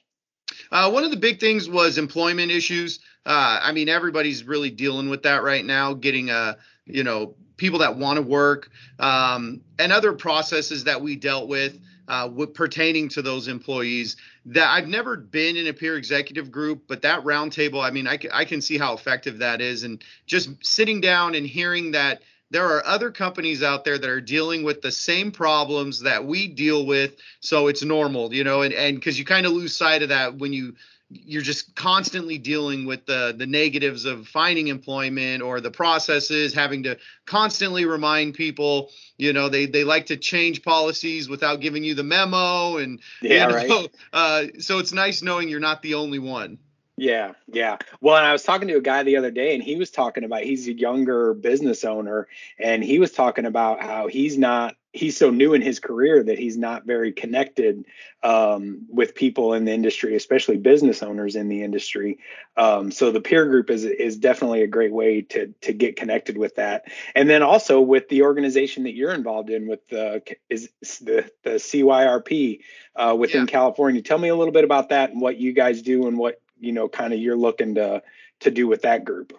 Uh, 0.70 0.90
one 0.90 1.04
of 1.04 1.10
the 1.10 1.16
big 1.16 1.40
things 1.40 1.68
was 1.68 1.98
employment 1.98 2.50
issues. 2.50 3.00
Uh, 3.24 3.60
I 3.62 3.72
mean, 3.72 3.88
everybody's 3.88 4.44
really 4.44 4.70
dealing 4.70 5.08
with 5.08 5.22
that 5.22 5.42
right 5.42 5.64
now, 5.64 5.94
getting 5.94 6.30
a, 6.30 6.56
you 6.86 7.04
know, 7.04 7.34
people 7.60 7.78
that 7.78 7.96
want 7.96 8.16
to 8.16 8.22
work, 8.22 8.70
um, 8.98 9.60
and 9.78 9.92
other 9.92 10.12
processes 10.12 10.84
that 10.84 11.00
we 11.00 11.14
dealt 11.14 11.46
with. 11.46 11.78
Uh, 12.08 12.26
with 12.26 12.54
pertaining 12.54 13.08
to 13.08 13.22
those 13.22 13.46
employees 13.46 14.16
that 14.44 14.68
I've 14.68 14.88
never 14.88 15.16
been 15.16 15.56
in 15.56 15.68
a 15.68 15.72
peer 15.72 15.96
executive 15.96 16.50
group, 16.50 16.82
but 16.88 17.02
that 17.02 17.22
roundtable, 17.22 17.84
I 17.84 17.92
mean, 17.92 18.08
I, 18.08 18.18
I 18.32 18.44
can 18.44 18.60
see 18.60 18.78
how 18.78 18.94
effective 18.94 19.38
that 19.38 19.60
is. 19.60 19.84
And 19.84 20.02
just 20.26 20.50
sitting 20.60 21.00
down 21.00 21.36
and 21.36 21.46
hearing 21.46 21.92
that 21.92 22.22
there 22.50 22.66
are 22.66 22.84
other 22.84 23.12
companies 23.12 23.62
out 23.62 23.84
there 23.84 23.96
that 23.96 24.10
are 24.10 24.20
dealing 24.20 24.64
with 24.64 24.82
the 24.82 24.90
same 24.90 25.30
problems 25.30 26.00
that 26.00 26.24
we 26.24 26.48
deal 26.48 26.84
with. 26.84 27.14
So 27.38 27.68
it's 27.68 27.84
normal, 27.84 28.34
you 28.34 28.42
know, 28.42 28.62
and, 28.62 28.74
and 28.74 28.96
because 28.96 29.16
you 29.16 29.24
kind 29.24 29.46
of 29.46 29.52
lose 29.52 29.76
sight 29.76 30.02
of 30.02 30.08
that 30.08 30.36
when 30.36 30.52
you, 30.52 30.74
you're 31.10 31.42
just 31.42 31.74
constantly 31.74 32.38
dealing 32.38 32.86
with 32.86 33.04
the 33.04 33.34
the 33.36 33.46
negatives 33.46 34.04
of 34.04 34.28
finding 34.28 34.68
employment 34.68 35.42
or 35.42 35.60
the 35.60 35.70
processes 35.70 36.54
having 36.54 36.84
to 36.84 36.96
constantly 37.26 37.84
remind 37.84 38.34
people 38.34 38.90
you 39.18 39.32
know 39.32 39.48
they 39.48 39.66
they 39.66 39.82
like 39.82 40.06
to 40.06 40.16
change 40.16 40.62
policies 40.62 41.28
without 41.28 41.60
giving 41.60 41.82
you 41.82 41.94
the 41.94 42.04
memo 42.04 42.76
and 42.76 43.00
Yeah, 43.20 43.48
you 43.48 43.54
right. 43.54 43.96
uh, 44.12 44.44
so 44.60 44.78
it's 44.78 44.92
nice 44.92 45.20
knowing 45.20 45.48
you're 45.48 45.60
not 45.60 45.82
the 45.82 45.94
only 45.94 46.20
one 46.20 46.58
Yeah, 46.96 47.32
yeah. 47.48 47.78
Well, 48.00 48.16
and 48.16 48.26
I 48.26 48.32
was 48.32 48.42
talking 48.42 48.68
to 48.68 48.74
a 48.74 48.82
guy 48.82 49.02
the 49.02 49.16
other 49.16 49.30
day, 49.30 49.54
and 49.54 49.62
he 49.62 49.76
was 49.76 49.90
talking 49.90 50.22
about 50.22 50.42
he's 50.42 50.68
a 50.68 50.74
younger 50.74 51.32
business 51.32 51.82
owner, 51.82 52.28
and 52.58 52.84
he 52.84 52.98
was 52.98 53.10
talking 53.12 53.46
about 53.46 53.82
how 53.82 54.06
he's 54.06 54.36
not 54.36 54.76
he's 54.92 55.16
so 55.16 55.30
new 55.30 55.54
in 55.54 55.62
his 55.62 55.78
career 55.78 56.22
that 56.22 56.38
he's 56.38 56.56
not 56.56 56.84
very 56.84 57.12
connected 57.12 57.84
um, 58.22 58.86
with 58.88 59.14
people 59.14 59.54
in 59.54 59.64
the 59.64 59.72
industry, 59.72 60.16
especially 60.16 60.56
business 60.56 61.02
owners 61.02 61.36
in 61.36 61.48
the 61.48 61.62
industry. 61.62 62.18
Um, 62.56 62.90
so 62.90 63.12
the 63.12 63.20
peer 63.20 63.46
group 63.46 63.70
is 63.70 63.84
is 63.84 64.16
definitely 64.16 64.62
a 64.62 64.66
great 64.66 64.92
way 64.92 65.22
to 65.22 65.54
to 65.62 65.72
get 65.72 65.96
connected 65.96 66.36
with 66.36 66.56
that, 66.56 66.84
and 67.14 67.30
then 67.30 67.42
also 67.42 67.80
with 67.80 68.08
the 68.08 68.22
organization 68.22 68.84
that 68.84 68.94
you're 68.94 69.14
involved 69.14 69.50
in 69.50 69.68
with 69.68 69.86
the 69.88 70.22
is 70.48 70.70
the 71.00 71.30
the 71.44 71.50
CYRP 71.50 72.60
uh, 72.96 73.16
within 73.18 73.46
California. 73.46 74.02
Tell 74.02 74.18
me 74.18 74.28
a 74.28 74.36
little 74.36 74.52
bit 74.52 74.64
about 74.64 74.88
that 74.88 75.10
and 75.10 75.20
what 75.20 75.38
you 75.38 75.52
guys 75.52 75.82
do 75.82 76.08
and 76.08 76.18
what 76.18 76.40
you 76.58 76.72
know 76.72 76.88
kind 76.88 77.12
of 77.12 77.20
you're 77.20 77.36
looking 77.36 77.76
to 77.76 78.02
to 78.40 78.50
do 78.50 78.66
with 78.66 78.82
that 78.82 79.04
group. 79.04 79.38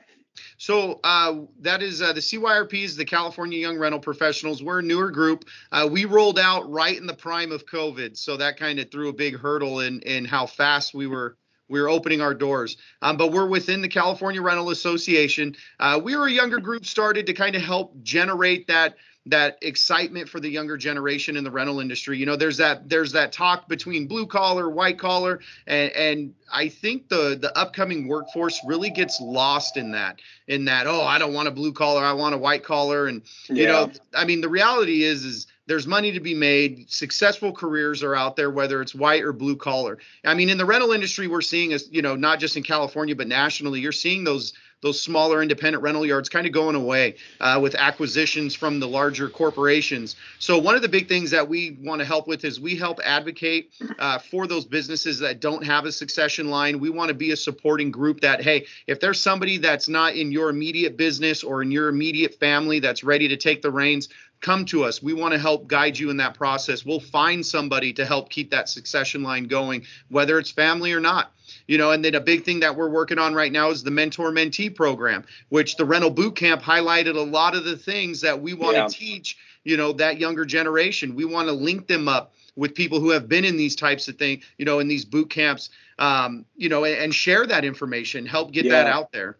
So 0.57 0.99
uh, 1.03 1.41
that 1.61 1.81
is 1.81 2.01
uh, 2.01 2.13
the 2.13 2.19
CYRP 2.19 2.83
is 2.83 2.95
the 2.95 3.05
California 3.05 3.59
Young 3.59 3.77
Rental 3.77 3.99
Professionals. 3.99 4.63
We're 4.63 4.79
a 4.79 4.83
newer 4.83 5.11
group. 5.11 5.45
Uh, 5.71 5.87
we 5.91 6.05
rolled 6.05 6.39
out 6.39 6.69
right 6.69 6.97
in 6.97 7.07
the 7.07 7.13
prime 7.13 7.51
of 7.51 7.65
COVID, 7.65 8.17
so 8.17 8.37
that 8.37 8.57
kind 8.57 8.79
of 8.79 8.91
threw 8.91 9.09
a 9.09 9.13
big 9.13 9.37
hurdle 9.37 9.81
in 9.81 10.01
in 10.01 10.25
how 10.25 10.45
fast 10.45 10.93
we 10.93 11.07
were 11.07 11.37
we 11.71 11.81
were 11.81 11.89
opening 11.89 12.21
our 12.21 12.33
doors. 12.33 12.77
Um, 13.01 13.17
but 13.17 13.31
we're 13.31 13.47
within 13.47 13.81
the 13.81 13.87
California 13.87 14.41
Rental 14.41 14.69
Association. 14.69 15.55
Uh, 15.79 15.99
we 16.03 16.15
were 16.15 16.27
a 16.27 16.31
younger 16.31 16.59
group 16.59 16.85
started 16.85 17.25
to 17.27 17.33
kind 17.33 17.55
of 17.55 17.61
help 17.61 18.03
generate 18.03 18.67
that 18.67 18.95
that 19.27 19.59
excitement 19.61 20.27
for 20.27 20.39
the 20.39 20.49
younger 20.49 20.77
generation 20.77 21.37
in 21.37 21.43
the 21.43 21.51
rental 21.51 21.79
industry. 21.79 22.17
You 22.17 22.25
know, 22.25 22.35
there's 22.35 22.57
that 22.57 22.89
there's 22.89 23.11
that 23.11 23.31
talk 23.31 23.67
between 23.67 24.07
blue 24.07 24.25
collar, 24.25 24.67
white 24.67 24.97
collar, 24.97 25.41
and, 25.67 25.91
and 25.91 26.33
I 26.51 26.69
think 26.69 27.07
the 27.07 27.37
the 27.39 27.55
upcoming 27.55 28.07
workforce 28.07 28.59
really 28.65 28.89
gets 28.89 29.21
lost 29.21 29.77
in 29.77 29.91
that. 29.91 30.19
In 30.47 30.65
that, 30.65 30.87
oh, 30.87 31.01
I 31.03 31.19
don't 31.19 31.33
want 31.33 31.47
a 31.47 31.51
blue 31.51 31.71
collar, 31.71 32.03
I 32.03 32.13
want 32.13 32.33
a 32.33 32.37
white 32.37 32.63
collar, 32.63 33.05
and 33.05 33.21
you 33.47 33.63
Yeah. 33.63 33.67
know, 33.67 33.91
I 34.15 34.25
mean, 34.25 34.41
the 34.41 34.49
reality 34.49 35.03
is 35.03 35.23
is 35.23 35.47
there's 35.67 35.85
money 35.85 36.13
to 36.13 36.19
be 36.19 36.33
made. 36.33 36.89
Successful 36.91 37.53
careers 37.53 38.01
are 38.01 38.15
out 38.15 38.35
there, 38.35 38.49
whether 38.49 38.81
it's 38.81 38.95
white 38.95 39.21
or 39.23 39.33
blue 39.33 39.55
collar. 39.55 39.99
I 40.25 40.33
mean, 40.33 40.49
in 40.49 40.57
the 40.57 40.65
rental 40.65 40.93
industry, 40.93 41.27
we're 41.27 41.41
seeing 41.41 41.73
as 41.73 41.87
you 41.91 42.01
know, 42.01 42.15
not 42.15 42.39
just 42.39 42.57
in 42.57 42.63
California 42.63 43.15
but 43.15 43.27
nationally, 43.27 43.81
you're 43.81 43.91
seeing 43.91 44.23
those 44.23 44.53
those 44.81 45.01
smaller 45.01 45.41
independent 45.41 45.83
rental 45.83 46.05
yards 46.05 46.29
kind 46.29 46.45
of 46.45 46.53
going 46.53 46.75
away 46.75 47.15
uh, 47.39 47.59
with 47.61 47.75
acquisitions 47.75 48.55
from 48.55 48.79
the 48.79 48.87
larger 48.87 49.29
corporations. 49.29 50.15
So 50.39 50.57
one 50.57 50.75
of 50.75 50.81
the 50.81 50.89
big 50.89 51.07
things 51.07 51.31
that 51.31 51.47
we 51.47 51.77
want 51.81 51.99
to 51.99 52.05
help 52.05 52.27
with 52.27 52.43
is 52.45 52.59
we 52.59 52.75
help 52.75 52.99
advocate 53.03 53.73
uh, 53.99 54.19
for 54.19 54.47
those 54.47 54.65
businesses 54.65 55.19
that 55.19 55.39
don't 55.39 55.63
have 55.63 55.85
a 55.85 55.91
succession 55.91 56.49
line. 56.49 56.79
We 56.79 56.89
want 56.89 57.09
to 57.09 57.13
be 57.13 57.31
a 57.31 57.37
supporting 57.37 57.91
group 57.91 58.21
that 58.21 58.41
hey, 58.41 58.65
if 58.87 58.99
there's 58.99 59.21
somebody 59.21 59.57
that's 59.57 59.87
not 59.87 60.15
in 60.15 60.31
your 60.31 60.49
immediate 60.49 60.97
business 60.97 61.43
or 61.43 61.61
in 61.61 61.71
your 61.71 61.89
immediate 61.89 62.39
family 62.39 62.79
that's 62.79 63.03
ready 63.03 63.27
to 63.27 63.37
take 63.37 63.61
the 63.61 63.71
reins, 63.71 64.09
come 64.41 64.65
to 64.65 64.83
us. 64.83 65.01
We 65.01 65.13
want 65.13 65.33
to 65.33 65.39
help 65.39 65.67
guide 65.67 65.97
you 65.97 66.09
in 66.09 66.17
that 66.17 66.33
process. 66.33 66.85
We'll 66.85 66.99
find 66.99 67.45
somebody 67.45 67.93
to 67.93 68.05
help 68.05 68.29
keep 68.29 68.51
that 68.51 68.67
succession 68.69 69.23
line 69.23 69.45
going, 69.45 69.85
whether 70.09 70.39
it's 70.39 70.51
family 70.51 70.91
or 70.91 70.99
not. 70.99 71.31
You 71.67 71.77
know, 71.77 71.91
and 71.91 72.03
then 72.03 72.15
a 72.15 72.19
big 72.21 72.43
thing 72.43 72.61
that 72.61 72.75
we're 72.75 72.89
working 72.89 73.19
on 73.19 73.33
right 73.33 73.51
now 73.51 73.69
is 73.69 73.83
the 73.83 73.91
mentor 73.91 74.31
mentee 74.31 74.73
program, 74.73 75.25
which 75.49 75.75
the 75.75 75.85
rental 75.85 76.09
boot 76.09 76.35
camp 76.35 76.61
highlighted 76.61 77.15
a 77.15 77.21
lot 77.21 77.55
of 77.55 77.65
the 77.65 77.77
things 77.77 78.21
that 78.21 78.41
we 78.41 78.53
want 78.53 78.77
Yeah. 78.77 78.87
to 78.87 78.93
teach, 78.93 79.37
you 79.63 79.77
know, 79.77 79.91
that 79.93 80.17
younger 80.17 80.45
generation. 80.45 81.15
We 81.15 81.25
want 81.25 81.47
to 81.47 81.53
link 81.53 81.87
them 81.87 82.07
up 82.07 82.33
with 82.55 82.73
people 82.73 82.99
who 82.99 83.11
have 83.11 83.29
been 83.29 83.45
in 83.45 83.57
these 83.57 83.75
types 83.75 84.07
of 84.07 84.17
things, 84.17 84.43
you 84.57 84.65
know, 84.65 84.79
in 84.79 84.87
these 84.87 85.05
boot 85.05 85.29
camps, 85.29 85.69
um, 85.99 86.45
you 86.55 86.67
know, 86.69 86.83
and, 86.83 86.95
and 86.97 87.15
share 87.15 87.45
that 87.45 87.63
information, 87.63 88.25
help 88.25 88.51
get 88.51 88.67
that 88.69 88.87
out 88.87 89.11
there. 89.11 89.37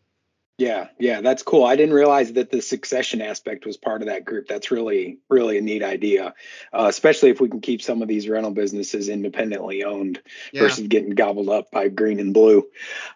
Yeah, 0.62 0.89
yeah, 1.00 1.21
that's 1.21 1.41
cool. 1.41 1.63
I 1.63 1.76
didn't 1.76 1.95
realize 1.95 2.34
that 2.34 2.52
the 2.52 2.62
succession 2.62 3.19
aspect 3.19 3.65
was 3.65 3.78
part 3.78 4.04
of 4.04 4.10
that 4.10 4.26
group. 4.26 4.47
That's 4.47 4.69
really, 4.69 5.17
really 5.28 5.58
a 5.58 5.62
neat 5.62 5.82
idea, 5.82 6.36
uh, 6.71 6.86
especially 6.88 7.32
if 7.32 7.41
we 7.41 7.50
can 7.50 7.62
keep 7.62 7.82
some 7.82 8.04
of 8.04 8.08
these 8.08 8.30
rental 8.30 8.52
businesses 8.52 9.10
independently 9.10 9.84
owned 9.84 10.21
Yeah. 10.54 10.62
versus 10.62 10.88
getting 10.88 11.15
gobbled 11.15 11.50
up 11.50 11.71
by 11.71 11.88
green 11.88 12.19
and 12.19 12.32
blue. 12.32 12.67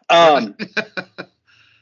Um, 0.09 0.55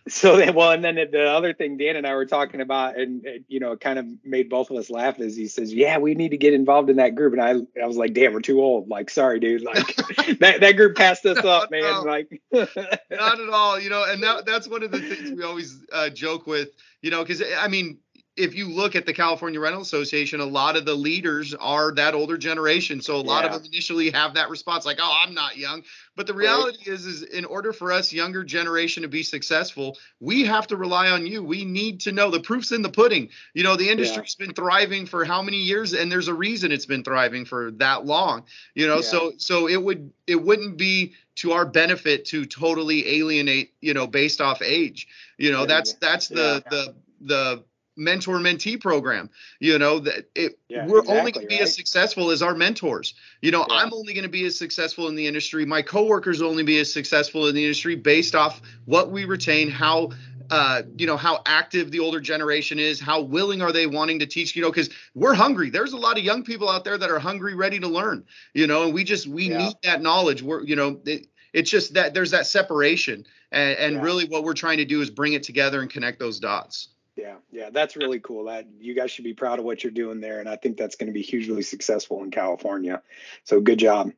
so 0.07 0.37
then, 0.37 0.53
well, 0.55 0.71
and 0.71 0.83
then 0.83 0.95
the 0.95 1.29
other 1.29 1.53
thing 1.53 1.77
Dan 1.77 1.95
and 1.95 2.07
I 2.07 2.15
were 2.15 2.25
talking 2.25 2.61
about, 2.61 2.97
and 2.97 3.25
you 3.47 3.59
know, 3.59 3.73
it 3.73 3.81
kind 3.81 3.99
of 3.99 4.05
made 4.23 4.49
both 4.49 4.71
of 4.71 4.77
us 4.77 4.89
laugh. 4.89 5.19
Is 5.19 5.35
he 5.35 5.47
says, 5.47 5.73
"Yeah, 5.73 5.97
we 5.97 6.15
need 6.15 6.29
to 6.29 6.37
get 6.37 6.53
involved 6.53 6.89
in 6.89 6.97
that 6.97 7.15
group," 7.15 7.33
and 7.33 7.41
I, 7.41 7.81
I 7.81 7.85
was 7.85 7.97
like, 7.97 8.13
"Damn, 8.13 8.33
we're 8.33 8.41
too 8.41 8.61
old." 8.61 8.89
Like, 8.89 9.09
sorry, 9.09 9.39
dude. 9.39 9.61
Like 9.63 9.95
that 10.39 10.57
that 10.61 10.75
group 10.75 10.95
passed 10.95 11.25
us 11.25 11.43
up, 11.43 11.71
man. 11.71 12.03
Like, 12.05 12.41
not 12.51 13.39
at 13.39 13.49
all 13.49 13.79
you 13.79 13.89
know 13.89 14.03
and 14.03 14.23
that, 14.23 14.45
that's 14.45 14.67
one 14.67 14.83
of 14.83 14.91
the 14.91 14.99
things 14.99 15.31
we 15.31 15.43
always 15.43 15.79
uh, 15.91 16.09
joke 16.09 16.47
with 16.47 16.69
you 17.01 17.11
know 17.11 17.23
because 17.23 17.43
i 17.59 17.67
mean 17.67 17.97
if 18.35 18.55
you 18.55 18.67
look 18.67 18.95
at 18.95 19.05
the 19.05 19.13
california 19.13 19.59
rental 19.59 19.81
association 19.81 20.39
a 20.39 20.45
lot 20.45 20.75
of 20.75 20.85
the 20.85 20.93
leaders 20.93 21.53
are 21.53 21.91
that 21.93 22.15
older 22.15 22.37
generation. 22.37 22.99
So 23.01 23.15
a 23.15 23.21
lot 23.21 23.43
Yeah. 23.43 23.53
of 23.53 23.63
them 23.63 23.71
initially 23.71 24.09
have 24.09 24.33
that 24.33 24.49
response 24.49 24.85
like 24.85 24.97
oh 25.01 25.21
i'm 25.23 25.33
not 25.33 25.57
young. 25.57 25.83
But 26.15 26.27
the 26.27 26.33
reality 26.33 26.89
is 26.89 27.05
is 27.05 27.23
in 27.23 27.45
order 27.45 27.73
for 27.73 27.91
us 27.91 28.11
younger 28.13 28.43
generation 28.43 29.03
to 29.03 29.09
be 29.09 29.23
successful 29.23 29.97
we 30.19 30.45
have 30.45 30.67
to 30.67 30.77
rely 30.77 31.09
on 31.09 31.27
you. 31.27 31.43
We 31.43 31.65
need 31.65 32.01
to 32.01 32.11
know. 32.11 32.29
The 32.31 32.39
proof's 32.39 32.71
in 32.71 32.81
the 32.81 32.89
pudding. 32.89 33.29
You 33.53 33.63
know 33.63 33.75
the 33.75 33.89
industry's 33.89 34.35
been 34.35 34.53
thriving 34.53 35.05
for 35.05 35.25
how 35.25 35.41
many 35.41 35.57
years? 35.57 35.93
And 35.93 36.11
there's 36.11 36.27
a 36.27 36.33
reason 36.33 36.71
it's 36.71 36.85
been 36.85 37.03
thriving 37.03 37.45
for 37.45 37.71
that 37.73 38.05
long. 38.05 38.43
You 38.73 38.87
know 38.87 38.95
Yeah. 38.97 39.01
so 39.01 39.33
so 39.37 39.67
it 39.67 39.81
would 39.81 40.11
it 40.27 40.41
wouldn't 40.41 40.77
be 40.77 41.13
to 41.35 41.51
our 41.53 41.65
benefit 41.65 42.25
to 42.25 42.45
totally 42.45 43.07
alienate 43.19 43.73
you 43.81 43.93
know 43.93 44.07
based 44.07 44.41
off 44.41 44.61
age. 44.61 45.07
You 45.37 45.51
know 45.51 45.61
Yeah, 45.61 45.65
that's 45.67 45.91
yeah. 45.91 45.97
that's 46.01 46.27
the 46.29 46.63
the 46.69 46.95
the 47.21 47.63
mentor 47.95 48.37
mentee 48.37 48.79
program 48.79 49.29
you 49.59 49.77
know 49.77 49.99
that 49.99 50.29
it 50.35 50.57
Yeah, 50.67 50.85
we're 50.87 51.03
only 51.07 51.31
going 51.31 51.45
to 51.45 51.47
be 51.47 51.55
right. 51.55 51.61
as 51.63 51.75
successful 51.75 52.31
as 52.31 52.41
our 52.41 52.55
mentors 52.55 53.13
you 53.41 53.51
know 53.51 53.65
i'm 53.69 53.93
only 53.93 54.13
going 54.13 54.23
to 54.23 54.29
be 54.29 54.45
as 54.45 54.57
successful 54.57 55.07
in 55.07 55.15
the 55.15 55.27
industry 55.27 55.65
my 55.65 55.81
coworkers 55.81 56.41
will 56.41 56.49
only 56.49 56.63
be 56.63 56.79
as 56.79 56.91
successful 56.91 57.47
in 57.47 57.55
the 57.55 57.63
industry 57.63 57.95
based 57.95 58.35
off 58.35 58.61
what 58.85 59.11
we 59.11 59.25
retain 59.25 59.69
how 59.69 60.09
uh, 60.49 60.81
you 60.97 61.07
know 61.07 61.15
how 61.17 61.41
active 61.45 61.89
the 61.91 61.99
older 61.99 62.19
generation 62.19 62.77
is 62.77 62.99
how 62.99 63.21
willing 63.21 63.61
are 63.61 63.71
they 63.71 63.87
wanting 63.87 64.19
to 64.19 64.25
teach 64.25 64.55
you 64.55 64.61
know 64.61 64.69
because 64.69 64.89
we're 65.15 65.33
hungry 65.33 65.69
there's 65.69 65.93
a 65.93 65.97
lot 65.97 66.17
of 66.17 66.23
young 66.23 66.43
people 66.43 66.69
out 66.69 66.83
there 66.83 66.97
that 66.97 67.09
are 67.09 67.17
hungry 67.19 67.55
ready 67.55 67.79
to 67.79 67.87
learn 67.87 68.23
you 68.53 68.67
know 68.67 68.83
and 68.83 68.93
we 68.93 69.03
just 69.03 69.25
we 69.27 69.49
Yeah. 69.49 69.57
need 69.59 69.73
that 69.83 70.01
knowledge 70.01 70.43
we're 70.43 70.61
you 70.63 70.75
know 70.75 70.99
it, 71.05 71.27
it's 71.53 71.69
just 71.69 71.93
that 71.93 72.13
there's 72.15 72.31
that 72.31 72.47
separation, 72.47 73.25
and, 73.51 73.77
and 73.77 73.95
yeah. 73.97 74.01
really 74.01 74.25
what 74.25 74.43
we're 74.43 74.53
trying 74.55 74.77
to 74.79 74.85
do 74.85 75.01
is 75.01 75.11
bring 75.11 75.33
it 75.33 75.43
together 75.43 75.81
and 75.81 75.89
connect 75.89 76.17
those 76.19 76.39
dots. 76.39 76.89
Yeah, 77.15 77.35
yeah, 77.51 77.69
that's 77.69 77.95
really 77.95 78.19
cool. 78.19 78.45
That 78.45 78.65
you 78.79 78.95
guys 78.95 79.11
should 79.11 79.23
be 79.23 79.35
proud 79.35 79.59
of 79.59 79.65
what 79.65 79.83
you're 79.83 79.91
doing 79.91 80.19
there, 80.19 80.39
and 80.39 80.49
I 80.49 80.55
think 80.55 80.77
that's 80.77 80.95
going 80.95 81.07
to 81.07 81.13
be 81.13 81.21
hugely 81.21 81.61
successful 81.61 82.23
in 82.23 82.31
California. 82.31 83.03
So 83.43 83.61
good 83.61 83.77
job. 83.77 84.11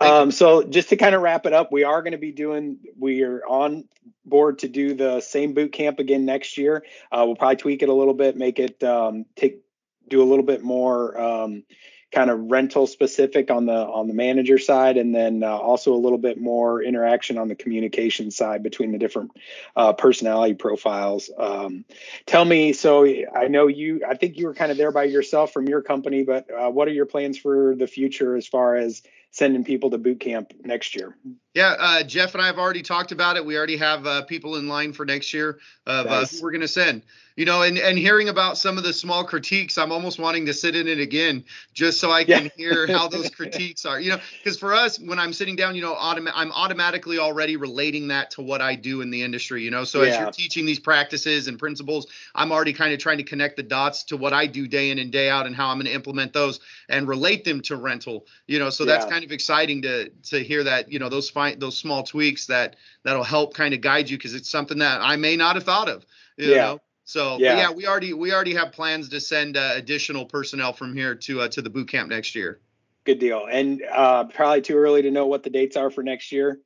Um, 0.00 0.30
so 0.30 0.62
just 0.62 0.90
to 0.90 0.96
kind 0.96 1.14
of 1.14 1.22
wrap 1.22 1.46
it 1.46 1.54
up, 1.54 1.72
we 1.72 1.84
are 1.84 2.02
going 2.02 2.12
to 2.12 2.18
be 2.18 2.32
doing. 2.32 2.78
We 2.98 3.22
are 3.22 3.40
on 3.46 3.84
board 4.26 4.58
to 4.60 4.68
do 4.68 4.92
the 4.92 5.20
same 5.20 5.54
boot 5.54 5.72
camp 5.72 5.98
again 5.98 6.26
next 6.26 6.58
year. 6.58 6.84
Uh, 7.10 7.22
we'll 7.24 7.36
probably 7.36 7.56
tweak 7.56 7.82
it 7.82 7.88
a 7.88 7.94
little 7.94 8.14
bit, 8.14 8.36
make 8.36 8.58
it 8.58 8.82
um, 8.84 9.24
take 9.34 9.62
do 10.08 10.22
a 10.22 10.28
little 10.28 10.44
bit 10.44 10.62
more. 10.62 11.18
Um, 11.18 11.64
kind 12.12 12.30
of 12.30 12.50
rental 12.50 12.86
specific 12.86 13.50
on 13.50 13.66
the 13.66 13.72
on 13.72 14.06
the 14.06 14.14
manager 14.14 14.58
side 14.58 14.96
and 14.96 15.14
then 15.14 15.42
uh, 15.42 15.48
also 15.48 15.94
a 15.94 15.96
little 15.96 16.18
bit 16.18 16.38
more 16.40 16.82
interaction 16.82 17.38
on 17.38 17.48
the 17.48 17.54
communication 17.54 18.30
side 18.30 18.62
between 18.62 18.92
the 18.92 18.98
different 18.98 19.32
uh, 19.76 19.92
personality 19.92 20.54
profiles 20.54 21.30
um, 21.38 21.84
tell 22.26 22.44
me 22.44 22.72
so 22.72 23.06
i 23.34 23.48
know 23.48 23.66
you 23.66 24.02
i 24.08 24.14
think 24.14 24.36
you 24.36 24.46
were 24.46 24.54
kind 24.54 24.70
of 24.70 24.76
there 24.76 24.92
by 24.92 25.04
yourself 25.04 25.52
from 25.52 25.66
your 25.66 25.80
company 25.82 26.22
but 26.22 26.46
uh, 26.50 26.70
what 26.70 26.86
are 26.86 26.92
your 26.92 27.06
plans 27.06 27.38
for 27.38 27.74
the 27.74 27.86
future 27.86 28.36
as 28.36 28.46
far 28.46 28.76
as 28.76 29.02
sending 29.30 29.64
people 29.64 29.90
to 29.90 29.98
boot 29.98 30.20
camp 30.20 30.52
next 30.64 30.94
year 30.94 31.16
yeah, 31.54 31.74
uh, 31.78 32.02
Jeff 32.02 32.34
and 32.34 32.42
I 32.42 32.46
have 32.46 32.58
already 32.58 32.80
talked 32.80 33.12
about 33.12 33.36
it. 33.36 33.44
We 33.44 33.58
already 33.58 33.76
have 33.76 34.06
uh, 34.06 34.22
people 34.22 34.56
in 34.56 34.68
line 34.68 34.94
for 34.94 35.04
next 35.04 35.34
year 35.34 35.58
of 35.86 36.06
nice. 36.06 36.32
uh, 36.32 36.36
who 36.36 36.42
we're 36.42 36.50
going 36.50 36.62
to 36.62 36.68
send. 36.68 37.02
You 37.36 37.44
know, 37.46 37.62
and, 37.62 37.78
and 37.78 37.98
hearing 37.98 38.28
about 38.28 38.58
some 38.58 38.76
of 38.76 38.84
the 38.84 38.92
small 38.92 39.24
critiques, 39.24 39.78
I'm 39.78 39.90
almost 39.90 40.18
wanting 40.18 40.46
to 40.46 40.54
sit 40.54 40.76
in 40.76 40.86
it 40.86 40.98
again 40.98 41.44
just 41.72 42.00
so 42.00 42.10
I 42.10 42.24
can 42.24 42.44
yeah. 42.44 42.50
hear 42.56 42.86
how 42.86 43.08
those 43.08 43.30
critiques 43.30 43.86
are. 43.86 43.98
You 43.98 44.10
know, 44.10 44.18
because 44.38 44.58
for 44.58 44.74
us, 44.74 44.98
when 44.98 45.18
I'm 45.18 45.32
sitting 45.32 45.56
down, 45.56 45.74
you 45.74 45.82
know, 45.82 45.94
autom- 45.94 46.30
I'm 46.34 46.52
automatically 46.52 47.18
already 47.18 47.56
relating 47.56 48.08
that 48.08 48.30
to 48.32 48.42
what 48.42 48.60
I 48.60 48.74
do 48.74 49.00
in 49.00 49.10
the 49.10 49.22
industry. 49.22 49.62
You 49.62 49.70
know, 49.70 49.84
so 49.84 50.02
yeah. 50.02 50.10
as 50.10 50.18
you're 50.18 50.30
teaching 50.30 50.66
these 50.66 50.78
practices 50.78 51.48
and 51.48 51.58
principles, 51.58 52.06
I'm 52.34 52.52
already 52.52 52.72
kind 52.72 52.92
of 52.92 52.98
trying 52.98 53.18
to 53.18 53.24
connect 53.24 53.56
the 53.56 53.62
dots 53.62 54.04
to 54.04 54.16
what 54.16 54.32
I 54.32 54.46
do 54.46 54.66
day 54.68 54.90
in 54.90 54.98
and 54.98 55.10
day 55.10 55.30
out 55.30 55.46
and 55.46 55.56
how 55.56 55.68
I'm 55.68 55.76
going 55.76 55.86
to 55.86 55.92
implement 55.92 56.32
those 56.32 56.60
and 56.88 57.08
relate 57.08 57.44
them 57.44 57.60
to 57.62 57.76
rental. 57.76 58.26
You 58.46 58.58
know, 58.58 58.70
so 58.70 58.84
yeah. 58.84 58.92
that's 58.92 59.06
kind 59.06 59.24
of 59.24 59.32
exciting 59.32 59.82
to 59.82 60.10
to 60.10 60.42
hear 60.42 60.64
that. 60.64 60.92
You 60.92 60.98
know, 60.98 61.08
those 61.08 61.30
fine 61.30 61.58
those 61.58 61.78
small 61.78 62.02
tweaks 62.02 62.46
that 62.46 62.76
that'll 63.04 63.24
help 63.24 63.54
kind 63.54 63.74
of 63.74 63.80
guide 63.80 64.10
you 64.10 64.16
because 64.16 64.34
it's 64.34 64.50
something 64.50 64.78
that 64.78 65.00
I 65.00 65.16
may 65.16 65.36
not 65.36 65.56
have 65.56 65.64
thought 65.64 65.88
of. 65.88 66.04
yeah. 66.36 66.56
Know? 66.56 66.80
So 67.12 67.36
yeah. 67.38 67.58
yeah, 67.58 67.70
we 67.70 67.86
already 67.86 68.14
we 68.14 68.32
already 68.32 68.54
have 68.54 68.72
plans 68.72 69.10
to 69.10 69.20
send 69.20 69.58
uh, 69.58 69.72
additional 69.74 70.24
personnel 70.24 70.72
from 70.72 70.94
here 70.94 71.14
to 71.14 71.42
uh, 71.42 71.48
to 71.48 71.60
the 71.60 71.68
boot 71.68 71.88
camp 71.88 72.08
next 72.08 72.34
year. 72.34 72.58
Good 73.04 73.18
deal. 73.18 73.46
And 73.50 73.82
uh, 73.92 74.24
probably 74.24 74.62
too 74.62 74.76
early 74.78 75.02
to 75.02 75.10
know 75.10 75.26
what 75.26 75.42
the 75.42 75.50
dates 75.50 75.76
are 75.76 75.90
for 75.90 76.02
next 76.02 76.32
year. 76.32 76.58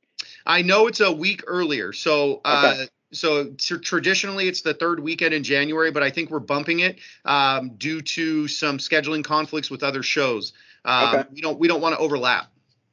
I 0.46 0.62
know 0.62 0.86
it's 0.86 1.00
a 1.00 1.10
week 1.10 1.42
earlier. 1.48 1.92
So 1.92 2.42
uh, 2.44 2.74
okay. 2.76 2.88
so 3.12 3.54
t- 3.58 3.78
traditionally 3.78 4.46
it's 4.46 4.62
the 4.62 4.72
third 4.72 5.00
weekend 5.00 5.34
in 5.34 5.42
January, 5.42 5.90
but 5.90 6.04
I 6.04 6.10
think 6.10 6.30
we're 6.30 6.38
bumping 6.38 6.78
it 6.78 7.00
um, 7.24 7.70
due 7.76 8.00
to 8.02 8.46
some 8.46 8.78
scheduling 8.78 9.24
conflicts 9.24 9.68
with 9.68 9.82
other 9.82 10.04
shows. 10.04 10.52
Um, 10.84 11.16
okay. 11.16 11.28
We 11.32 11.40
don't 11.40 11.58
we 11.58 11.66
don't 11.66 11.80
want 11.80 11.96
to 11.96 11.98
overlap. 11.98 12.52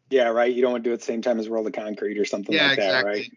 Yeah, 0.09 0.29
right. 0.29 0.51
You 0.51 0.63
don't 0.63 0.71
want 0.71 0.83
to 0.83 0.89
do 0.89 0.91
it 0.91 0.95
at 0.95 0.99
the 1.01 1.05
same 1.05 1.21
time 1.21 1.39
as 1.39 1.47
World 1.47 1.67
of 1.67 1.73
Concrete 1.73 2.17
or 2.17 2.25
something 2.25 2.55
yeah, 2.55 2.69
like 2.69 2.79
exactly. 2.79 3.11
that, 3.11 3.17
right? 3.17 3.31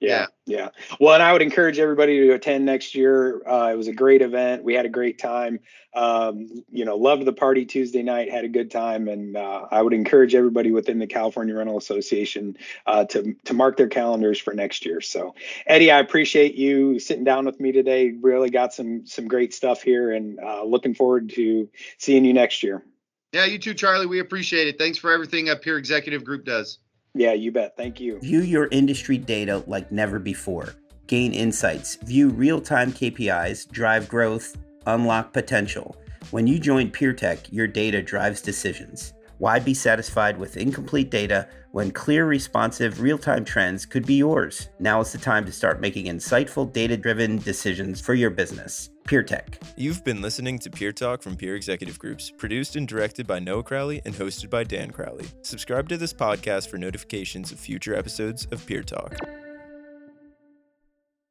Yeah, 0.00 0.26
yeah. 0.46 0.68
Well, 1.00 1.14
and 1.14 1.22
I 1.22 1.32
would 1.32 1.42
encourage 1.42 1.80
everybody 1.80 2.20
to 2.20 2.32
attend 2.32 2.64
next 2.64 2.94
year. 2.94 3.42
Uh, 3.44 3.70
it 3.72 3.76
was 3.76 3.88
a 3.88 3.92
great 3.92 4.22
event. 4.22 4.62
We 4.62 4.74
had 4.74 4.86
a 4.86 4.88
great 4.88 5.18
time. 5.18 5.58
Um, 5.92 6.62
you 6.70 6.84
know, 6.84 6.96
loved 6.96 7.24
the 7.24 7.32
party 7.32 7.64
Tuesday 7.64 8.04
night. 8.04 8.30
Had 8.30 8.44
a 8.44 8.48
good 8.48 8.70
time, 8.70 9.08
and 9.08 9.36
uh, 9.36 9.66
I 9.72 9.82
would 9.82 9.92
encourage 9.92 10.36
everybody 10.36 10.70
within 10.70 11.00
the 11.00 11.08
California 11.08 11.56
Rental 11.56 11.76
Association 11.76 12.56
uh, 12.86 13.06
to 13.06 13.34
to 13.46 13.54
mark 13.54 13.76
their 13.76 13.88
calendars 13.88 14.38
for 14.38 14.54
next 14.54 14.86
year. 14.86 15.00
So, 15.00 15.34
Eddie, 15.66 15.90
I 15.90 15.98
appreciate 15.98 16.54
you 16.54 17.00
sitting 17.00 17.24
down 17.24 17.44
with 17.44 17.58
me 17.58 17.72
today. 17.72 18.12
Really 18.20 18.50
got 18.50 18.72
some 18.72 19.04
some 19.04 19.26
great 19.26 19.52
stuff 19.52 19.82
here, 19.82 20.12
and 20.12 20.38
uh, 20.38 20.62
looking 20.62 20.94
forward 20.94 21.30
to 21.30 21.68
seeing 21.98 22.24
you 22.24 22.32
next 22.32 22.62
year. 22.62 22.84
Yeah, 23.32 23.46
you 23.46 23.58
too, 23.58 23.74
Charlie. 23.74 24.06
We 24.06 24.20
appreciate 24.20 24.68
it. 24.68 24.78
Thanks 24.78 24.96
for 24.96 25.12
everything 25.12 25.48
Up 25.48 25.64
here. 25.64 25.76
Executive 25.76 26.24
Group 26.24 26.44
does. 26.44 26.78
Yeah, 27.18 27.32
you 27.32 27.50
bet. 27.50 27.76
Thank 27.76 27.98
you. 27.98 28.20
View 28.20 28.42
your 28.42 28.68
industry 28.70 29.18
data 29.18 29.64
like 29.66 29.90
never 29.90 30.20
before. 30.20 30.74
Gain 31.08 31.32
insights, 31.32 31.96
view 31.96 32.28
real 32.28 32.60
time 32.60 32.92
KPIs, 32.92 33.68
drive 33.72 34.08
growth, 34.08 34.56
unlock 34.86 35.32
potential. 35.32 35.96
When 36.30 36.46
you 36.46 36.60
join 36.60 36.92
PeerTech, 36.92 37.50
your 37.50 37.66
data 37.66 38.02
drives 38.02 38.40
decisions. 38.40 39.14
Why 39.38 39.58
be 39.58 39.74
satisfied 39.74 40.38
with 40.38 40.56
incomplete 40.56 41.10
data 41.10 41.48
when 41.72 41.90
clear, 41.90 42.24
responsive, 42.24 43.00
real 43.00 43.18
time 43.18 43.44
trends 43.44 43.84
could 43.84 44.06
be 44.06 44.14
yours? 44.14 44.68
Now 44.78 45.00
is 45.00 45.10
the 45.10 45.18
time 45.18 45.44
to 45.46 45.52
start 45.52 45.80
making 45.80 46.06
insightful, 46.06 46.72
data 46.72 46.96
driven 46.96 47.38
decisions 47.38 48.00
for 48.00 48.14
your 48.14 48.30
business. 48.30 48.90
PeerTech. 49.08 49.54
You've 49.74 50.04
been 50.04 50.20
listening 50.20 50.58
to 50.58 50.68
Peer 50.68 50.92
Talk 50.92 51.22
from 51.22 51.34
Peer 51.34 51.56
Executive 51.56 51.98
Groups, 51.98 52.30
produced 52.30 52.76
and 52.76 52.86
directed 52.86 53.26
by 53.26 53.38
Noah 53.38 53.62
Crowley 53.62 54.02
and 54.04 54.14
hosted 54.14 54.50
by 54.50 54.64
Dan 54.64 54.90
Crowley. 54.90 55.24
Subscribe 55.40 55.88
to 55.88 55.96
this 55.96 56.12
podcast 56.12 56.68
for 56.68 56.76
notifications 56.76 57.50
of 57.50 57.58
future 57.58 57.94
episodes 57.94 58.46
of 58.52 58.66
Peer 58.66 58.82
Talk. 58.82 59.16